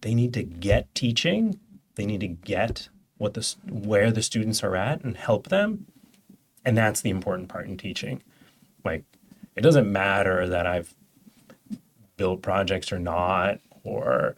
They 0.01 0.13
need 0.13 0.33
to 0.33 0.43
get 0.43 0.93
teaching. 0.95 1.59
They 1.95 2.05
need 2.05 2.21
to 2.21 2.27
get 2.27 2.89
what 3.17 3.33
the 3.33 3.55
where 3.69 4.11
the 4.11 4.21
students 4.21 4.63
are 4.63 4.75
at 4.75 5.03
and 5.03 5.17
help 5.17 5.49
them. 5.49 5.87
And 6.65 6.77
that's 6.77 7.01
the 7.01 7.09
important 7.09 7.49
part 7.49 7.67
in 7.67 7.77
teaching. 7.77 8.21
Like 8.83 9.03
it 9.55 9.61
doesn't 9.61 9.91
matter 9.91 10.47
that 10.47 10.67
I've 10.67 10.93
built 12.17 12.41
projects 12.41 12.91
or 12.91 12.99
not, 12.99 13.59
or 13.83 14.35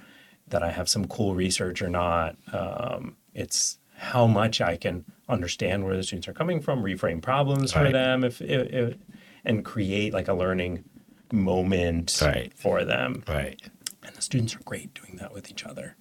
that 0.47 0.63
I 0.63 0.71
have 0.71 0.89
some 0.89 1.05
cool 1.07 1.35
research 1.35 1.81
or 1.81 1.89
not. 1.89 2.35
Um, 2.51 3.15
it's 3.33 3.77
how 3.95 4.27
much 4.27 4.61
I 4.61 4.77
can 4.77 5.05
understand 5.27 5.85
where 5.85 5.95
the 5.95 6.03
students 6.03 6.27
are 6.27 6.33
coming 6.33 6.61
from, 6.61 6.83
reframe 6.83 7.21
problems 7.21 7.71
for 7.71 7.91
them, 7.91 8.23
if, 8.23 8.41
if, 8.41 8.73
if 8.73 8.97
and 9.45 9.63
create 9.63 10.13
like 10.13 10.27
a 10.27 10.33
learning 10.33 10.83
moment 11.31 12.19
Right. 12.21 12.51
for 12.55 12.83
them. 12.83 13.23
Right. 13.27 13.61
And 14.03 14.15
the 14.15 14.21
students 14.21 14.55
are 14.55 14.63
great 14.65 14.93
doing 14.93 15.17
that 15.17 15.33
with 15.33 15.49
each 15.51 15.65
other. 15.65 15.95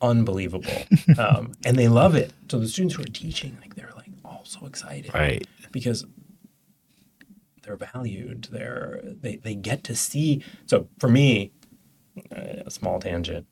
Unbelievable. 0.00 0.84
um, 1.18 1.52
and 1.64 1.76
they 1.76 1.88
love 1.88 2.14
it. 2.14 2.32
So 2.50 2.58
the 2.58 2.68
students 2.68 2.94
who 2.94 3.02
are 3.02 3.06
teaching, 3.06 3.56
like 3.60 3.74
they're 3.74 3.92
like 3.96 4.10
all 4.24 4.42
so 4.44 4.66
excited 4.66 5.12
Right. 5.14 5.46
because 5.72 6.04
they're 7.62 7.76
valued. 7.76 8.48
They're 8.50 9.00
they 9.04 9.36
they 9.36 9.54
get 9.54 9.84
to 9.84 9.96
see. 9.96 10.42
So 10.66 10.88
for 10.98 11.08
me, 11.08 11.52
uh, 12.34 12.62
a 12.66 12.70
small 12.70 13.00
tangent. 13.00 13.46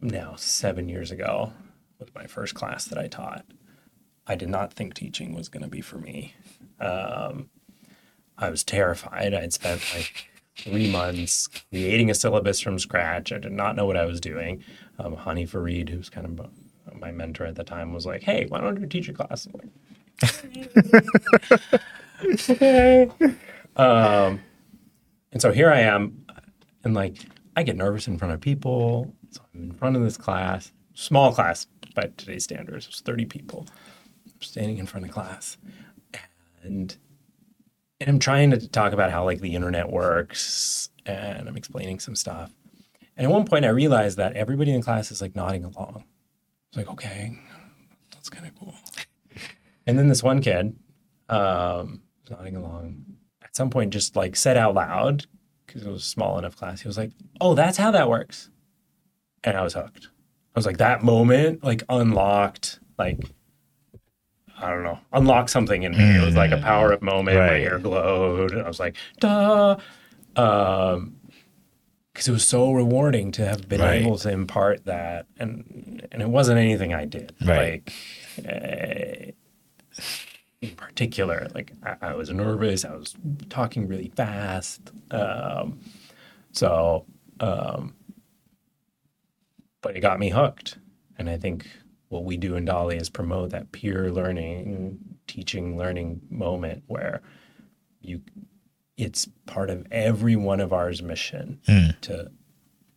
Now 0.00 0.34
seven 0.36 0.88
years 0.88 1.10
ago 1.10 1.52
was 1.98 2.08
my 2.14 2.26
first 2.26 2.54
class 2.54 2.84
that 2.86 2.98
I 2.98 3.08
taught. 3.08 3.44
I 4.26 4.36
did 4.36 4.48
not 4.48 4.72
think 4.72 4.94
teaching 4.94 5.34
was 5.34 5.48
going 5.48 5.62
to 5.64 5.68
be 5.68 5.80
for 5.80 5.96
me. 5.98 6.34
Um, 6.78 7.48
I 8.36 8.50
was 8.50 8.62
terrified. 8.62 9.34
I 9.34 9.40
had 9.40 9.52
spent 9.52 9.82
like 9.94 10.30
three 10.56 10.90
months 10.92 11.48
creating 11.70 12.10
a 12.10 12.14
syllabus 12.14 12.60
from 12.60 12.78
scratch. 12.78 13.32
I 13.32 13.38
did 13.38 13.52
not 13.52 13.74
know 13.74 13.86
what 13.86 13.96
I 13.96 14.04
was 14.04 14.20
doing. 14.20 14.62
Um, 14.98 15.16
Hani 15.16 15.48
Farid, 15.48 15.88
who's 15.88 16.10
kind 16.10 16.26
of 16.26 16.50
my 16.98 17.12
mentor 17.12 17.46
at 17.46 17.54
the 17.54 17.64
time, 17.64 17.92
was 17.92 18.06
like, 18.06 18.22
"Hey, 18.22 18.46
why 18.48 18.60
don't 18.60 18.80
you 18.80 18.86
teach 18.86 19.08
a 19.08 19.12
class?" 19.12 19.46
Like, 19.52 19.68
okay. 22.50 23.10
Um, 23.76 24.40
and 25.30 25.40
so 25.40 25.52
here 25.52 25.70
I 25.70 25.82
am, 25.82 26.24
and 26.82 26.94
like 26.94 27.16
I 27.56 27.62
get 27.62 27.76
nervous 27.76 28.08
in 28.08 28.18
front 28.18 28.34
of 28.34 28.40
people. 28.40 29.14
So 29.30 29.40
I'm 29.54 29.62
in 29.70 29.72
front 29.72 29.94
of 29.94 30.02
this 30.02 30.16
class, 30.16 30.72
small 30.94 31.32
class 31.32 31.68
by 31.94 32.10
today's 32.16 32.44
standards, 32.44 32.86
it 32.86 32.90
was 32.90 33.00
30 33.02 33.26
people. 33.26 33.66
I'm 34.26 34.40
standing 34.40 34.78
in 34.78 34.86
front 34.86 35.06
of 35.06 35.12
class, 35.12 35.58
and 36.62 36.96
and 38.00 38.08
I'm 38.10 38.18
trying 38.18 38.50
to 38.50 38.68
talk 38.68 38.92
about 38.92 39.10
how 39.10 39.24
like 39.24 39.40
the 39.40 39.54
internet 39.54 39.90
works, 39.90 40.90
and 41.06 41.48
I'm 41.48 41.56
explaining 41.56 42.00
some 42.00 42.16
stuff. 42.16 42.52
And 43.18 43.26
at 43.26 43.32
one 43.32 43.44
point, 43.44 43.64
I 43.64 43.70
realized 43.70 44.16
that 44.16 44.34
everybody 44.34 44.72
in 44.72 44.80
class 44.80 45.10
is 45.10 45.20
like 45.20 45.34
nodding 45.34 45.64
along. 45.64 46.04
It's 46.68 46.76
like, 46.76 46.88
okay, 46.88 47.36
that's 48.12 48.30
kind 48.30 48.46
of 48.46 48.54
cool. 48.58 48.74
And 49.86 49.98
then 49.98 50.06
this 50.06 50.22
one 50.22 50.40
kid, 50.40 50.76
um, 51.28 52.02
nodding 52.30 52.54
along, 52.54 53.04
at 53.42 53.56
some 53.56 53.70
point 53.70 53.92
just 53.92 54.14
like 54.14 54.36
said 54.36 54.56
out 54.56 54.74
loud, 54.74 55.26
because 55.66 55.82
it 55.82 55.90
was 55.90 56.02
a 56.02 56.06
small 56.06 56.38
enough 56.38 56.56
class, 56.56 56.80
he 56.80 56.88
was 56.88 56.96
like, 56.96 57.10
oh, 57.40 57.54
that's 57.54 57.76
how 57.76 57.90
that 57.90 58.08
works. 58.08 58.50
And 59.42 59.56
I 59.56 59.62
was 59.62 59.74
hooked. 59.74 60.06
I 60.54 60.58
was 60.58 60.66
like, 60.66 60.78
that 60.78 61.02
moment, 61.02 61.64
like 61.64 61.82
unlocked, 61.88 62.78
like, 62.98 63.18
I 64.60 64.70
don't 64.70 64.84
know, 64.84 65.00
unlocked 65.12 65.50
something 65.50 65.82
in 65.82 65.92
me. 65.92 66.16
It 66.16 66.24
was 66.24 66.36
like 66.36 66.52
a 66.52 66.58
power 66.58 66.92
up 66.92 67.02
moment. 67.02 67.36
My 67.36 67.46
hair 67.46 67.78
glowed. 67.80 68.52
And 68.52 68.62
I 68.62 68.68
was 68.68 68.78
like, 68.78 68.96
duh. 69.18 69.76
Um, 70.36 71.17
because 72.18 72.26
it 72.26 72.32
was 72.32 72.44
so 72.48 72.72
rewarding 72.72 73.30
to 73.30 73.46
have 73.46 73.68
been 73.68 73.80
Right. 73.80 74.02
able 74.02 74.18
to 74.18 74.28
impart 74.28 74.86
that, 74.86 75.26
and 75.38 76.04
and 76.10 76.20
it 76.20 76.28
wasn't 76.28 76.58
anything 76.58 76.92
I 76.92 77.04
did. 77.04 77.32
Right. 77.44 77.88
Like, 78.44 78.44
uh, 78.44 79.30
in 80.60 80.70
particular, 80.74 81.46
like 81.54 81.70
I, 81.84 82.08
I 82.08 82.14
was 82.16 82.28
nervous. 82.30 82.84
I 82.84 82.96
was 82.96 83.14
talking 83.50 83.86
really 83.86 84.08
fast. 84.16 84.90
Um, 85.12 85.78
so, 86.50 87.06
um, 87.38 87.94
but 89.80 89.96
it 89.96 90.00
got 90.00 90.18
me 90.18 90.30
hooked, 90.30 90.76
and 91.18 91.30
I 91.30 91.36
think 91.38 91.68
what 92.08 92.24
we 92.24 92.36
do 92.36 92.56
in 92.56 92.64
DALI 92.66 93.00
is 93.00 93.08
promote 93.08 93.50
that 93.50 93.70
peer 93.70 94.10
learning, 94.10 94.98
teaching, 95.28 95.76
learning 95.78 96.22
moment 96.30 96.82
where 96.88 97.22
you 98.00 98.22
it's 98.98 99.28
part 99.46 99.70
of 99.70 99.86
every 99.90 100.36
one 100.36 100.60
of 100.60 100.72
ours 100.72 101.00
mission 101.00 101.60
hmm. 101.66 101.90
to 102.02 102.30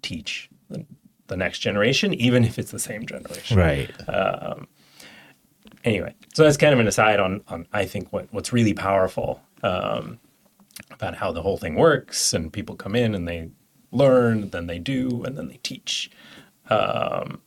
teach 0.01 0.49
the, 0.69 0.85
the 1.27 1.37
next 1.37 1.59
generation, 1.59 2.13
even 2.15 2.43
if 2.43 2.59
it's 2.59 2.71
the 2.71 2.79
same 2.79 3.05
generation. 3.05 3.57
Right. 3.57 4.09
Um, 4.09 4.67
anyway, 5.85 6.13
so 6.33 6.43
that's 6.43 6.57
kind 6.57 6.73
of 6.73 6.79
an 6.79 6.87
aside 6.87 7.19
on 7.19 7.41
on 7.47 7.67
I 7.71 7.85
think 7.85 8.11
what 8.11 8.27
what's 8.33 8.51
really 8.51 8.73
powerful 8.73 9.41
um, 9.63 10.19
about 10.89 11.15
how 11.15 11.31
the 11.31 11.43
whole 11.43 11.57
thing 11.57 11.75
works, 11.75 12.33
and 12.33 12.51
people 12.51 12.75
come 12.75 12.95
in 12.95 13.15
and 13.15 13.27
they 13.27 13.51
learn, 13.91 14.49
then 14.49 14.67
they 14.67 14.79
do, 14.79 15.23
and 15.23 15.37
then 15.37 15.47
they 15.47 15.59
teach. 15.63 16.09
Um, 16.69 17.41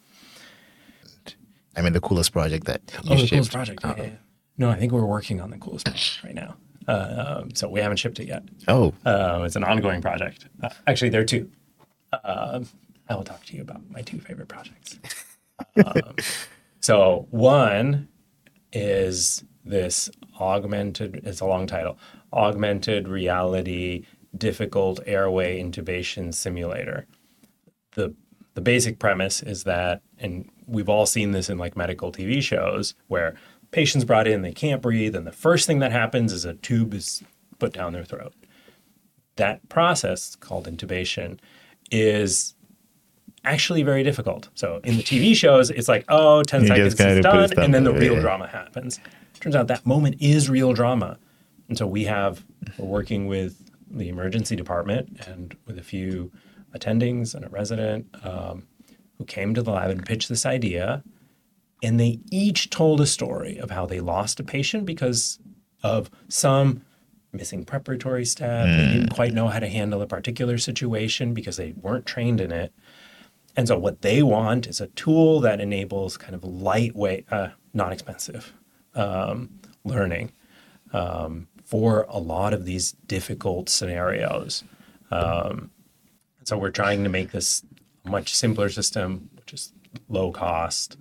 I 1.77 1.83
mean, 1.83 1.93
the 1.93 2.01
coolest 2.01 2.33
project 2.33 2.67
that 2.67 2.83
you 3.03 3.11
Oh, 3.11 3.15
the 3.15 3.21
shipped. 3.21 3.31
coolest 3.33 3.53
project. 3.53 3.85
Uh-huh. 3.85 3.95
Yeah, 3.97 4.05
yeah. 4.05 4.11
No, 4.57 4.71
I 4.71 4.77
think 4.77 4.93
we're 4.93 5.05
working 5.05 5.41
on 5.41 5.51
the 5.51 5.59
coolest 5.59 5.87
project 5.87 6.23
right 6.23 6.35
now. 6.35 6.57
Uh, 6.87 7.45
so 7.55 7.69
we 7.69 7.81
haven't 7.81 7.97
shipped 7.97 8.21
it 8.21 8.29
yet. 8.29 8.43
Oh, 8.69 8.93
Uh, 9.05 9.43
it's 9.45 9.57
an 9.57 9.65
ongoing 9.65 10.01
project. 10.03 10.49
Uh, 10.63 10.69
actually, 10.87 11.11
there 11.11 11.21
are 11.21 11.25
two. 11.25 11.51
Um 12.25 12.67
I 13.09 13.15
will 13.15 13.25
talk 13.25 13.45
to 13.47 13.55
you 13.57 13.61
about 13.63 13.83
my 13.91 14.01
two 14.01 14.19
favorite 14.19 14.49
projects. 14.49 14.99
um, 15.85 16.15
so 16.81 17.27
one 17.31 18.09
is 18.73 19.45
this 19.65 20.11
augmented. 20.41 21.21
It's 21.25 21.41
a 21.41 21.47
long 21.47 21.67
title. 21.67 21.99
Augmented 22.33 23.09
reality 23.09 24.05
difficult 24.37 25.01
airway 25.07 25.63
intubation 25.63 26.33
simulator. 26.35 27.07
The 27.93 28.15
the 28.55 28.61
basic 28.61 28.99
premise 29.01 29.43
is 29.43 29.65
that, 29.65 30.01
and 30.19 30.49
we've 30.67 30.89
all 30.89 31.07
seen 31.07 31.33
this 31.33 31.51
in 31.51 31.59
like 31.59 31.77
medical 31.77 32.13
TV 32.13 32.41
shows 32.41 32.95
where 33.09 33.35
patients 33.75 34.05
brought 34.05 34.27
in, 34.27 34.43
they 34.43 34.53
can't 34.53 34.81
breathe, 34.81 35.15
and 35.15 35.27
the 35.27 35.33
first 35.33 35.67
thing 35.67 35.81
that 35.81 35.93
happens 35.93 36.33
is 36.33 36.45
a 36.45 36.55
tube 36.55 36.95
is 36.95 37.23
put 37.59 37.73
down 37.73 37.93
their 37.93 38.05
throat 38.05 38.33
that 39.37 39.69
process 39.69 40.37
called 40.37 40.67
intubation 40.67 41.39
is 41.91 42.55
actually 43.45 43.83
very 43.83 44.03
difficult. 44.03 44.49
So 44.55 44.81
in 44.85 44.97
the 44.97 45.03
TV 45.03 45.35
shows, 45.37 45.71
it's 45.71 45.89
like, 45.89 46.05
oh, 46.09 46.43
10 46.43 46.63
You 46.63 46.67
seconds 46.69 47.01
is 47.01 47.23
done, 47.23 47.59
and 47.59 47.75
then 47.75 47.85
the 47.85 47.91
over 47.91 47.99
real 47.99 48.21
drama 48.21 48.47
happens. 48.47 49.01
Turns 49.41 49.57
out 49.57 49.69
that 49.69 49.85
moment 49.85 50.17
is 50.21 50.49
real 50.49 50.73
drama. 50.73 51.19
And 51.69 51.77
so 51.77 51.87
we 51.87 52.05
have, 52.05 52.45
we're 52.79 52.87
working 52.87 53.27
with 53.27 53.61
the 53.91 54.09
emergency 54.09 54.57
department 54.57 55.21
and 55.27 55.57
with 55.67 55.79
a 55.79 55.83
few 55.83 56.33
attendings 56.75 57.35
and 57.35 57.45
a 57.45 57.49
resident 57.49 58.07
um, 58.25 58.67
who 59.19 59.25
came 59.25 59.55
to 59.55 59.63
the 59.63 59.71
lab 59.71 59.91
and 59.91 60.05
pitched 60.05 60.29
this 60.29 60.47
idea. 60.47 61.03
And 61.83 62.01
they 62.01 62.21
each 62.31 62.71
told 62.71 63.01
a 63.01 63.07
story 63.07 63.59
of 63.59 63.71
how 63.71 63.85
they 63.87 64.01
lost 64.01 64.41
a 64.41 64.45
patient 64.45 64.87
because 64.87 65.39
of 65.83 66.11
some 66.29 66.83
missing 67.35 67.65
preparatory 67.65 68.25
step. 68.25 68.67
They 68.67 68.95
didn't 68.95 69.15
quite 69.15 69.35
know 69.35 69.49
how 69.49 69.59
to 69.59 69.69
handle 69.69 70.01
a 70.01 70.07
particular 70.07 70.57
situation 70.57 71.35
because 71.35 71.57
they 71.57 71.73
weren't 71.73 72.07
trained 72.07 72.41
in 72.41 72.53
it. 72.53 72.73
And 73.57 73.69
so, 73.69 73.79
what 73.79 74.03
they 74.03 74.23
want 74.23 74.67
is 74.67 74.81
a 74.81 74.89
tool 74.89 75.41
that 75.41 75.61
enables 75.61 76.17
kind 76.17 76.35
of 76.35 76.43
lightweight, 76.43 77.27
uh, 77.31 77.51
not 77.73 77.93
expensive 77.93 78.53
um, 78.95 79.51
learning 79.85 80.33
um, 80.93 81.47
for 81.65 82.07
a 82.09 82.19
lot 82.19 82.53
of 82.53 82.65
these 82.65 82.93
difficult 83.07 83.69
scenarios. 83.69 84.65
Um, 85.11 85.71
so, 86.43 86.59
we're 86.59 86.71
trying 86.71 87.05
to 87.05 87.11
make 87.11 87.31
this 87.31 87.65
a 88.05 88.11
much 88.11 88.35
simpler 88.35 88.69
system, 88.69 89.31
which 89.37 89.53
is 89.53 89.73
low 90.09 90.33
cost, 90.33 90.97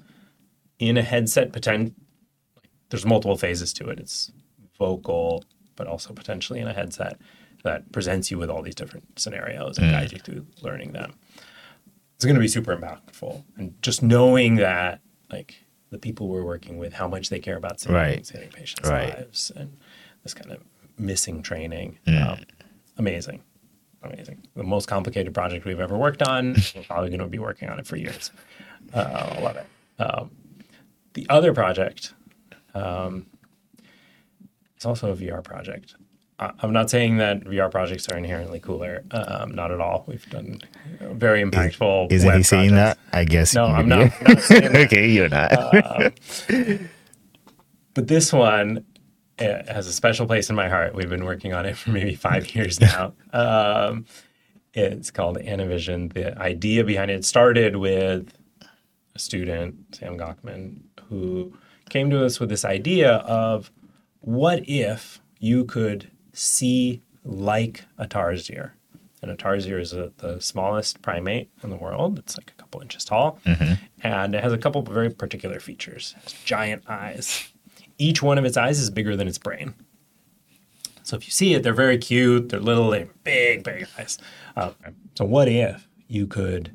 in 0.88 0.98
a 0.98 1.02
headset. 1.04 1.52
Potent- 1.54 1.96
there's 2.90 3.06
multiple 3.06 3.38
phases 3.38 3.74
to 3.74 3.90
it. 3.90 4.00
It's 4.00 4.32
vocal, 4.78 5.44
but 5.76 5.88
also 5.88 6.14
potentially 6.14 6.60
in 6.60 6.68
a 6.68 6.74
headset 6.74 7.20
that 7.64 7.92
presents 7.92 8.30
you 8.30 8.38
with 8.38 8.50
all 8.50 8.62
these 8.62 8.76
different 8.76 9.18
scenarios 9.20 9.78
and 9.78 9.90
guides 9.92 10.12
you 10.12 10.20
through 10.20 10.46
learning 10.62 10.92
them. 10.94 11.14
it's 12.16 12.26
going 12.26 12.36
to 12.36 12.42
be 12.42 12.48
super 12.48 12.76
impactful. 12.76 13.44
And 13.58 13.74
just 13.82 14.02
knowing 14.02 14.56
that, 14.58 15.02
like 15.32 15.56
the 15.90 15.98
people 15.98 16.28
we're 16.30 16.46
working 16.46 16.78
with, 16.78 16.94
how 16.94 17.08
much 17.08 17.30
they 17.30 17.40
care 17.40 17.58
about 17.58 17.80
saving, 17.82 17.96
Right. 17.96 18.26
saving 18.26 18.50
patients' 18.50 18.88
Right. 18.90 19.18
lives, 19.18 19.52
and 19.56 19.76
this 20.24 20.34
kind 20.34 20.52
of 20.52 20.64
missing 20.98 21.42
training, 21.42 21.98
Mm. 22.08 22.28
um, 22.30 22.40
amazing, 22.98 23.42
amazing. 24.04 24.42
The 24.56 24.64
most 24.64 24.88
complicated 24.88 25.34
project 25.34 25.66
we've 25.66 25.80
ever 25.82 25.98
worked 25.98 26.22
on. 26.22 26.54
we're 26.76 26.84
probably 26.84 27.10
going 27.10 27.20
to 27.20 27.28
be 27.28 27.40
working 27.40 27.68
on 27.70 27.78
it 27.80 27.88
for 27.88 27.98
years. 27.98 28.32
Uh, 28.94 29.34
I 29.36 29.40
love 29.42 29.58
it. 29.58 29.66
Um, 30.02 30.32
the 31.14 31.26
other 31.30 31.54
project 31.54 32.14
um, 32.74 33.28
is 34.78 34.86
also 34.86 35.12
a 35.12 35.16
VR 35.16 35.44
project. 35.44 35.96
I'm 36.40 36.74
not 36.74 36.90
saying 36.90 37.18
that 37.18 37.44
VR 37.46 37.72
projects 37.72 38.10
are 38.10 38.18
inherently 38.18 38.60
cooler. 38.60 39.04
Um, 39.12 39.56
not 39.56 39.72
at 39.72 39.80
all. 39.80 40.04
We've 40.08 40.28
done 40.30 40.60
uh, 41.00 41.14
very 41.14 41.44
impactful. 41.44 42.12
Isn't 42.12 42.28
web 42.28 42.38
he 42.38 42.44
saying 42.44 42.70
projects. 42.72 43.00
that? 43.12 43.18
I 43.18 43.24
guess. 43.24 43.56
No, 43.56 43.66
I'm 43.66 43.88
not, 43.88 44.12
not 44.28 44.52
okay, 44.52 45.10
you're 45.10 45.30
not. 45.30 45.52
But 47.94 48.08
this 48.08 48.34
one 48.34 48.84
uh, 49.40 49.64
has 49.68 49.88
a 49.88 49.94
special 49.94 50.26
place 50.26 50.50
in 50.50 50.56
my 50.56 50.68
heart. 50.68 50.96
We've 50.96 51.10
been 51.10 51.26
working 51.26 51.54
on 51.54 51.66
it 51.66 51.78
for 51.78 51.92
maybe 51.92 52.16
five 52.16 52.54
years 52.56 52.82
now. 52.82 53.14
Um, 53.32 54.06
it's 54.74 55.12
called 55.12 55.38
Anavision. 55.38 56.12
The 56.14 56.38
idea 56.40 56.84
behind 56.84 57.12
it 57.12 57.24
started 57.24 57.76
with 57.76 58.34
a 59.16 59.20
student, 59.20 59.96
Sam 59.96 60.18
Gockman, 60.18 60.80
who 61.14 61.54
came 61.90 62.10
to 62.10 62.26
us 62.26 62.40
with 62.40 62.50
this 62.50 62.66
idea 62.66 63.18
of 63.18 63.72
what 64.22 64.68
if 64.68 65.22
you 65.40 65.64
could 65.64 66.10
see 66.34 67.02
like 67.24 67.86
a 67.98 68.08
tarsier? 68.08 68.72
And 69.22 69.32
a 69.32 69.36
tarsier 69.36 69.80
is 69.80 69.94
a, 69.94 70.12
the 70.18 70.42
smallest 70.42 71.02
primate 71.02 71.50
in 71.64 71.70
the 71.70 71.76
world. 71.76 72.20
It's 72.20 72.36
like 72.38 72.52
a 72.52 72.60
couple 72.62 72.82
inches 72.82 73.06
tall. 73.06 73.40
And 74.02 74.36
it 74.36 74.44
has 74.44 74.52
a 74.52 74.58
couple 74.58 74.82
of 74.82 74.88
very 74.88 75.10
particular 75.10 75.60
features. 75.60 76.16
It 76.18 76.24
has 76.24 76.34
giant 76.44 76.84
eyes. 76.90 77.48
Each 77.98 78.22
one 78.22 78.38
of 78.38 78.44
its 78.44 78.58
eyes 78.58 78.80
is 78.80 78.90
bigger 78.90 79.16
than 79.16 79.28
its 79.28 79.38
brain. 79.38 79.76
So 81.04 81.16
if 81.16 81.26
you 81.26 81.32
see 81.32 81.54
it, 81.54 81.64
they're 81.64 81.74
very 81.74 81.98
cute. 81.98 82.50
They're 82.50 82.60
little, 82.60 82.90
they 82.90 83.00
have 83.00 83.24
big, 83.24 83.64
big 83.64 83.88
eyes. 83.98 84.18
Uh, 84.58 84.72
so 85.16 85.26
what 85.26 85.48
if 85.48 85.88
you 86.08 86.28
could 86.28 86.72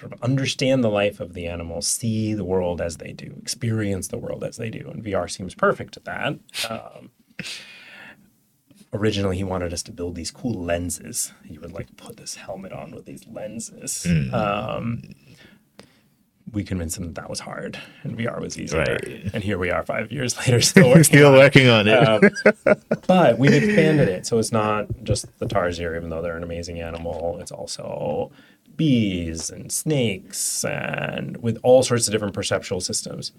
sort 0.00 0.12
of 0.12 0.22
understand 0.22 0.82
the 0.82 0.88
life 0.88 1.20
of 1.20 1.34
the 1.34 1.46
animal, 1.46 1.82
see 1.82 2.34
the 2.34 2.44
world 2.44 2.80
as 2.80 2.96
they 2.96 3.12
do, 3.12 3.34
experience 3.40 4.08
the 4.08 4.18
world 4.18 4.42
as 4.42 4.56
they 4.56 4.70
do? 4.70 4.88
And 4.92 5.04
VR 5.04 5.30
seems 5.30 5.54
perfect 5.54 5.96
at 5.96 6.04
that. 6.06 6.38
Um, 6.68 7.10
originally, 8.92 9.36
he 9.36 9.44
wanted 9.44 9.72
us 9.72 9.82
to 9.84 9.92
build 9.92 10.14
these 10.14 10.30
cool 10.30 10.54
lenses. 10.64 11.32
He 11.44 11.58
would 11.58 11.72
like 11.72 11.96
put 11.96 12.16
this 12.16 12.36
helmet 12.36 12.72
on 12.72 12.92
with 12.92 13.04
these 13.04 13.26
lenses. 13.26 14.06
Um, 14.32 15.02
we 16.52 16.64
convinced 16.64 16.98
him 16.98 17.04
that 17.04 17.14
that 17.14 17.30
was 17.30 17.38
hard 17.38 17.78
and 18.02 18.18
VR 18.18 18.40
was 18.40 18.58
easier. 18.58 18.80
Right. 18.80 19.30
And 19.32 19.44
here 19.44 19.56
we 19.56 19.70
are 19.70 19.84
five 19.84 20.10
years 20.10 20.36
later, 20.36 20.60
still 20.72 20.88
working 20.88 21.04
Still 21.04 21.28
on 21.28 21.34
it. 21.36 21.38
working 21.38 21.68
on 21.68 21.86
it. 21.86 21.96
Um, 22.66 22.76
but 23.06 23.38
we've 23.38 23.52
expanded 23.52 24.08
it. 24.08 24.26
So 24.26 24.38
it's 24.38 24.50
not 24.50 24.86
just 25.04 25.26
the 25.38 25.46
tarsier, 25.46 25.94
even 25.96 26.10
though 26.10 26.22
they're 26.22 26.36
an 26.36 26.42
amazing 26.42 26.80
animal. 26.80 27.38
It's 27.40 27.52
also 27.52 28.32
bees 28.80 29.50
and 29.50 29.70
snakes 29.70 30.64
and 30.64 31.36
with 31.42 31.58
all 31.62 31.82
sorts 31.82 32.08
of 32.08 32.12
different 32.12 32.32
perceptual 32.32 32.80
systems. 32.80 33.32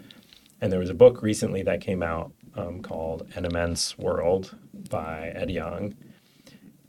And 0.62 0.72
there 0.72 0.80
was 0.80 0.92
a 0.92 0.94
book 0.94 1.24
recently 1.24 1.64
that 1.64 1.82
came 1.82 2.04
out 2.04 2.32
um, 2.56 2.84
called 2.84 3.28
An 3.34 3.46
Immense 3.46 3.98
World 3.98 4.56
by 4.92 5.30
Ed 5.30 5.50
Yong. 5.50 5.96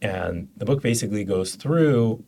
And 0.03 0.49
the 0.55 0.67
book 0.67 0.83
basically 0.83 1.25
goes 1.25 1.55
through 1.55 2.23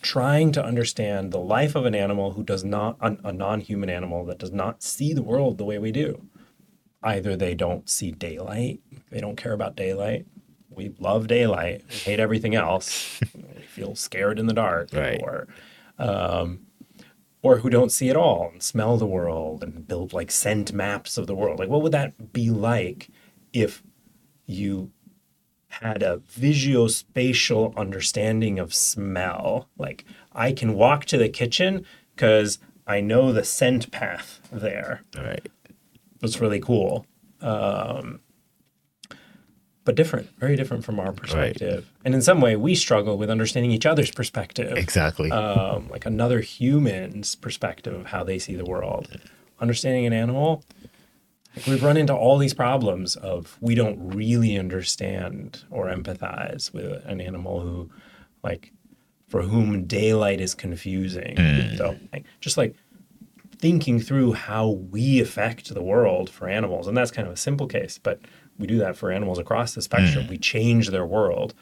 trying 0.00 0.52
to 0.52 0.64
understand 0.64 1.32
the 1.32 1.38
life 1.38 1.74
of 1.74 1.84
an 1.84 1.94
animal 1.94 2.32
who 2.32 2.42
does 2.42 2.64
not, 2.64 2.96
a, 3.02 3.30
non 3.30 3.60
human 3.60 3.90
animal 3.90 4.24
that 4.24 4.38
does 4.38 4.52
not 4.52 4.82
see 4.82 5.12
the 5.12 5.22
world 5.22 5.58
the 5.58 5.66
way 5.66 5.76
we 5.78 5.92
do 5.92 6.26
either 7.02 7.36
they 7.36 7.54
don't 7.54 7.88
see 7.88 8.10
daylight, 8.10 8.80
they 9.10 9.20
don't 9.20 9.36
care 9.36 9.52
about 9.52 9.76
daylight. 9.76 10.26
We 10.70 10.94
love 10.98 11.28
daylight, 11.28 11.84
hate 11.88 12.18
everything 12.20 12.54
else. 12.56 13.20
Feel 13.78 13.94
scared 13.94 14.38
in 14.38 14.46
the 14.46 14.52
dark, 14.54 14.90
Right. 14.92 15.20
or 15.22 15.46
um, 15.98 16.60
or 17.42 17.58
who 17.58 17.70
don't 17.70 17.92
see 17.92 18.08
it 18.08 18.16
all 18.16 18.50
and 18.52 18.62
smell 18.62 18.96
the 18.96 19.06
world 19.06 19.62
and 19.62 19.86
build 19.86 20.12
like 20.12 20.30
scent 20.30 20.72
maps 20.72 21.16
of 21.16 21.26
the 21.26 21.34
world. 21.34 21.58
Like, 21.58 21.68
what 21.68 21.82
would 21.82 21.92
that 21.92 22.32
be 22.32 22.50
like 22.50 23.08
if 23.52 23.82
you 24.46 24.90
had 25.68 26.02
a 26.02 26.18
visuospatial 26.40 27.76
understanding 27.76 28.58
of 28.58 28.74
smell? 28.74 29.68
Like, 29.78 30.04
I 30.32 30.52
can 30.52 30.74
walk 30.74 31.04
to 31.06 31.18
the 31.18 31.28
kitchen 31.28 31.84
because 32.14 32.58
I 32.86 33.00
know 33.00 33.32
the 33.32 33.44
scent 33.44 33.90
path 33.92 34.40
there 34.50 35.02
right. 35.16 35.46
That's 36.20 36.40
really 36.40 36.60
cool. 36.60 37.06
Um, 37.40 38.20
but 39.88 39.94
different, 39.94 40.28
very 40.38 40.54
different 40.54 40.84
from 40.84 41.00
our 41.00 41.12
perspective. 41.12 41.90
And 42.04 42.14
in 42.14 42.20
some 42.20 42.42
way, 42.42 42.56
we 42.56 42.74
struggle 42.74 43.16
with 43.16 43.30
understanding 43.30 43.70
each 43.70 43.86
other's 43.86 44.10
perspective, 44.10 44.76
Exactly. 44.76 45.30
um, 45.30 45.88
like 45.88 46.04
another 46.04 46.40
human's 46.40 47.34
perspective 47.34 47.94
of 47.94 48.04
how 48.04 48.22
they 48.22 48.38
see 48.38 48.54
the 48.54 48.66
world. 48.66 49.08
Understanding 49.60 50.04
an 50.04 50.12
animal, 50.12 50.62
like 51.56 51.66
we've 51.66 51.82
run 51.82 51.96
into 51.96 52.14
all 52.14 52.36
these 52.36 52.52
problems 52.52 53.16
of 53.16 53.56
we 53.62 53.74
don't 53.74 54.14
really 54.14 54.58
understand 54.58 55.64
or 55.70 55.86
empathize 55.86 56.70
with 56.70 57.02
an 57.06 57.22
animal 57.22 57.60
who, 57.60 57.90
like, 58.42 58.74
for 59.26 59.40
whom 59.40 59.86
daylight 59.86 60.38
is 60.38 60.54
confusing. 60.54 61.34
So, 61.78 61.96
like, 62.12 62.26
just 62.42 62.58
like 62.58 62.74
thinking 63.58 64.00
through 64.00 64.34
how 64.34 64.68
we 64.68 65.18
affect 65.18 65.72
the 65.72 65.82
world 65.82 66.28
for 66.28 66.46
animals. 66.46 66.86
And 66.86 66.94
that's 66.94 67.10
kind 67.10 67.26
of 67.26 67.32
a 67.32 67.38
simple 67.38 67.66
case, 67.66 67.98
but 67.98 68.20
we 68.58 68.66
do 68.66 68.78
that 68.78 68.96
for 68.96 69.10
animals 69.10 69.38
across 69.38 69.74
the 69.74 69.82
spectrum. 69.82 70.26
We 70.28 70.38
change 70.38 70.90
their 70.90 71.06
world 71.06 71.54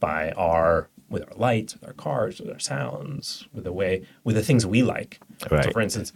by 0.00 0.30
our 0.32 0.88
with 1.08 1.22
our 1.22 1.36
lights, 1.36 1.74
with 1.74 1.84
our 1.84 1.92
cars, 1.92 2.40
with 2.40 2.50
our 2.50 2.58
sounds, 2.58 3.46
with 3.52 3.64
the 3.64 3.72
way 3.72 4.04
with 4.24 4.36
the 4.36 4.42
things 4.42 4.66
we 4.66 4.82
like. 4.82 5.20
So 5.64 5.70
for 5.72 5.80
instance, 5.80 6.12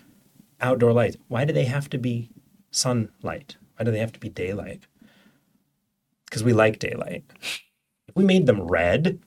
outdoor 0.60 0.92
lights, 0.92 1.16
why 1.28 1.44
do 1.44 1.52
they 1.52 1.64
have 1.64 1.88
to 1.90 1.98
be 1.98 2.30
sunlight? 2.70 3.56
Why 3.76 3.84
do 3.84 3.90
they 3.90 3.98
have 3.98 4.12
to 4.12 4.20
be 4.20 4.28
daylight? 4.28 4.82
Because 6.26 6.44
we 6.44 6.52
like 6.52 6.78
daylight. 6.78 7.24
If 8.08 8.14
we 8.16 8.24
made 8.24 8.46
them 8.46 8.62
red, 8.62 9.18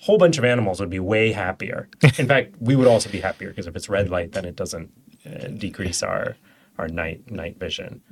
a 0.00 0.04
whole 0.04 0.18
bunch 0.18 0.38
of 0.38 0.44
animals 0.44 0.78
would 0.80 0.90
be 0.90 1.00
way 1.00 1.32
happier. 1.32 1.88
In 2.18 2.28
fact, 2.28 2.54
we 2.60 2.76
would 2.76 2.86
also 2.86 3.10
be 3.10 3.20
happier 3.20 3.48
because 3.50 3.66
if 3.66 3.74
it's 3.74 3.88
red 3.88 4.10
light, 4.10 4.32
then 4.32 4.44
it 4.44 4.56
doesn't 4.56 4.92
uh, 5.24 5.48
decrease 5.48 6.02
our 6.02 6.36
our 6.78 6.88
night 6.88 7.30
night 7.30 7.58
vision. 7.58 8.02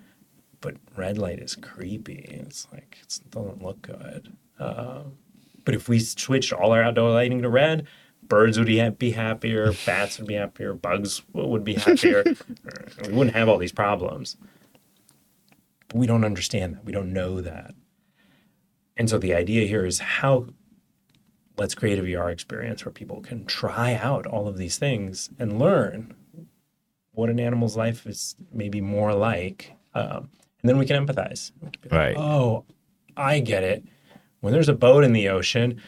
But 0.65 0.77
red 0.97 1.19
light 1.19 1.41
is 1.41 1.57
creepy. 1.57 2.25
It's 2.27 2.67
like 2.73 2.97
it 3.03 3.21
doesn't 3.31 3.63
look 3.63 3.83
good. 3.83 4.33
Um, 4.59 5.19
but 5.67 5.75
if 5.75 5.91
we 5.91 5.99
switched 5.99 6.55
all 6.55 6.73
our 6.73 6.83
outdoor 6.83 7.11
lighting 7.11 7.43
to 7.43 7.51
red, 7.51 7.87
birds 8.23 8.57
would 8.57 8.67
be 8.67 8.89
be 8.89 9.11
happier, 9.11 9.75
bats 9.87 10.19
would 10.19 10.27
be 10.27 10.35
happier, 10.35 10.73
bugs 10.73 11.21
would 11.35 11.65
be 11.65 11.75
happier. 11.75 12.25
we 13.05 13.13
wouldn't 13.13 13.37
have 13.37 13.47
all 13.47 13.59
these 13.59 13.73
problems. 13.73 14.39
But 15.89 15.99
we 15.99 16.07
don't 16.07 16.25
understand 16.25 16.77
that. 16.77 16.85
We 16.87 16.93
don't 16.93 17.13
know 17.13 17.43
that. 17.43 17.75
And 18.97 19.11
so 19.11 19.19
the 19.19 19.35
idea 19.35 19.67
here 19.67 19.85
is 19.85 19.99
how 19.99 20.47
let's 21.59 21.75
create 21.75 21.99
a 21.99 22.03
VR 22.03 22.33
experience 22.33 22.87
where 22.87 22.93
people 22.93 23.21
can 23.21 23.45
try 23.45 23.97
out 23.97 24.27
all 24.27 24.49
of 24.49 24.57
these 24.57 24.79
things 24.79 25.29
and 25.39 25.59
learn 25.59 26.15
what 27.13 27.29
an 27.29 27.39
animal's 27.39 27.77
life 27.77 28.07
is 28.07 28.35
maybe 28.51 28.81
more 28.81 29.13
like. 29.13 29.75
Um, 29.93 30.31
and 30.65 30.71
then 30.71 30.79
we 30.79 30.87
can 30.87 31.05
empathize. 31.07 31.53
We 31.61 31.69
can 31.69 31.83
like, 31.83 31.93
Right. 31.93 32.17
Oh, 32.17 32.65
I 33.19 33.41
get 33.41 33.63
it. 33.65 33.85
When 34.41 34.55
there's 34.55 34.71
a 34.71 34.75
boat 34.75 35.05
in 35.05 35.13
the 35.13 35.29
ocean 35.29 35.79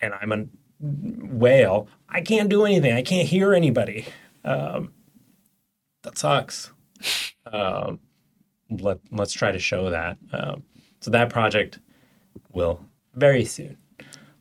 and 0.00 0.12
I'm 0.20 0.32
a 0.32 0.44
whale, 0.80 1.86
I 2.08 2.20
can't 2.20 2.48
do 2.48 2.64
anything. 2.64 2.92
I 2.92 3.02
can't 3.02 3.28
hear 3.28 3.54
anybody. 3.54 4.06
Um, 4.44 4.92
that 6.02 6.18
sucks. 6.18 6.72
Um, 7.46 8.00
let, 8.70 8.98
let's 9.12 9.32
try 9.32 9.52
to 9.52 9.60
show 9.60 9.90
that. 9.90 10.18
Um, 10.32 10.64
so 10.98 11.12
that 11.12 11.30
project 11.30 11.78
will 12.52 12.84
very 13.14 13.44
soon 13.44 13.76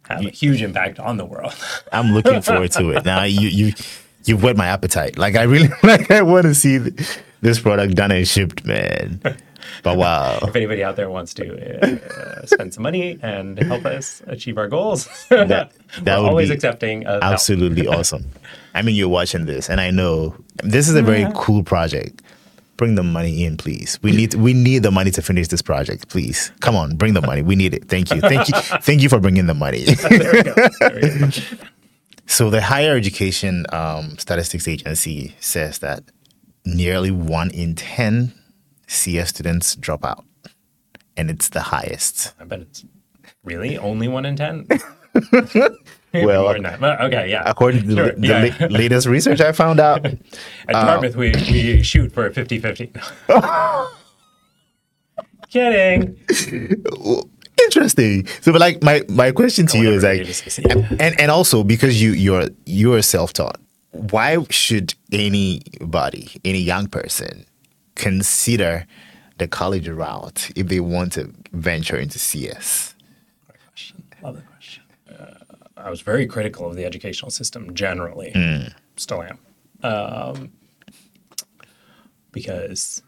have 0.07 0.25
a 0.25 0.31
huge 0.31 0.63
impact 0.63 0.99
on 0.99 1.17
the 1.17 1.25
world. 1.25 1.53
I'm 1.93 2.13
looking 2.13 2.41
forward 2.41 2.71
to 2.71 2.89
it. 2.89 3.05
Now 3.05 3.25
you 3.25 3.47
you 3.47 3.73
you've 4.25 4.41
whet 4.41 4.57
my 4.57 4.65
appetite. 4.65 5.19
Like 5.19 5.35
I 5.35 5.43
really 5.43 5.69
like 5.83 6.09
I 6.09 6.23
want 6.23 6.45
to 6.45 6.55
see 6.55 6.79
th- 6.79 7.19
this 7.41 7.59
product 7.59 7.95
done 7.95 8.11
and 8.11 8.27
shipped, 8.27 8.65
man. 8.65 9.21
But 9.83 9.97
wow. 9.97 10.39
if 10.41 10.55
anybody 10.55 10.83
out 10.83 10.95
there 10.95 11.09
wants 11.09 11.33
to 11.35 11.45
uh, 11.81 12.45
spend 12.45 12.73
some 12.73 12.81
money 12.81 13.19
and 13.21 13.59
help 13.59 13.85
us 13.85 14.21
achieve 14.27 14.57
our 14.57 14.67
goals, 14.67 15.07
That- 15.29 15.47
that 15.49 15.71
we're 16.17 16.23
would 16.23 16.29
always 16.29 16.49
be 16.49 16.55
accepting. 16.55 17.05
Of 17.05 17.21
help. 17.21 17.33
Absolutely 17.33 17.87
awesome. 17.97 18.25
I 18.73 18.81
mean, 18.81 18.95
you're 18.95 19.09
watching 19.09 19.45
this, 19.45 19.69
and 19.69 19.79
I 19.79 19.91
know 19.91 20.35
this 20.63 20.87
is 20.89 20.95
a 20.95 21.01
very 21.01 21.27
cool 21.35 21.63
project. 21.63 22.21
Bring 22.77 22.95
the 22.95 23.03
money 23.03 23.43
in, 23.43 23.57
please. 23.57 23.99
We 24.01 24.11
need 24.13 24.33
we 24.35 24.53
need 24.53 24.83
the 24.83 24.91
money 24.91 25.11
to 25.11 25.21
finish 25.21 25.49
this 25.49 25.61
project, 25.61 26.07
please. 26.09 26.51
Come 26.61 26.75
on, 26.75 26.95
bring 26.95 27.13
the 27.13 27.21
money. 27.21 27.41
We 27.41 27.55
need 27.55 27.73
it. 27.73 27.89
Thank 27.89 28.11
you, 28.11 28.21
thank 28.21 28.47
you, 28.47 28.55
thank 28.81 29.01
you 29.01 29.09
for 29.09 29.19
bringing 29.19 29.47
the 29.47 29.53
money. 29.53 29.83
There 29.83 30.31
we 30.33 30.43
go. 30.43 30.53
There 30.79 30.95
we 30.95 31.19
go. 31.19 31.29
So 32.25 32.49
the 32.49 32.61
higher 32.61 32.95
education 32.95 33.65
um, 33.73 34.17
statistics 34.17 34.67
agency 34.67 35.35
says 35.39 35.79
that 35.79 36.03
nearly 36.65 37.11
one 37.11 37.49
in 37.51 37.75
ten 37.75 38.33
CS 38.87 39.29
students 39.29 39.75
drop 39.75 40.03
out, 40.05 40.25
and 41.17 41.29
it's 41.29 41.49
the 41.49 41.61
highest. 41.61 42.33
I 42.39 42.43
bet 42.45 42.61
it's 42.61 42.85
really 43.43 43.77
only 43.77 44.07
one 44.07 44.25
in 44.25 44.35
ten. 44.35 44.67
Well, 46.11 46.41
More 46.41 46.53
than 46.53 46.63
that. 46.63 46.79
But, 46.79 47.01
okay, 47.01 47.29
yeah. 47.29 47.43
According 47.45 47.81
to 47.83 47.87
the, 47.87 47.95
Sure, 47.95 48.11
the 48.13 48.27
yeah. 48.27 48.57
la- 48.61 48.67
latest 48.67 49.05
research 49.05 49.41
I 49.41 49.51
found 49.51 49.79
out, 49.79 50.03
At 50.07 50.17
Dartmouth, 50.71 51.15
we, 51.15 51.31
we 51.51 51.83
shoot 51.83 52.11
for 52.11 52.25
a 52.25 52.31
50-50. 52.31 52.89
Kidding. 55.51 56.17
interesting. 57.63 58.25
So, 58.41 58.51
but 58.51 58.59
like 58.61 58.81
my 58.83 59.03
my 59.09 59.31
question 59.31 59.67
to 59.67 59.77
you 59.77 59.91
is 59.91 60.03
like, 60.03 60.19
you 60.19 60.25
just 60.25 60.49
say. 60.49 60.63
and 60.99 61.19
and 61.19 61.29
also 61.31 61.63
because 61.63 62.01
you 62.01 62.11
you're 62.13 62.49
you're 62.65 63.01
self 63.03 63.33
taught, 63.33 63.59
why 63.91 64.37
should 64.49 64.93
anybody, 65.11 66.29
any 66.45 66.59
young 66.59 66.87
person, 66.87 67.45
consider 67.95 68.85
the 69.37 69.47
college 69.47 69.87
route 69.87 70.51
if 70.55 70.67
they 70.67 70.79
want 70.79 71.13
to 71.13 71.33
venture 71.53 71.97
into 71.97 72.19
CS? 72.19 72.95
Great 73.47 73.59
question. 73.67 74.03
Love 74.21 74.35
the 74.35 74.41
question. 74.43 74.83
Uh, 75.09 75.33
I 75.77 75.89
was 75.89 76.01
very 76.01 76.27
critical 76.27 76.67
of 76.67 76.75
the 76.75 76.85
educational 76.85 77.31
system 77.31 77.73
generally. 77.73 78.33
Still 78.97 79.23
am. 79.23 79.39
Um, 79.81 80.51
because 82.31 83.01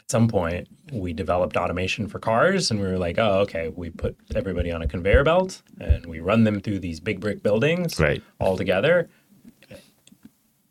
at 0.00 0.10
some 0.10 0.28
point 0.28 0.66
we 0.92 1.12
developed 1.12 1.56
automation 1.56 2.08
for 2.08 2.18
cars 2.18 2.70
and 2.70 2.80
we 2.80 2.86
were 2.88 2.98
like, 2.98 3.18
oh, 3.18 3.40
okay, 3.40 3.68
we 3.68 3.90
put 3.90 4.16
everybody 4.34 4.72
on 4.72 4.82
a 4.82 4.88
conveyor 4.88 5.24
belt 5.24 5.62
and 5.80 6.06
we 6.06 6.20
run 6.20 6.44
them 6.44 6.60
through 6.60 6.78
these 6.80 7.00
big 7.00 7.20
brick 7.20 7.42
buildings 7.42 8.00
Right. 8.00 8.22
all 8.40 8.56
together. 8.56 9.08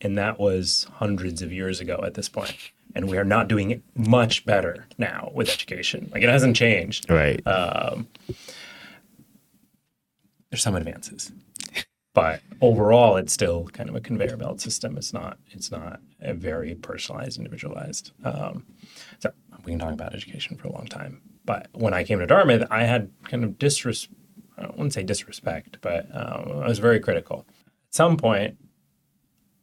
And 0.02 0.18
that 0.18 0.40
was 0.40 0.88
hundreds 0.94 1.42
of 1.42 1.52
years 1.52 1.80
ago 1.80 2.00
at 2.04 2.14
this 2.14 2.30
point. 2.30 2.56
And 2.96 3.08
we 3.10 3.18
are 3.18 3.24
not 3.26 3.48
doing 3.48 3.70
it 3.72 3.82
much 3.96 4.46
better 4.46 4.86
now 4.98 5.32
with 5.36 5.50
education. 5.50 6.10
Like 6.12 6.24
it 6.24 6.30
hasn't 6.30 6.56
changed 6.56 7.10
Right. 7.10 7.42
there's 10.50 10.64
some 10.64 10.76
advances 10.76 11.32
but 12.16 12.42
overall 12.60 13.18
it's 13.18 13.32
still 13.32 13.66
kind 13.66 13.88
of 13.88 13.96
a 13.96 14.02
conveyor 14.02 14.36
belt 14.36 14.60
system 14.60 14.98
it's 14.98 15.14
not 15.14 15.38
it's 15.52 15.70
not 15.72 16.00
a 16.22 16.34
very 16.34 16.74
personalized 16.76 17.38
individualized 17.38 18.12
um, 18.26 18.66
so 19.20 19.32
we 19.64 19.72
can 19.74 19.80
talk 19.80 19.94
about 19.94 20.14
education 20.16 20.58
for 20.58 20.68
a 20.68 20.72
long 20.72 20.88
time 20.88 21.22
but 21.46 21.68
when 21.74 21.94
i 21.94 22.04
came 22.04 22.18
to 22.18 22.26
dartmouth 22.26 22.66
i 22.72 22.84
had 22.84 23.12
kind 23.26 23.44
of 23.44 23.52
disres 23.60 24.08
i 24.58 24.66
wouldn't 24.72 24.94
say 24.94 25.04
disrespect 25.04 25.78
but 25.82 26.08
um, 26.14 26.62
i 26.64 26.68
was 26.68 26.80
very 26.80 27.00
critical 27.00 27.46
at 27.48 27.94
some 27.94 28.18
point 28.18 28.58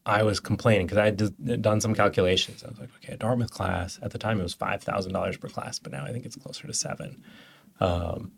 I 0.07 0.23
was 0.23 0.39
complaining 0.39 0.87
because 0.87 0.99
I 0.99 1.07
had 1.07 1.17
d- 1.17 1.57
done 1.57 1.81
some 1.81 1.93
calculations. 1.93 2.63
I 2.65 2.69
was 2.69 2.79
like, 2.79 2.91
okay, 3.03 3.15
a 3.15 3.17
Dartmouth 3.17 3.51
class 3.51 3.99
at 4.01 4.13
the 4.13 4.19
time 4.19 4.39
it 4.39 4.45
was 4.45 4.55
five 4.55 4.83
thousand 4.83 5.13
dollars 5.13 5.37
per 5.37 5.49
class, 5.49 5.81
but 5.81 5.93
now 5.93 6.05
I 6.05 6.13
think 6.13 6.25
it's 6.25 6.37
closer 6.37 6.67
to 6.69 6.73
seven. 6.73 7.23
Um, 7.81 8.31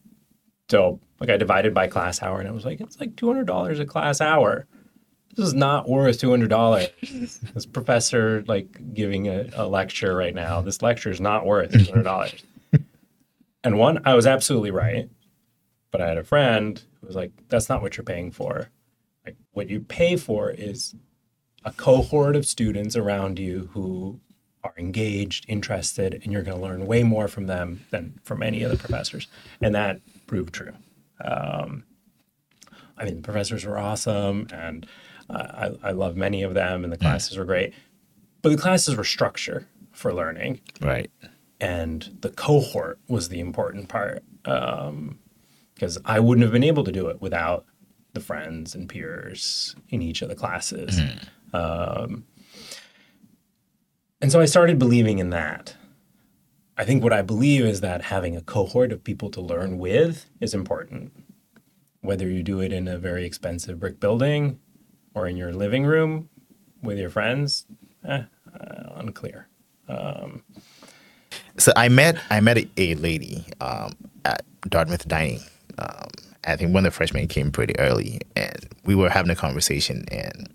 so 0.70 1.00
like 1.20 1.30
I 1.30 1.36
divided 1.36 1.74
by 1.74 1.86
class 1.86 2.22
hour 2.22 2.40
and 2.40 2.48
it 2.48 2.54
was 2.54 2.64
like, 2.64 2.80
it's 2.80 2.98
like 2.98 3.16
$200 3.16 3.80
a 3.80 3.86
class 3.86 4.20
hour. 4.20 4.66
This 5.36 5.46
is 5.46 5.54
not 5.54 5.88
worth 5.88 6.20
$200. 6.20 7.52
this 7.54 7.66
professor 7.66 8.42
like 8.48 8.94
giving 8.94 9.28
a, 9.28 9.48
a 9.54 9.66
lecture 9.68 10.16
right 10.16 10.34
now, 10.34 10.60
this 10.60 10.82
lecture 10.82 11.10
is 11.10 11.20
not 11.20 11.46
worth 11.46 11.72
$200. 11.72 12.42
and 13.64 13.78
one, 13.78 14.00
I 14.04 14.14
was 14.14 14.26
absolutely 14.26 14.70
right. 14.70 15.08
But 15.90 16.00
I 16.02 16.08
had 16.08 16.18
a 16.18 16.24
friend 16.24 16.82
who 17.00 17.06
was 17.06 17.16
like, 17.16 17.32
that's 17.48 17.68
not 17.68 17.80
what 17.82 17.96
you're 17.96 18.04
paying 18.04 18.30
for. 18.30 18.68
Like 19.24 19.36
what 19.52 19.70
you 19.70 19.80
pay 19.80 20.16
for 20.16 20.50
is 20.50 20.94
a 21.68 21.72
cohort 21.72 22.34
of 22.34 22.46
students 22.46 22.96
around 22.96 23.38
you 23.38 23.68
who 23.72 24.18
are 24.64 24.72
engaged, 24.78 25.44
interested, 25.48 26.20
and 26.22 26.32
you're 26.32 26.42
going 26.42 26.56
to 26.56 26.62
learn 26.62 26.86
way 26.86 27.02
more 27.02 27.28
from 27.28 27.46
them 27.46 27.84
than 27.90 28.18
from 28.24 28.42
any 28.42 28.64
other 28.64 28.76
professors. 28.76 29.28
And 29.60 29.74
that 29.74 30.00
proved 30.26 30.54
true. 30.54 30.72
Um, 31.24 31.84
I 32.96 33.04
mean, 33.04 33.16
the 33.16 33.22
professors 33.22 33.64
were 33.64 33.78
awesome, 33.78 34.48
and 34.52 34.86
uh, 35.30 35.68
I, 35.82 35.88
I 35.90 35.92
love 35.92 36.16
many 36.16 36.42
of 36.42 36.54
them, 36.54 36.84
and 36.84 36.92
the 36.92 36.96
classes 36.96 37.36
were 37.36 37.44
great. 37.44 37.74
But 38.42 38.50
the 38.50 38.56
classes 38.56 38.96
were 38.96 39.04
structure 39.04 39.66
for 39.92 40.12
learning, 40.14 40.60
Right. 40.80 41.10
and 41.60 42.16
the 42.20 42.30
cohort 42.30 42.98
was 43.08 43.28
the 43.28 43.40
important 43.40 43.88
part 43.88 44.22
because 44.42 45.98
I 46.04 46.18
wouldn't 46.20 46.42
have 46.44 46.52
been 46.52 46.64
able 46.64 46.84
to 46.84 46.92
do 46.92 47.08
it 47.08 47.20
without 47.20 47.66
the 48.14 48.20
friends 48.20 48.74
and 48.74 48.88
peers 48.88 49.76
in 49.90 50.00
each 50.02 50.22
of 50.22 50.28
the 50.28 50.34
classes. 50.34 50.98
Um, 51.52 52.24
and 54.20 54.32
so 54.32 54.40
I 54.40 54.46
started 54.46 54.78
believing 54.78 55.18
in 55.18 55.30
that. 55.30 55.76
I 56.76 56.84
think 56.84 57.02
what 57.02 57.12
I 57.12 57.22
believe 57.22 57.64
is 57.64 57.80
that 57.80 58.02
having 58.02 58.36
a 58.36 58.40
cohort 58.40 58.92
of 58.92 59.04
people 59.04 59.30
to 59.30 59.40
learn 59.40 59.78
with 59.78 60.26
is 60.40 60.54
important. 60.54 61.12
Whether 62.00 62.28
you 62.28 62.42
do 62.42 62.60
it 62.60 62.72
in 62.72 62.88
a 62.88 62.98
very 62.98 63.24
expensive 63.24 63.80
brick 63.80 64.00
building 64.00 64.60
or 65.14 65.26
in 65.26 65.36
your 65.36 65.52
living 65.52 65.86
room 65.86 66.30
with 66.82 66.98
your 66.98 67.10
friends, 67.10 67.66
eh, 68.06 68.24
uh, 68.58 68.92
unclear. 68.96 69.48
So 71.58 71.72
I 71.76 71.88
met 71.88 72.18
I 72.30 72.40
met 72.40 72.58
a, 72.58 72.68
a 72.76 72.94
lady 72.94 73.44
um, 73.60 73.92
at 74.24 74.42
Dartmouth 74.68 75.08
Dining. 75.08 75.40
Um, 75.78 76.08
I 76.46 76.56
think 76.56 76.72
one 76.74 76.86
of 76.86 76.92
the 76.92 76.96
freshmen 76.96 77.28
came 77.28 77.50
pretty 77.50 77.78
early, 77.78 78.20
and 78.36 78.68
we 78.84 78.94
were 78.94 79.10
having 79.10 79.30
a 79.30 79.36
conversation. 79.36 80.04
And 80.12 80.48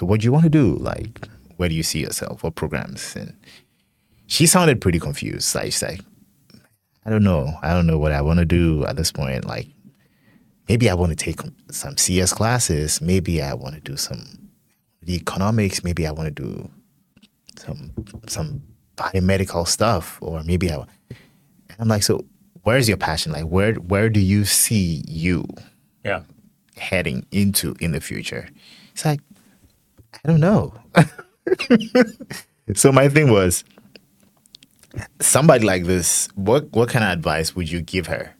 so, 0.00 0.06
I 0.06 0.06
was 0.06 0.06
like, 0.06 0.06
so 0.06 0.06
what 0.06 0.20
do 0.20 0.24
you 0.24 0.32
want 0.32 0.44
to 0.44 0.50
do? 0.50 0.76
Like, 0.76 1.28
where 1.56 1.68
do 1.68 1.74
you 1.74 1.82
see 1.82 2.00
yourself? 2.00 2.42
What 2.42 2.54
programs? 2.54 3.16
And 3.16 3.34
she 4.26 4.46
sounded 4.46 4.80
pretty 4.80 4.98
confused. 4.98 5.54
Like 5.54 5.66
she's 5.66 5.82
like, 5.82 6.00
I 7.04 7.10
don't 7.10 7.24
know. 7.24 7.58
I 7.62 7.72
don't 7.72 7.86
know 7.86 7.98
what 7.98 8.12
I 8.12 8.20
want 8.22 8.38
to 8.38 8.44
do 8.44 8.84
at 8.86 8.96
this 8.96 9.12
point. 9.12 9.44
Like, 9.46 9.68
maybe 10.68 10.88
I 10.90 10.94
want 10.94 11.10
to 11.10 11.16
take 11.16 11.40
some 11.70 11.96
CS 11.96 12.32
classes. 12.32 13.00
Maybe 13.00 13.42
I 13.42 13.54
want 13.54 13.74
to 13.74 13.80
do 13.80 13.96
some 13.96 14.50
the 15.02 15.14
economics. 15.16 15.82
Maybe 15.82 16.06
I 16.06 16.12
want 16.12 16.34
to 16.34 16.42
do 16.42 16.70
some 17.58 17.92
some 18.26 18.62
biomedical 18.96 19.66
stuff, 19.66 20.18
or 20.20 20.42
maybe 20.44 20.70
I. 20.70 20.74
And 20.76 21.78
I'm 21.78 21.88
like, 21.88 22.02
so 22.02 22.24
where's 22.64 22.88
your 22.88 22.98
passion? 22.98 23.32
Like, 23.32 23.46
where 23.46 23.74
where 23.74 24.08
do 24.10 24.20
you 24.20 24.44
see 24.44 25.02
you 25.08 25.44
Yeah. 26.04 26.22
heading 26.76 27.24
into 27.32 27.74
in 27.80 27.92
the 27.92 28.00
future? 28.00 28.48
It's 28.92 29.04
like, 29.04 29.20
I 30.24 30.28
don't 30.28 30.40
know. 30.40 30.74
so 32.74 32.92
my 32.92 33.08
thing 33.08 33.30
was, 33.30 33.64
somebody 35.20 35.64
like 35.64 35.84
this, 35.84 36.28
what 36.34 36.70
what 36.72 36.88
kind 36.88 37.04
of 37.04 37.10
advice 37.10 37.54
would 37.54 37.70
you 37.70 37.80
give 37.80 38.06
her? 38.06 38.34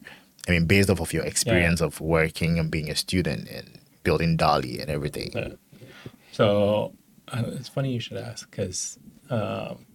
I 0.49 0.53
mean, 0.53 0.67
based 0.67 0.91
off 0.91 1.01
of 1.01 1.13
your 1.13 1.25
experience 1.25 1.81
of 1.81 2.01
working 2.01 2.59
and 2.59 2.71
being 2.71 2.91
a 2.91 2.97
student 2.97 3.49
and 3.49 3.79
building 4.03 4.37
DALI 4.37 4.81
and 4.81 4.91
everything. 4.91 5.59
So 6.33 6.95
uh, 7.29 7.45
it's 7.47 7.69
funny 7.69 7.93
you 7.93 8.01
should 8.01 8.17
ask 8.17 8.51
because 8.51 8.99
um, 9.29 9.87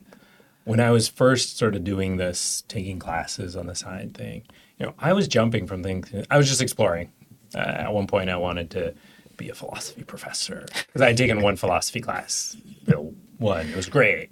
when 0.64 0.80
I 0.80 0.92
was 0.92 1.08
first 1.08 1.58
sort 1.58 1.76
of 1.76 1.84
doing 1.84 2.18
this, 2.18 2.64
taking 2.68 3.00
classes 3.00 3.56
on 3.56 3.68
the 3.68 3.76
side 3.76 4.16
thing, 4.16 4.44
you 4.78 4.86
know, 4.86 4.94
I 5.00 5.14
was 5.14 5.28
jumping 5.28 5.68
from 5.68 5.84
things. 5.84 6.14
I 6.30 6.38
was 6.38 6.48
just 6.48 6.62
exploring. 6.62 7.12
Uh, 7.54 7.60
at 7.60 7.94
one 7.94 8.08
point, 8.08 8.30
I 8.30 8.38
wanted 8.38 8.70
to 8.72 8.94
be 9.38 9.50
a 9.50 9.54
philosophy 9.56 10.04
professor 10.04 10.66
because 10.88 11.02
I 11.02 11.08
had 11.08 11.18
taken 11.18 11.42
one 11.42 11.56
philosophy 11.56 12.02
class, 12.02 12.56
Phil 12.86 13.14
one. 13.38 13.68
It 13.68 13.76
was 13.76 13.88
great. 13.88 14.30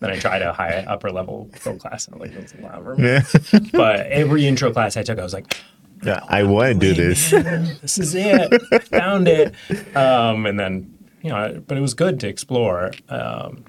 Then 0.00 0.10
I 0.10 0.18
tried 0.18 0.42
a 0.42 0.52
high 0.52 0.84
upper 0.86 1.10
level 1.10 1.48
Phil 1.54 1.78
class, 1.78 2.06
and 2.06 2.16
I 2.16 2.18
was 2.18 2.28
like, 2.30 2.38
"That's 2.38 2.54
a 2.54 2.60
lot 2.60 2.82
for 2.82 2.96
me." 2.96 3.70
But 3.72 4.06
every 4.06 4.46
intro 4.46 4.70
class 4.72 4.96
I 4.96 5.02
took, 5.02 5.18
I 5.18 5.22
was 5.22 5.32
like, 5.32 5.56
Yeah, 6.02 6.20
I 6.28 6.42
want 6.42 6.74
to 6.74 6.78
do 6.78 6.94
this. 6.94 7.30
this 7.30 7.98
is 7.98 8.14
it. 8.14 8.52
I 8.72 8.78
found 8.80 9.26
it. 9.26 9.54
Um, 9.96 10.44
and 10.44 10.60
then, 10.60 10.98
you 11.22 11.30
know, 11.30 11.62
but 11.66 11.78
it 11.78 11.80
was 11.80 11.94
good 11.94 12.20
to 12.20 12.28
explore. 12.28 12.92
Um, 13.08 13.64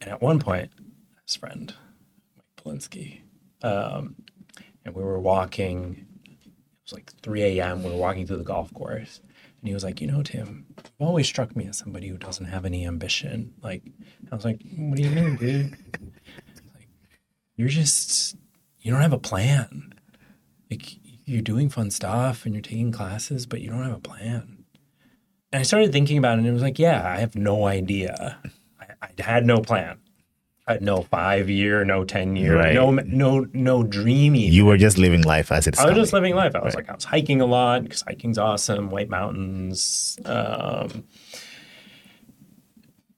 and 0.00 0.10
at 0.10 0.20
one 0.20 0.40
point, 0.40 0.70
his 1.24 1.36
friend, 1.36 1.72
Mike 2.36 2.46
Polinsky, 2.64 3.20
um, 3.62 4.16
and 4.84 4.94
we 4.96 5.02
were 5.04 5.20
walking, 5.20 6.06
it 6.26 6.50
was 6.84 6.92
like 6.92 7.12
3 7.22 7.42
a.m. 7.60 7.84
We 7.84 7.90
were 7.90 7.96
walking 7.96 8.26
through 8.26 8.38
the 8.38 8.42
golf 8.44 8.74
course. 8.74 9.20
And 9.64 9.68
he 9.68 9.74
was 9.74 9.82
like, 9.82 10.02
you 10.02 10.06
know, 10.06 10.22
Tim, 10.22 10.66
you've 10.76 11.08
always 11.08 11.26
struck 11.26 11.56
me 11.56 11.66
as 11.66 11.78
somebody 11.78 12.08
who 12.08 12.18
doesn't 12.18 12.44
have 12.44 12.66
any 12.66 12.86
ambition. 12.86 13.54
Like, 13.62 13.82
I 14.30 14.34
was 14.34 14.44
like, 14.44 14.60
what 14.76 14.96
do 14.98 15.02
you 15.02 15.08
mean, 15.08 15.36
dude? 15.36 15.70
like, 16.74 16.88
you're 17.56 17.68
just, 17.68 18.36
you 18.80 18.92
don't 18.92 19.00
have 19.00 19.14
a 19.14 19.18
plan 19.18 19.94
like 20.70 20.98
you're 21.24 21.42
doing 21.42 21.68
fun 21.68 21.90
stuff 21.90 22.44
and 22.44 22.54
you're 22.54 22.62
taking 22.62 22.92
classes, 22.92 23.46
but 23.46 23.60
you 23.60 23.70
don't 23.70 23.82
have 23.82 23.96
a 23.96 24.00
plan. 24.00 24.64
And 25.52 25.60
I 25.60 25.62
started 25.62 25.92
thinking 25.92 26.18
about 26.18 26.34
it, 26.34 26.38
and 26.38 26.46
it 26.46 26.52
was 26.52 26.62
like, 26.62 26.78
yeah, 26.78 27.08
I 27.08 27.20
have 27.20 27.36
no 27.36 27.66
idea. 27.66 28.38
I, 28.80 28.86
I 29.02 29.22
had 29.22 29.46
no 29.46 29.58
plan. 29.58 29.98
Uh, 30.66 30.78
no 30.80 31.02
five 31.02 31.50
year, 31.50 31.84
no 31.84 32.04
ten 32.04 32.36
year, 32.36 32.56
Right. 32.56 32.74
no 32.74 32.90
no 32.90 33.46
no 33.52 33.82
dreamy. 33.82 34.48
You 34.48 34.64
were 34.64 34.78
just 34.78 34.96
living 34.98 35.22
life 35.22 35.52
as 35.52 35.66
it's 35.66 35.78
I 35.78 35.82
was 35.84 35.90
coming. 35.90 36.02
just 36.02 36.12
living 36.12 36.34
life. 36.34 36.54
I 36.54 36.64
was 36.64 36.74
like, 36.74 36.88
I 36.88 36.94
was 36.94 37.04
hiking 37.04 37.40
a 37.40 37.46
lot 37.46 37.82
because 37.82 38.02
hiking's 38.02 38.38
awesome. 38.38 38.88
White 38.90 39.10
Mountains, 39.10 40.18
um, 40.24 41.04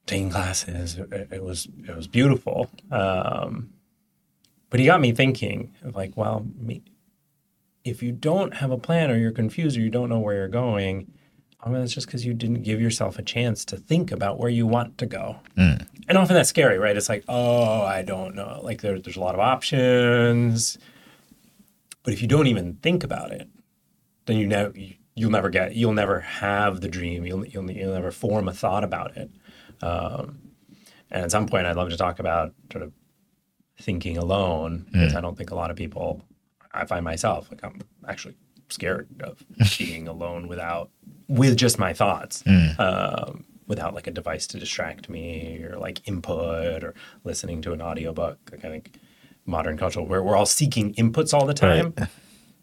taking 0.07 0.31
classes. 0.31 0.99
It, 0.99 1.29
it 1.33 1.43
was 1.45 1.69
it 1.89 1.95
was 1.97 2.07
beautiful. 2.07 2.71
Um, 2.91 3.71
but 4.71 4.81
he 4.81 4.87
got 4.87 5.01
me 5.01 5.13
thinking 5.13 5.75
of 5.85 5.95
like, 5.95 6.17
well, 6.17 6.45
me, 6.59 6.83
if 7.85 8.03
you 8.03 8.11
don't 8.13 8.55
have 8.57 8.71
a 8.73 8.79
plan 8.79 9.11
or 9.11 9.17
you're 9.17 9.31
confused 9.33 9.77
or 9.77 9.81
you 9.81 9.91
don't 9.91 10.09
know 10.09 10.19
where 10.19 10.35
you're 10.35 10.49
going, 10.49 11.13
I 11.67 11.69
mean, 11.69 11.83
it's 11.83 11.93
just 11.93 12.07
because 12.07 12.25
you 12.25 12.33
didn't 12.33 12.63
give 12.63 12.81
yourself 12.81 13.19
a 13.19 13.23
chance 13.23 13.65
to 13.67 13.77
think 13.77 14.13
about 14.13 14.39
where 14.39 14.49
you 14.49 14.69
want 14.69 14.99
to 14.99 15.07
go. 15.07 15.41
And 16.09 16.17
often 16.17 16.37
that's 16.37 16.49
scary, 16.49 16.79
right? 16.79 16.97
It's 16.97 17.09
like, 17.09 17.25
oh, 17.27 17.83
I 17.83 18.03
don't 18.03 18.37
know. 18.37 18.61
Like 18.63 18.83
there, 18.83 19.01
there's 19.01 19.17
a 19.17 19.21
lot 19.21 19.35
of 19.35 19.41
options. 19.41 20.79
But 22.05 22.13
if 22.13 22.23
you 22.23 22.29
don't 22.29 22.47
even 22.47 22.75
think 22.75 23.03
about 23.03 23.33
it, 23.33 23.49
then 24.27 24.37
you 24.37 24.47
never 24.47 24.73
you'll 25.17 25.31
never 25.33 25.49
get 25.51 25.75
you'll 25.75 25.93
never 25.93 26.21
have 26.21 26.81
the 26.81 26.89
dream. 26.89 27.27
You'll 27.27 27.45
you'll, 27.45 27.69
you'll 27.69 27.95
never 27.95 28.13
form 28.13 28.47
a 28.47 28.53
thought 28.53 28.85
about 28.85 29.17
it. 29.17 29.29
Um, 29.83 30.39
and 31.11 31.25
at 31.25 31.33
some 31.33 31.49
point, 31.49 31.67
I'd 31.67 31.75
love 31.75 31.91
to 31.91 31.97
talk 31.97 32.21
about 32.21 32.55
sort 32.71 32.85
of 32.85 32.93
thinking 33.81 34.17
alone 34.17 34.87
because 34.93 35.17
I 35.17 35.21
don't 35.21 35.37
think 35.37 35.51
a 35.51 35.57
lot 35.57 35.73
of 35.73 35.77
people. 35.77 36.23
I 36.73 36.85
find 36.85 37.05
myself 37.05 37.51
like 37.51 37.65
I'm 37.65 37.81
actually 38.07 38.37
scared 38.69 39.09
of 39.21 39.45
being 39.79 40.09
alone 40.09 40.49
without 40.49 40.91
with 41.29 41.57
just 41.57 41.79
my 41.79 41.93
thoughts. 41.93 42.45
Um, 42.79 43.45
without 43.67 43.95
like 43.95 44.07
a 44.07 44.11
device 44.11 44.47
to 44.47 44.59
distract 44.59 45.09
me 45.09 45.61
or 45.65 45.77
like 45.77 46.07
input 46.09 46.85
or 46.85 46.95
listening 47.25 47.61
to 47.63 47.73
an 47.73 47.83
audiobook. 47.83 48.39
Like 48.53 48.65
I 48.65 48.69
think 48.69 48.93
modern 49.45 49.77
culture 49.77 50.03
where 50.03 50.23
we're 50.23 50.37
all 50.37 50.47
seeking 50.47 50.95
inputs 50.95 51.35
all 51.35 51.47
the 51.47 51.55
time 51.55 51.95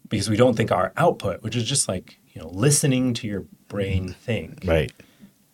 because 0.08 0.30
we 0.30 0.36
don't 0.36 0.56
think 0.56 0.72
our 0.72 0.92
output, 0.96 1.42
which 1.42 1.56
is 1.56 1.64
just 1.64 1.88
like, 1.88 2.18
you 2.32 2.40
know, 2.40 2.48
listening 2.48 3.14
to 3.14 3.26
your 3.26 3.44
brain 3.68 4.14
think. 4.20 4.62
Right. 4.64 4.92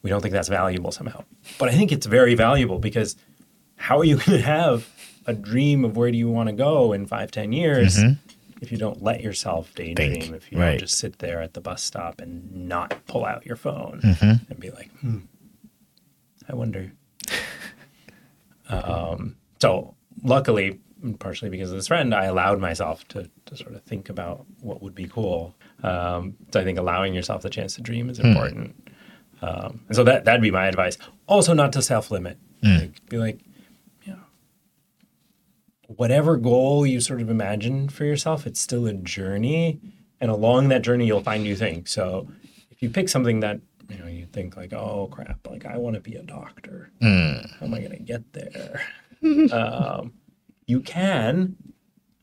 We 0.03 0.11
don't 0.11 0.21
think 0.23 0.33
that's 0.33 0.49
valuable 0.49 0.93
somehow. 0.93 1.25
But 1.59 1.69
I 1.69 1.73
think 1.73 1.93
it's 1.93 2.07
very 2.07 2.35
valuable 2.35 2.79
because 2.79 3.17
how 3.77 3.99
are 3.99 4.05
you 4.05 4.17
going 4.25 4.39
to 4.39 4.43
have 4.43 4.89
a 5.27 5.35
dream 5.35 5.85
of 5.85 5.97
where 5.97 6.11
do 6.11 6.17
you 6.19 6.31
want 6.31 6.49
to 6.49 6.55
go 6.55 6.93
in 6.93 7.07
five, 7.07 7.31
ten 7.31 7.53
years 7.53 7.99
if 8.61 8.71
you 8.71 8.79
don't 8.79 9.03
let 9.03 9.21
yourself 9.23 9.75
daydream, 9.75 10.21
Think, 10.21 10.35
if 10.35 10.53
you 10.53 10.59
right. 10.59 10.71
don't 10.71 10.79
just 10.81 10.99
sit 10.99 11.19
there 11.19 11.41
at 11.43 11.55
the 11.55 11.61
bus 11.61 11.83
stop 11.83 12.21
and 12.21 12.69
not 12.69 12.95
pull 13.07 13.25
out 13.25 13.45
your 13.47 13.57
phone 13.57 14.01
Mm-hmm. 14.03 14.51
and 14.51 14.61
be 14.61 14.71
like, 14.71 14.91
hmm, 15.01 15.19
I 16.49 16.55
wonder. 16.55 16.93
um, 18.69 19.37
so 19.61 19.95
luckily, 20.23 20.79
partially 21.19 21.51
because 21.51 21.71
of 21.71 21.77
this 21.77 21.89
friend, 21.89 22.15
I 22.15 22.25
allowed 22.27 22.61
myself 22.61 23.07
to, 23.09 23.29
to 23.47 23.57
sort 23.57 23.75
of 23.75 23.83
think 23.83 24.09
about 24.09 24.45
what 24.61 24.83
would 24.83 24.95
be 24.95 25.07
cool. 25.09 25.55
Um, 25.83 26.37
so 26.53 26.61
I 26.61 26.65
think 26.65 26.79
allowing 26.79 27.15
yourself 27.15 27.43
the 27.43 27.51
chance 27.51 27.75
to 27.77 27.83
dream 27.83 28.11
is 28.11 28.19
important. 28.19 28.77
Um, 29.43 29.81
and 29.89 29.97
so 29.97 30.05
that 30.05 30.27
that'd 30.27 30.43
be 30.43 30.51
my 30.51 30.67
advice. 30.67 30.99
Also, 31.27 31.55
not 31.55 31.73
to 31.73 31.83
self 31.83 32.11
limit. 32.11 32.37
Like, 32.63 33.09
be 33.09 33.17
like, 33.17 33.41
whatever 35.97 36.37
goal 36.37 36.87
you 36.87 37.01
sort 37.01 37.21
of 37.21 37.31
imagine 37.31 37.89
for 37.89 38.05
yourself, 38.05 38.47
it's 38.47 38.61
still 38.61 38.87
a 38.87 38.93
journey, 38.93 39.81
and 40.21 40.31
along 40.31 40.69
that 40.69 40.83
journey, 40.83 41.07
you'll 41.07 41.23
find 41.23 41.43
new 41.43 41.57
things. 41.57 41.91
So 41.91 42.29
if 42.71 42.83
you 42.83 42.91
pick 42.91 43.09
something 43.09 43.41
that 43.41 43.61
you 43.89 43.99
know 43.99 44.07
you 44.07 44.27
think 44.27 44.57
like, 44.57 44.73
oh 44.73 45.09
crap, 45.11 45.47
like 45.49 45.67
I 45.67 45.77
want 45.77 45.95
to 45.95 46.01
be 46.01 46.15
a 46.15 46.23
doctor. 46.23 46.91
How 47.01 47.67
am 47.67 47.75
I 47.75 47.81
going 47.81 47.91
to 47.91 47.99
get 47.99 48.33
there? 48.33 48.83
um, 49.53 50.13
you 50.67 50.81
can 50.81 51.57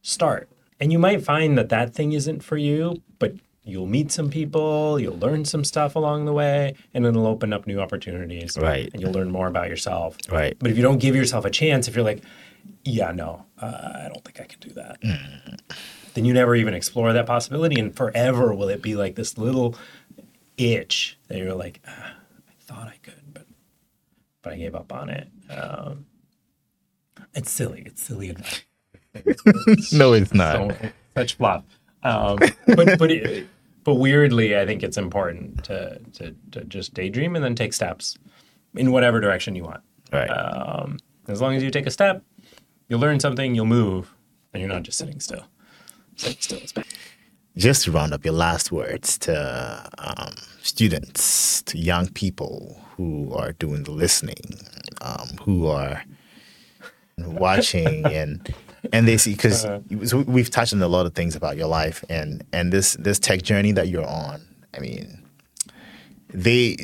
start, 0.02 0.50
and 0.80 0.92
you 0.92 1.00
might 1.00 1.24
find 1.24 1.58
that 1.58 1.70
that 1.70 1.94
thing 1.94 2.14
isn't 2.14 2.44
for 2.44 2.58
you, 2.58 3.02
but 3.20 3.34
you'll 3.64 3.86
meet 3.86 4.12
some 4.12 4.30
people, 4.30 4.98
you'll 4.98 5.18
learn 5.18 5.44
some 5.44 5.66
stuff 5.66 5.96
along 5.96 6.24
the 6.24 6.32
way, 6.32 6.74
and 6.94 7.06
it'll 7.06 7.28
open 7.28 7.52
up 7.52 7.68
new 7.68 7.82
opportunities. 7.82 8.58
Right. 8.58 8.90
And 8.94 9.02
you'll 9.02 9.12
learn 9.12 9.30
more 9.30 9.48
about 9.48 9.68
yourself. 9.68 10.18
Right. 10.32 10.56
But 10.58 10.72
if 10.72 10.78
you 10.78 10.84
don't 10.84 11.00
give 11.00 11.16
yourself 11.18 11.44
a 11.44 11.50
chance, 11.50 11.90
if 11.90 11.96
you're 11.96 12.06
like, 12.06 12.24
yeah, 12.86 13.12
no, 13.12 13.46
uh, 13.62 13.92
I 14.06 14.10
don't 14.14 14.24
think 14.24 14.40
I 14.40 14.46
can 14.46 14.60
do 14.60 14.70
that, 14.72 15.02
then 16.14 16.26
you 16.26 16.34
never 16.34 16.56
even 16.56 16.74
explore 16.74 17.14
that 17.14 17.26
possibility. 17.26 17.80
And 17.80 17.96
forever 17.96 18.54
will 18.54 18.70
it 18.70 18.82
be 18.82 18.96
like 18.96 19.16
this 19.16 19.38
little 19.38 19.76
itch 20.58 21.18
that 21.28 21.38
you're 21.38 21.54
like, 21.54 21.82
ah, 21.88 22.14
I 22.48 22.52
thought 22.62 22.88
I 22.88 22.98
could, 23.02 23.22
but 23.34 23.46
but 24.42 24.54
I 24.54 24.58
gave 24.58 24.76
up 24.76 24.92
on 24.94 25.10
it. 25.10 25.28
Um, 25.50 26.06
it's 27.34 27.52
silly. 27.52 27.84
It's 27.86 28.02
silly 28.04 28.30
advice. 28.30 28.64
No, 29.92 30.14
it's 30.14 30.34
not. 30.34 30.56
So, 30.56 30.90
such 31.16 31.36
fluff. 31.38 31.64
Um, 32.04 32.38
but 32.68 33.00
but 33.00 33.12
it, 33.12 33.48
but 33.84 33.96
weirdly, 33.96 34.56
I 34.58 34.66
think 34.66 34.84
it's 34.84 34.98
important 34.98 35.64
to, 35.66 36.00
to 36.14 36.36
to 36.52 36.64
just 36.66 36.94
daydream 36.94 37.36
and 37.36 37.44
then 37.44 37.56
take 37.56 37.74
steps 37.74 38.16
in 38.76 38.92
whatever 38.92 39.20
direction 39.20 39.56
you 39.56 39.64
want. 39.64 39.82
right. 40.14 40.28
Um, 40.28 41.00
as 41.28 41.42
long 41.42 41.56
as 41.56 41.64
you 41.64 41.72
take 41.72 41.88
a 41.88 41.92
step, 41.92 42.24
you'll 42.88 43.00
learn 43.00 43.20
something, 43.20 43.56
you'll 43.56 43.66
move, 43.66 44.14
and 44.54 44.62
you're 44.62 44.72
not 44.72 44.84
just 44.84 44.98
sitting 44.98 45.20
still. 45.20 45.44
Sitting 46.16 46.42
still 46.42 46.60
is 46.60 46.72
bad. 46.72 46.86
just 47.56 47.84
to 47.86 47.92
round 47.92 48.14
up 48.14 48.24
your 48.24 48.34
last 48.34 48.72
words 48.72 49.18
to 49.20 49.90
um, 49.98 50.34
students, 50.62 51.62
to 51.64 51.78
young 51.78 52.08
people 52.10 52.82
who 52.96 53.34
are 53.34 53.52
doing 53.54 53.84
the 53.84 53.92
listening, 53.92 54.60
um, 55.02 55.28
who 55.42 55.68
are 55.68 56.04
watching 57.18 58.06
and 58.06 58.54
and 58.94 59.08
they 59.08 59.18
see 59.18 59.34
because 59.34 59.66
we've 60.28 60.50
touched 60.52 60.74
on 60.74 60.82
a 60.82 60.88
lot 60.88 61.06
of 61.06 61.14
things 61.16 61.36
about 61.36 61.58
your 61.58 61.68
life 61.68 62.04
and 62.10 62.44
and 62.54 62.72
this 62.72 62.94
this 62.94 63.20
tech 63.20 63.42
journey 63.42 63.72
that 63.72 63.88
you're 63.88 64.08
on. 64.08 64.42
I 64.76 64.80
mean, 64.80 65.24
they 66.30 66.78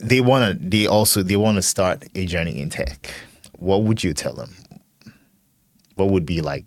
they 0.00 0.20
want 0.20 0.60
to 0.60 0.68
they 0.68 0.86
also 0.86 1.22
they 1.22 1.36
want 1.36 1.56
to 1.56 1.62
start 1.62 2.04
a 2.14 2.26
journey 2.26 2.58
in 2.58 2.70
tech. 2.70 3.10
What 3.58 3.82
would 3.82 4.02
you 4.02 4.14
tell 4.14 4.34
them? 4.34 4.54
What 5.94 6.10
would 6.10 6.26
be 6.26 6.40
like 6.40 6.66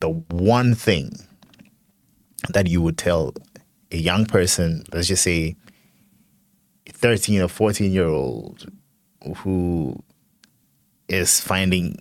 the 0.00 0.10
one 0.10 0.74
thing 0.74 1.10
that 2.50 2.66
you 2.68 2.80
would 2.82 2.98
tell 2.98 3.34
a 3.90 3.96
young 3.96 4.26
person, 4.26 4.84
let's 4.92 5.08
just 5.08 5.22
say 5.22 5.56
a 6.86 6.92
13 6.92 7.42
or 7.42 7.48
14 7.48 7.90
year 7.90 8.06
old 8.06 8.70
who 9.38 10.02
is 11.08 11.40
finding 11.40 11.96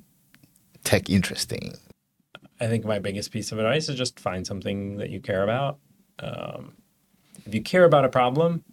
tech 0.83 1.09
interesting? 1.09 1.73
I 2.59 2.67
think 2.67 2.85
my 2.85 2.99
biggest 2.99 3.31
piece 3.31 3.51
of 3.51 3.59
advice 3.59 3.87
is 3.89 3.95
just 3.95 4.19
find 4.19 4.45
something 4.45 4.97
that 4.97 5.09
you 5.09 5.19
care 5.19 5.43
about. 5.43 5.79
Um, 6.19 6.73
if 7.45 7.53
you 7.53 7.61
care 7.61 7.85
about 7.85 8.03
a 8.03 8.09
problem, 8.09 8.63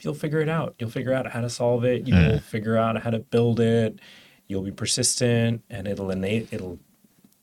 you'll 0.00 0.14
figure 0.14 0.40
it 0.40 0.48
out. 0.48 0.76
You'll 0.78 0.90
figure 0.90 1.12
out 1.12 1.26
how 1.30 1.40
to 1.40 1.50
solve 1.50 1.84
it. 1.84 2.06
You'll 2.06 2.38
figure 2.38 2.76
out 2.76 3.02
how 3.02 3.10
to 3.10 3.18
build 3.18 3.60
it. 3.60 3.98
You'll 4.50 4.62
be 4.62 4.72
persistent, 4.72 5.62
and 5.70 5.86
it'll 5.86 6.10
innate. 6.10 6.52
It'll 6.52 6.80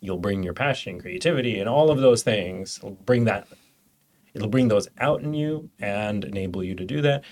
you'll 0.01 0.17
bring 0.17 0.43
your 0.43 0.53
passion, 0.53 0.99
creativity, 0.99 1.57
and 1.57 1.69
all 1.69 1.89
of 1.89 1.99
those 1.99 2.21
things. 2.21 2.79
It'll 2.79 2.91
bring 2.91 3.23
that. 3.23 3.47
It'll 4.33 4.49
bring 4.49 4.67
those 4.67 4.89
out 4.99 5.21
in 5.21 5.33
you 5.33 5.69
and 5.79 6.25
enable 6.25 6.65
you 6.65 6.75
to 6.75 6.83
do 6.83 7.01
that. 7.03 7.23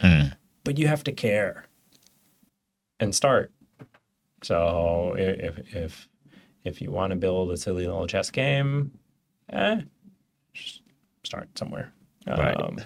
But 0.63 0.77
you 0.77 0.87
have 0.87 1.03
to 1.03 1.11
care 1.11 1.65
and 3.01 3.13
start. 3.13 3.51
So 4.43 5.13
if 5.17 5.75
if 5.75 6.07
if 6.63 6.81
you 6.81 6.89
want 6.89 7.11
to 7.11 7.17
build 7.17 7.51
a 7.51 7.57
silly 7.57 7.85
little 7.85 8.07
chess 8.07 8.31
game, 8.31 8.97
eh, 9.49 9.81
just 10.53 10.83
start 11.23 11.49
somewhere. 11.57 11.91
Right. 12.25 12.55
Um, 12.59 12.77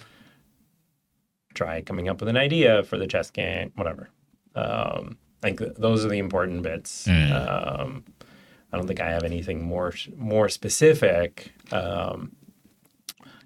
try 1.54 1.84
coming 1.84 2.10
up 2.10 2.20
with 2.20 2.30
an 2.30 2.38
idea 2.38 2.82
for 2.82 2.98
the 2.98 3.06
chess 3.06 3.30
game, 3.30 3.74
whatever. 3.76 4.10
Um, 4.56 5.20
Th- 5.42 5.72
those 5.78 6.06
are 6.06 6.10
the 6.10 6.20
important 6.20 6.64
bits. 6.64 7.08
Um, 7.08 8.04
I 8.72 8.78
don't 8.78 8.88
think 8.88 9.00
I 9.02 9.10
have 9.10 9.24
anything 9.24 9.64
more 9.64 9.94
more 10.16 10.50
specific. 10.50 11.52
Um, 11.72 12.36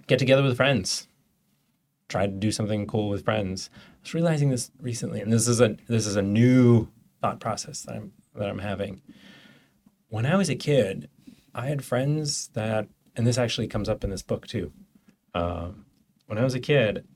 get 0.08 0.20
together 0.20 0.44
with 0.44 0.58
friends. 0.58 1.08
Try 2.10 2.26
to 2.28 2.32
do 2.32 2.52
something 2.52 2.86
cool 2.88 3.10
with 3.10 3.24
friends. 3.24 3.70
I 3.74 3.80
was 4.02 4.14
realizing 4.14 4.50
this 4.50 4.72
recently, 4.80 5.22
and 5.22 5.32
this 5.32 5.48
is 5.48 5.62
a 5.62 5.78
this 5.88 6.06
is 6.06 6.16
a 6.16 6.22
new 6.22 6.90
thought 7.22 7.40
process 7.40 7.82
that 7.84 7.96
I'm 7.96 8.12
that 8.36 8.50
I'm 8.50 8.60
having. 8.60 9.02
When 10.10 10.26
I 10.26 10.36
was 10.36 10.50
a 10.50 10.56
kid, 10.56 11.10
I 11.56 11.68
had 11.68 11.84
friends 11.84 12.50
that, 12.50 12.88
and 13.16 13.26
this 13.26 13.38
actually 13.38 13.68
comes 13.68 13.88
up 13.90 14.04
in 14.04 14.10
this 14.10 14.22
book 14.22 14.46
too. 14.48 14.72
Um, 15.34 15.86
when 16.28 16.38
I 16.38 16.44
was 16.44 16.54
a 16.54 16.60
kid, 16.60 17.08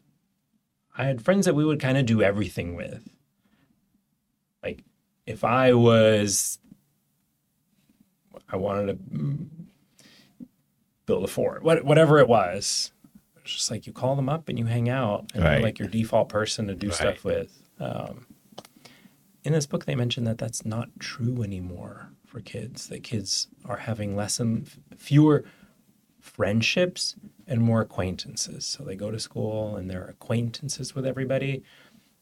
I 0.98 1.04
had 1.06 1.22
friends 1.24 1.46
that 1.46 1.56
we 1.56 1.66
would 1.66 1.80
kind 1.80 1.98
of 1.98 2.06
do 2.06 2.22
everything 2.24 2.76
with. 2.76 3.08
Like, 4.64 4.84
if 5.26 5.44
I 5.44 5.74
was, 5.74 6.60
I 8.50 8.56
wanted 8.58 8.88
to 8.88 9.46
build 11.06 11.24
a 11.24 11.28
fort, 11.28 11.64
what, 11.64 11.84
whatever 11.86 12.20
it 12.20 12.28
was. 12.28 12.92
It's 13.42 13.54
just 13.54 13.72
like 13.72 13.88
you 13.88 13.94
call 13.94 14.16
them 14.16 14.28
up 14.30 14.50
and 14.50 14.60
you 14.60 14.66
hang 14.66 14.90
out, 14.90 15.32
and 15.34 15.44
Right. 15.44 15.62
like 15.64 15.80
your 15.80 15.88
default 15.88 16.28
person 16.30 16.68
to 16.68 16.76
do 16.76 16.88
Right. 16.88 16.96
stuff 16.96 17.24
with. 17.24 17.62
Um, 17.80 18.26
in 19.44 19.54
this 19.54 19.66
book 19.66 19.86
they 19.86 19.96
mention 19.96 20.26
that 20.26 20.38
that's 20.38 20.66
not 20.66 20.90
true 21.00 21.42
anymore 21.44 22.12
for 22.26 22.42
kids. 22.42 22.88
That 22.90 23.04
kids 23.04 23.48
are 23.64 23.78
having 23.78 24.16
less 24.18 24.40
and 24.42 24.70
fewer 24.98 25.46
friendships 26.20 27.16
and 27.48 27.62
more 27.62 27.80
acquaintances. 27.80 28.66
So 28.66 28.84
they 28.84 28.98
go 28.98 29.10
to 29.12 29.20
school 29.20 29.78
and 29.78 29.90
they're 29.90 30.08
acquaintances 30.08 30.94
with 30.94 31.06
everybody. 31.06 31.64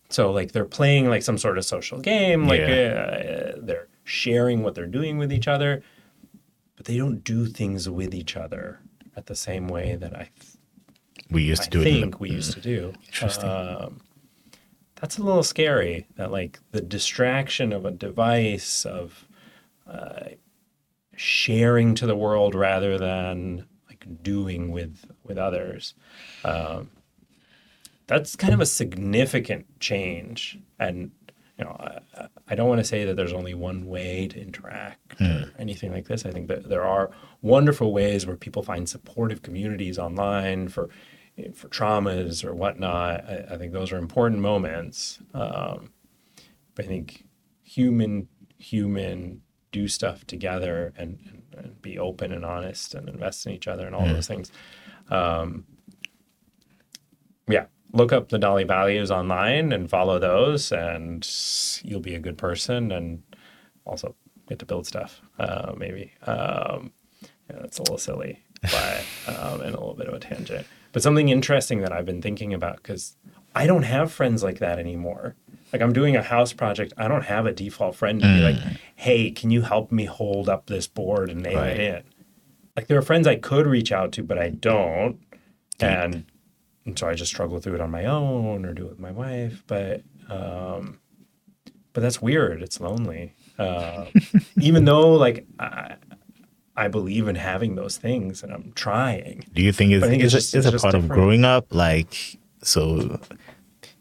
So 0.09 0.31
like 0.31 0.51
they're 0.51 0.65
playing 0.65 1.09
like 1.09 1.23
some 1.23 1.37
sort 1.37 1.57
of 1.57 1.65
social 1.65 1.99
game, 1.99 2.47
like 2.47 2.59
Yeah. 2.61 3.53
uh, 3.55 3.59
they're 3.61 3.87
sharing 4.03 4.61
what 4.63 4.75
they're 4.75 4.85
doing 4.85 5.17
with 5.17 5.33
each 5.33 5.47
other, 5.47 5.81
but 6.75 6.85
they 6.85 6.97
don't 6.97 7.23
do 7.23 7.47
things 7.47 7.89
with 7.89 8.13
each 8.13 8.37
other 8.37 8.79
at 9.15 9.25
the 9.25 9.35
same 9.35 9.67
way 9.67 9.95
that 9.95 10.15
I 10.15 10.29
We 11.31 11.43
used 11.43 11.63
to 11.63 11.67
I 11.67 11.71
do 11.71 11.81
it. 11.81 11.87
in 11.87 11.93
the- 11.95 11.99
think 12.01 12.19
we 12.19 12.29
used 12.29 12.53
to 12.53 12.61
do. 12.61 12.93
Interesting. 13.07 13.49
Um, 13.49 14.01
that's 14.95 15.17
a 15.17 15.23
little 15.23 15.43
scary. 15.43 16.05
That 16.17 16.31
like 16.31 16.59
the 16.71 16.81
distraction 16.81 17.73
of 17.73 17.83
a 17.85 17.91
device 17.91 18.85
of 18.85 19.27
uh, 19.87 20.29
sharing 21.15 21.95
to 21.95 22.05
the 22.05 22.15
world 22.15 22.53
rather 22.55 22.97
than 22.97 23.65
like 23.89 24.05
doing 24.23 24.71
with 24.71 25.05
with 25.23 25.37
others. 25.37 25.93
Um, 26.43 26.91
that's 28.07 28.35
kind 28.35 28.53
of 28.53 28.59
a 28.59 28.65
significant 28.65 29.79
change, 29.79 30.59
and 30.79 31.11
you 31.57 31.65
know, 31.65 31.75
I, 31.79 32.27
I 32.49 32.55
don't 32.55 32.67
want 32.67 32.79
to 32.79 32.85
say 32.85 33.05
that 33.05 33.15
there's 33.15 33.33
only 33.33 33.53
one 33.53 33.87
way 33.87 34.27
to 34.27 34.41
interact 34.41 35.21
or 35.21 35.51
anything 35.57 35.91
like 35.91 36.07
this. 36.07 36.25
I 36.25 36.31
think 36.31 36.47
that 36.49 36.67
there 36.67 36.83
are 36.83 37.11
wonderful 37.41 37.93
ways 37.93 38.25
where 38.25 38.35
people 38.35 38.61
find 38.61 38.89
supportive 38.89 39.41
communities 39.41 39.97
online 39.97 40.67
for 40.67 40.89
for 41.53 41.67
traumas 41.69 42.43
or 42.45 42.53
whatnot. 42.53 43.25
I, 43.25 43.45
I 43.51 43.57
think 43.57 43.73
those 43.73 43.91
are 43.91 43.97
important 43.97 44.41
moments. 44.41 45.19
Um, 45.33 45.91
but 46.75 46.85
I 46.85 46.87
think 46.87 47.25
human 47.63 48.27
human 48.57 49.41
do 49.71 49.87
stuff 49.87 50.25
together 50.25 50.93
and, 50.97 51.19
and, 51.29 51.41
and 51.57 51.81
be 51.81 51.99
open 51.99 52.31
and 52.31 52.45
honest 52.45 52.95
and 52.95 53.09
invest 53.09 53.45
in 53.45 53.51
each 53.51 53.67
other 53.67 53.85
and 53.85 53.95
all 53.95 54.05
those 54.05 54.27
things. 54.27 54.51
Um, 55.09 55.65
yeah, 57.47 57.65
look 57.93 58.11
up 58.11 58.29
the 58.29 58.37
DALI 58.39 58.67
values 58.67 59.11
online 59.11 59.71
and 59.71 59.89
follow 59.89 60.19
those, 60.19 60.71
and 60.71 61.27
you'll 61.83 61.99
be 62.01 62.15
a 62.15 62.19
good 62.19 62.37
person 62.37 62.91
and 62.91 63.23
also 63.85 64.15
get 64.49 64.59
to 64.59 64.65
build 64.65 64.85
stuff. 64.87 65.21
Uh, 65.39 65.73
maybe 65.77 66.11
um, 66.27 66.91
yeah, 67.49 67.57
that's 67.61 67.77
a 67.77 67.81
little 67.81 67.97
silly, 67.97 68.43
but 68.61 69.05
um, 69.27 69.61
and 69.61 69.75
a 69.75 69.79
little 69.79 69.93
bit 69.95 70.07
of 70.07 70.13
a 70.13 70.19
tangent. 70.19 70.65
But 70.91 71.01
something 71.03 71.29
interesting 71.29 71.81
that 71.81 71.91
I've 71.91 72.05
been 72.05 72.21
thinking 72.21 72.53
about 72.53 72.77
because 72.77 73.15
I 73.55 73.67
don't 73.67 73.83
have 73.83 74.11
friends 74.11 74.43
like 74.43 74.59
that 74.59 74.79
anymore. 74.79 75.35
Like 75.73 75.81
I'm 75.81 75.93
doing 75.93 76.15
a 76.15 76.21
house 76.21 76.53
project, 76.53 76.93
I 76.97 77.07
don't 77.09 77.25
have 77.25 77.45
a 77.45 77.51
default 77.51 77.95
friend 77.95 78.21
to 78.21 78.27
be 78.27 78.39
like, 78.39 78.55
"Hey, 78.95 79.29
can 79.31 79.51
you 79.51 79.61
help 79.61 79.91
me 79.91 80.05
hold 80.05 80.47
up 80.47 80.67
this 80.67 80.87
board 80.87 81.29
and 81.29 81.41
nail 81.41 81.57
Right. 81.59 81.79
it 81.79 81.95
in?" 81.95 82.03
Like 82.77 82.87
there 82.87 82.97
are 82.97 83.01
friends 83.01 83.27
I 83.27 83.35
could 83.35 83.67
reach 83.67 83.91
out 83.91 84.11
to, 84.13 84.23
but 84.23 84.37
I 84.37 84.49
don't, 84.49 85.19
and, 85.81 86.25
and 86.85 86.97
so 86.97 87.07
I 87.07 87.15
just 87.15 87.31
struggle 87.31 87.59
through 87.59 87.75
it 87.75 87.81
on 87.81 87.91
my 87.91 88.05
own 88.05 88.65
or 88.65 88.73
do 88.73 88.85
it 88.85 88.89
with 88.89 88.99
my 88.99 89.11
wife. 89.11 89.63
But 89.67 90.03
um, 90.29 90.99
but 91.93 92.01
that's 92.01 92.21
weird. 92.21 92.61
It's 92.61 92.79
lonely, 92.79 93.33
uh, 93.57 94.05
even 94.59 94.85
though 94.89 95.13
like 95.13 95.45
I, 95.59 95.95
I 96.75 96.87
believe 96.89 97.27
in 97.27 97.35
having 97.35 97.75
those 97.75 97.97
things 97.97 98.43
and 98.43 98.51
I'm 98.53 98.71
trying. 98.75 99.45
Do 99.53 99.61
you 99.61 99.71
think 99.71 99.93
it's, 99.93 100.05
think 100.05 100.23
it's, 100.23 100.33
it's 100.33 100.51
just- 100.51 100.55
a, 100.55 100.57
it's 100.59 100.67
it's 100.67 100.83
a 100.83 100.85
part 100.85 100.95
of 100.95 101.07
growing 101.07 101.45
up? 101.45 101.73
Like, 101.73 102.37
so 102.63 103.19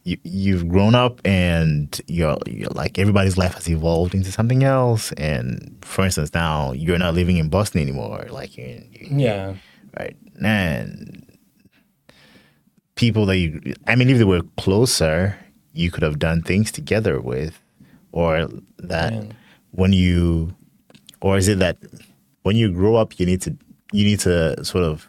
you, 0.03 0.19
you've 0.25 0.69
grown 0.69 0.95
up 0.95 1.21
and 1.25 1.99
you're, 2.09 2.37
you're 2.47 2.69
like 2.71 2.99
everybody's 2.99 3.39
life 3.39 3.55
has 3.55 3.69
evolved 3.69 4.15
into 4.15 4.33
something 4.33 4.65
else. 4.65 5.13
And 5.13 5.79
for 5.83 6.05
instance, 6.05 6.35
now 6.35 6.73
you're 6.73 6.99
not 6.99 7.15
living 7.15 7.37
in 7.37 7.49
Boston 7.49 7.81
anymore. 7.81 8.27
Like, 8.31 8.57
you're 8.57 8.67
in, 8.67 8.89
you 8.93 9.09
Yeah, 9.19 9.55
right? 9.99 10.17
And 10.43 11.24
people 12.97 13.27
that 13.27 13.37
you, 13.37 13.75
I 13.87 13.97
mean, 13.97 14.09
if 14.11 14.19
they 14.19 14.25
were 14.25 14.43
closer, 14.57 15.37
you 15.73 15.91
could 15.91 16.03
have 16.03 16.19
done 16.19 16.43
things 16.43 16.71
together 16.71 17.21
with, 17.21 17.61
or 18.13 18.49
that 18.79 19.13
Yeah. 19.13 19.23
when 19.73 19.93
you, 19.93 20.55
or 21.21 21.37
is 21.37 21.49
it 21.49 21.59
that 21.59 21.77
when 22.43 22.57
you 22.57 22.73
grow 22.73 22.97
up, 22.97 23.19
you 23.19 23.27
need 23.27 23.41
to, 23.43 23.57
you 23.93 24.05
need 24.05 24.21
to 24.21 24.63
sort 24.65 24.85
of 24.85 25.09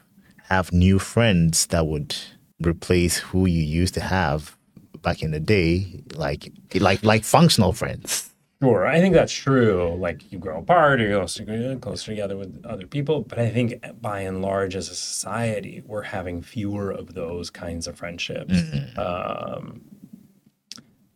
have 0.50 0.72
new 0.72 1.00
friends 1.00 1.68
that 1.68 1.86
would 1.88 2.16
replace 2.64 3.18
who 3.18 3.46
you 3.46 3.62
used 3.64 3.94
to 3.96 4.02
have 4.02 4.56
back 5.02 5.22
in 5.22 5.32
the 5.32 5.40
day, 5.40 6.02
like, 6.16 6.52
like, 6.76 7.04
like 7.04 7.24
functional 7.24 7.74
friends. 7.74 8.32
Sure, 8.62 8.88
I 8.88 9.00
think 9.00 9.14
that's 9.14 9.34
true. 9.34 9.96
Like 10.00 10.32
you 10.32 10.40
grow 10.40 10.60
apart, 10.60 11.02
or 11.02 11.08
you're 11.08 11.76
closer, 11.78 12.12
together 12.12 12.38
with 12.38 12.66
other 12.66 12.88
people. 12.88 13.22
But 13.22 13.38
I 13.38 13.50
think 13.50 13.74
eh, 13.84 13.92
by 13.92 14.22
and 14.22 14.42
large, 14.42 14.76
as 14.76 14.90
a 14.90 14.96
society, 14.96 15.84
we're 15.86 16.04
having 16.04 16.42
fewer 16.42 16.90
of 16.92 17.14
those 17.14 17.50
kinds 17.50 17.86
of 17.86 17.98
friendships. 17.98 18.54
Mm-hmm. 18.54 19.00
Um, 19.00 19.82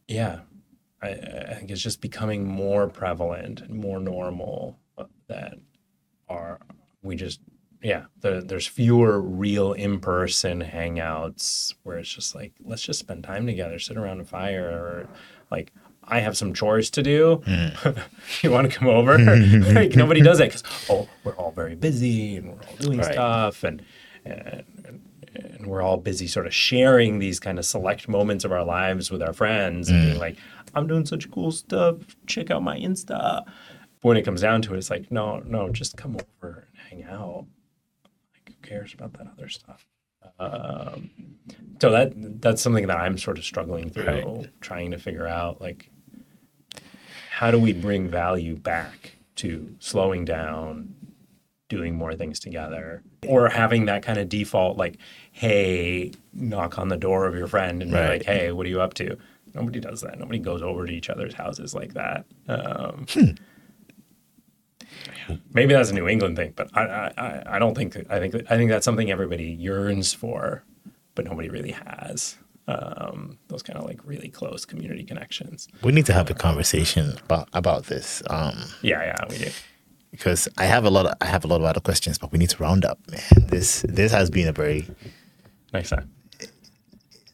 yeah, 0.08 0.42
I, 1.02 1.10
I 1.10 1.54
think 1.56 1.72
it's 1.72 1.82
just 1.82 2.02
becoming 2.02 2.48
more 2.48 2.88
prevalent 2.88 3.62
and 3.62 3.76
more 3.76 4.00
normal 4.00 4.80
uh, 4.98 5.06
that 5.28 5.56
are 6.28 6.60
we 7.02 7.16
just 7.16 7.40
yeah 7.82 8.06
the, 8.20 8.42
there's 8.46 8.68
fewer 8.68 9.22
real 9.22 9.74
in-person 9.74 10.62
hangouts 10.62 11.74
where 11.84 11.98
it's 11.98 12.14
just 12.14 12.36
like 12.36 12.54
let's 12.64 12.82
just 12.82 13.00
spend 13.00 13.24
time 13.24 13.46
together 13.46 13.80
sit 13.80 13.98
around 13.98 14.20
a 14.20 14.26
fire 14.26 14.68
or 14.68 15.08
like 15.50 15.72
i 16.10 16.20
have 16.20 16.36
some 16.38 16.54
chores 16.54 16.90
to 16.92 17.02
do. 17.04 17.42
You 18.44 18.52
want 18.52 18.72
to 18.72 18.78
come 18.78 18.88
over? 18.88 19.18
Like 19.74 19.96
nobody 19.96 20.22
does 20.22 20.38
that 20.40 20.46
because 20.50 20.64
oh 20.90 21.10
we're 21.24 21.36
all 21.36 21.52
very 21.52 21.76
busy 21.76 22.36
and 22.38 22.48
we're 22.54 22.64
all 22.68 22.76
doing 22.76 23.00
Right. 23.00 23.14
stuff 23.14 23.64
and, 23.64 23.82
and 24.26 24.64
and 25.36 25.68
we're 25.68 25.82
all 25.82 25.98
busy 25.98 26.28
sort 26.28 26.48
of 26.48 26.54
sharing 26.54 27.20
these 27.20 27.40
kind 27.40 27.58
of 27.60 27.66
select 27.66 28.08
moments 28.08 28.44
of 28.46 28.52
our 28.52 28.64
lives 28.66 29.10
with 29.12 29.22
our 29.22 29.34
friends 29.34 29.90
and 29.90 30.02
being 30.02 30.18
like 30.20 30.38
i'm 30.76 30.86
doing 30.88 31.06
such 31.06 31.30
cool 31.32 31.52
stuff. 31.52 31.96
Check 32.28 32.52
out 32.52 32.62
my 32.64 32.78
insta. 32.78 33.44
But 34.02 34.08
when 34.08 34.18
it 34.18 34.24
comes 34.24 34.42
down 34.42 34.62
to 34.64 34.74
it 34.74 34.78
it's 34.78 34.90
like 34.90 35.12
no 35.12 35.40
no 35.46 35.70
just 35.70 35.98
come 35.98 36.18
over 36.42 36.68
and 36.70 36.78
hang 36.90 37.04
out. 37.12 37.46
Like 38.34 38.48
who 38.50 38.68
cares 38.68 38.94
about 38.94 39.14
that 39.14 39.28
other 39.34 39.50
stuff? 39.50 39.86
Um, 40.40 41.10
so 41.82 41.92
that 41.92 42.12
that's 42.42 42.62
something 42.62 42.88
that 42.88 42.98
i'm 42.98 43.18
sort 43.18 43.38
of 43.38 43.44
struggling 43.46 43.90
through 43.90 44.06
Right. 44.06 44.62
trying 44.62 44.92
to 44.92 44.98
figure 45.00 45.28
out 45.28 45.60
like 45.62 45.90
how 47.40 47.52
do 47.52 47.58
we 47.60 47.72
bring 47.72 48.10
value 48.10 48.56
back 48.58 49.16
to 49.36 49.74
slowing 49.80 50.26
down 50.26 50.94
doing 51.70 51.96
more 51.96 52.14
things 52.16 52.38
together 52.40 53.02
or 53.28 53.48
having 53.48 53.86
that 53.86 54.04
kind 54.04 54.18
of 54.20 54.28
default 54.28 54.76
like 54.78 54.98
hey 55.32 56.12
knock 56.34 56.78
on 56.78 56.90
the 56.90 56.98
door 56.98 57.26
of 57.28 57.36
your 57.36 57.48
friend 57.48 57.82
and 57.82 57.92
be 57.92 57.98
like 57.98 58.24
hey 58.26 58.52
what 58.52 58.66
are 58.66 58.70
you 58.70 58.82
up 58.82 58.94
to? 58.96 59.18
Nobody 59.54 59.80
does 59.80 60.02
that. 60.02 60.20
Nobody 60.20 60.40
goes 60.40 60.62
over 60.62 60.86
to 60.86 60.92
each 60.94 61.10
other's 61.10 61.34
houses 61.34 61.74
like 61.74 61.94
that. 61.94 62.26
Um, 62.48 63.06
maybe 65.54 65.74
that's 65.74 65.92
a 65.92 65.94
new 65.94 66.08
england 66.08 66.36
thing 66.36 66.52
but 66.56 66.70
I, 66.76 66.82
I 66.84 67.14
I- 67.18 67.44
i 67.56 67.60
don't 67.60 67.76
think 67.76 67.96
i 68.10 68.20
think 68.20 68.34
i 68.50 68.58
think 68.58 68.70
that's 68.72 68.84
something 68.86 69.12
everybody 69.12 69.46
yearns 69.46 70.12
for 70.14 70.64
but 71.16 71.26
nobody 71.26 71.50
really 71.50 71.72
has 71.72 72.38
um, 72.74 73.38
those 73.48 73.64
kind 73.64 73.78
of 73.80 73.86
like 73.90 74.00
really 74.06 74.30
close 74.30 74.66
community 74.66 75.04
connections 75.04 75.68
We 75.84 75.92
need 75.92 76.06
to 76.06 76.14
have 76.14 76.30
a 76.30 76.34
conversation 76.48 77.06
about 77.26 77.48
about 77.54 77.82
this. 77.92 78.22
Um, 78.30 78.56
yeah 78.82 79.02
yeah 79.10 79.26
we 79.30 79.38
do 79.38 79.50
because 80.12 80.48
I 80.58 80.66
have 80.66 80.86
a 80.86 80.90
lot 80.90 81.06
of 81.08 81.14
I 81.22 81.26
have 81.26 81.44
a 81.46 81.48
lot 81.48 81.60
of 81.62 81.66
other 81.72 81.82
questions, 81.90 82.18
but 82.22 82.32
we 82.32 82.38
need 82.40 82.50
to 82.56 82.64
round 82.64 82.84
up, 82.86 83.00
man. 83.12 83.48
This 83.50 83.84
this 83.88 84.12
has 84.12 84.30
been 84.30 84.48
a 84.48 84.52
very 84.64 84.82
nice 85.74 85.90
time 85.90 86.10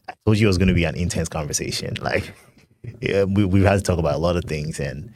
I 0.08 0.12
told 0.24 0.38
you 0.38 0.46
it 0.46 0.52
was 0.54 0.58
going 0.58 0.68
to 0.68 0.74
be 0.74 0.84
an 0.84 0.94
intense 0.96 1.28
conversation. 1.28 1.94
Like, 2.00 2.32
yeah, 3.00 3.24
we 3.24 3.44
we've 3.44 3.64
had 3.64 3.76
to 3.76 3.82
talk 3.82 3.98
about 3.98 4.14
a 4.14 4.18
lot 4.18 4.36
of 4.36 4.44
things, 4.44 4.78
and 4.80 5.12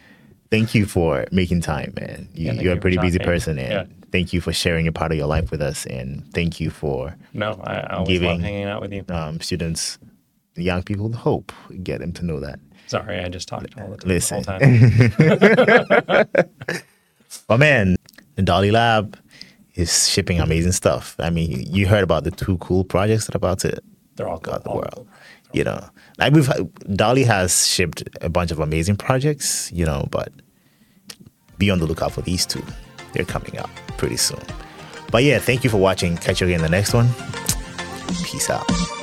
thank 0.51 0.75
you 0.75 0.87
for 0.87 1.27
making 1.31 1.61
time, 1.63 1.93
man. 2.01 2.29
You, 2.35 2.47
yeah, 2.47 2.53
you're 2.55 2.73
you 2.75 2.79
a 2.79 2.81
pretty 2.81 2.99
busy 2.99 3.19
talking. 3.19 3.33
person, 3.33 3.59
and 3.59 3.73
Yeah. 3.73 3.85
thank 4.11 4.33
you 4.33 4.41
for 4.41 4.53
sharing 4.53 4.87
a 4.89 4.93
part 4.93 5.13
of 5.13 5.19
your 5.19 5.29
life 5.29 5.51
with 5.51 5.63
us, 5.63 5.87
and 5.87 6.25
thank 6.35 6.61
you 6.61 6.71
for 6.71 7.15
no 7.35 7.61
i, 7.65 7.75
I 7.75 7.97
always 7.97 8.09
Giving- 8.09 8.29
love 8.31 8.41
hanging 8.41 8.65
out 8.65 8.81
with 8.83 8.93
you 8.93 9.05
um, 9.09 9.41
students, 9.41 9.99
young 10.57 10.83
people, 10.83 11.13
hope. 11.13 11.53
Get 11.83 12.01
them 12.01 12.13
to 12.15 12.25
know 12.25 12.41
that. 12.41 12.59
sorry 12.87 13.21
i 13.21 13.29
just 13.29 13.49
talked 13.49 13.75
all 13.79 13.89
the 13.91 13.97
time, 13.97 14.09
Listen. 14.09 14.43
the 14.43 16.27
time 16.27 16.51
But 17.49 17.59
man, 17.61 17.97
the 18.35 18.43
DALI 18.43 18.73
Lab 18.73 19.17
is 19.75 20.09
shipping 20.09 20.41
amazing 20.41 20.73
stuff. 20.73 21.15
I 21.19 21.31
mean, 21.31 21.65
you 21.67 21.87
heard 21.87 22.03
about 22.03 22.25
the 22.25 22.31
two 22.33 22.59
cool 22.59 22.85
projects 22.85 23.27
that 23.27 23.35
are 23.35 23.39
about 23.39 23.61
to 23.61 23.79
they're 24.17 24.29
all 24.29 24.39
go 24.39 24.53
out 24.53 24.65
the 24.65 24.71
all 24.71 24.79
world. 24.79 25.09
You 25.53 25.65
know, 25.65 25.89
like 26.19 26.33
we've 26.33 26.47
DALI 26.47 27.25
has 27.27 27.67
shipped 27.67 28.03
a 28.21 28.29
bunch 28.29 28.51
of 28.51 28.61
amazing 28.61 28.97
projects. 28.97 29.71
You 29.73 29.85
know, 29.87 30.09
but 30.11 30.33
be 31.59 31.71
on 31.71 31.79
the 31.79 31.87
lookout 31.87 32.13
for 32.13 32.23
these 32.23 32.47
two. 32.47 32.63
They're 33.13 33.25
coming 33.25 33.59
out 33.59 33.71
pretty 33.99 34.17
soon. 34.17 34.43
But 35.11 35.25
yeah, 35.25 35.39
thank 35.39 35.65
you 35.65 35.71
for 35.71 35.79
watching. 35.79 36.17
Catch 36.17 36.41
you 36.41 36.47
again 36.47 36.61
in 36.61 36.65
the 36.65 36.69
next 36.69 36.95
one. 36.95 37.09
Peace 38.25 38.49
out. 38.51 39.00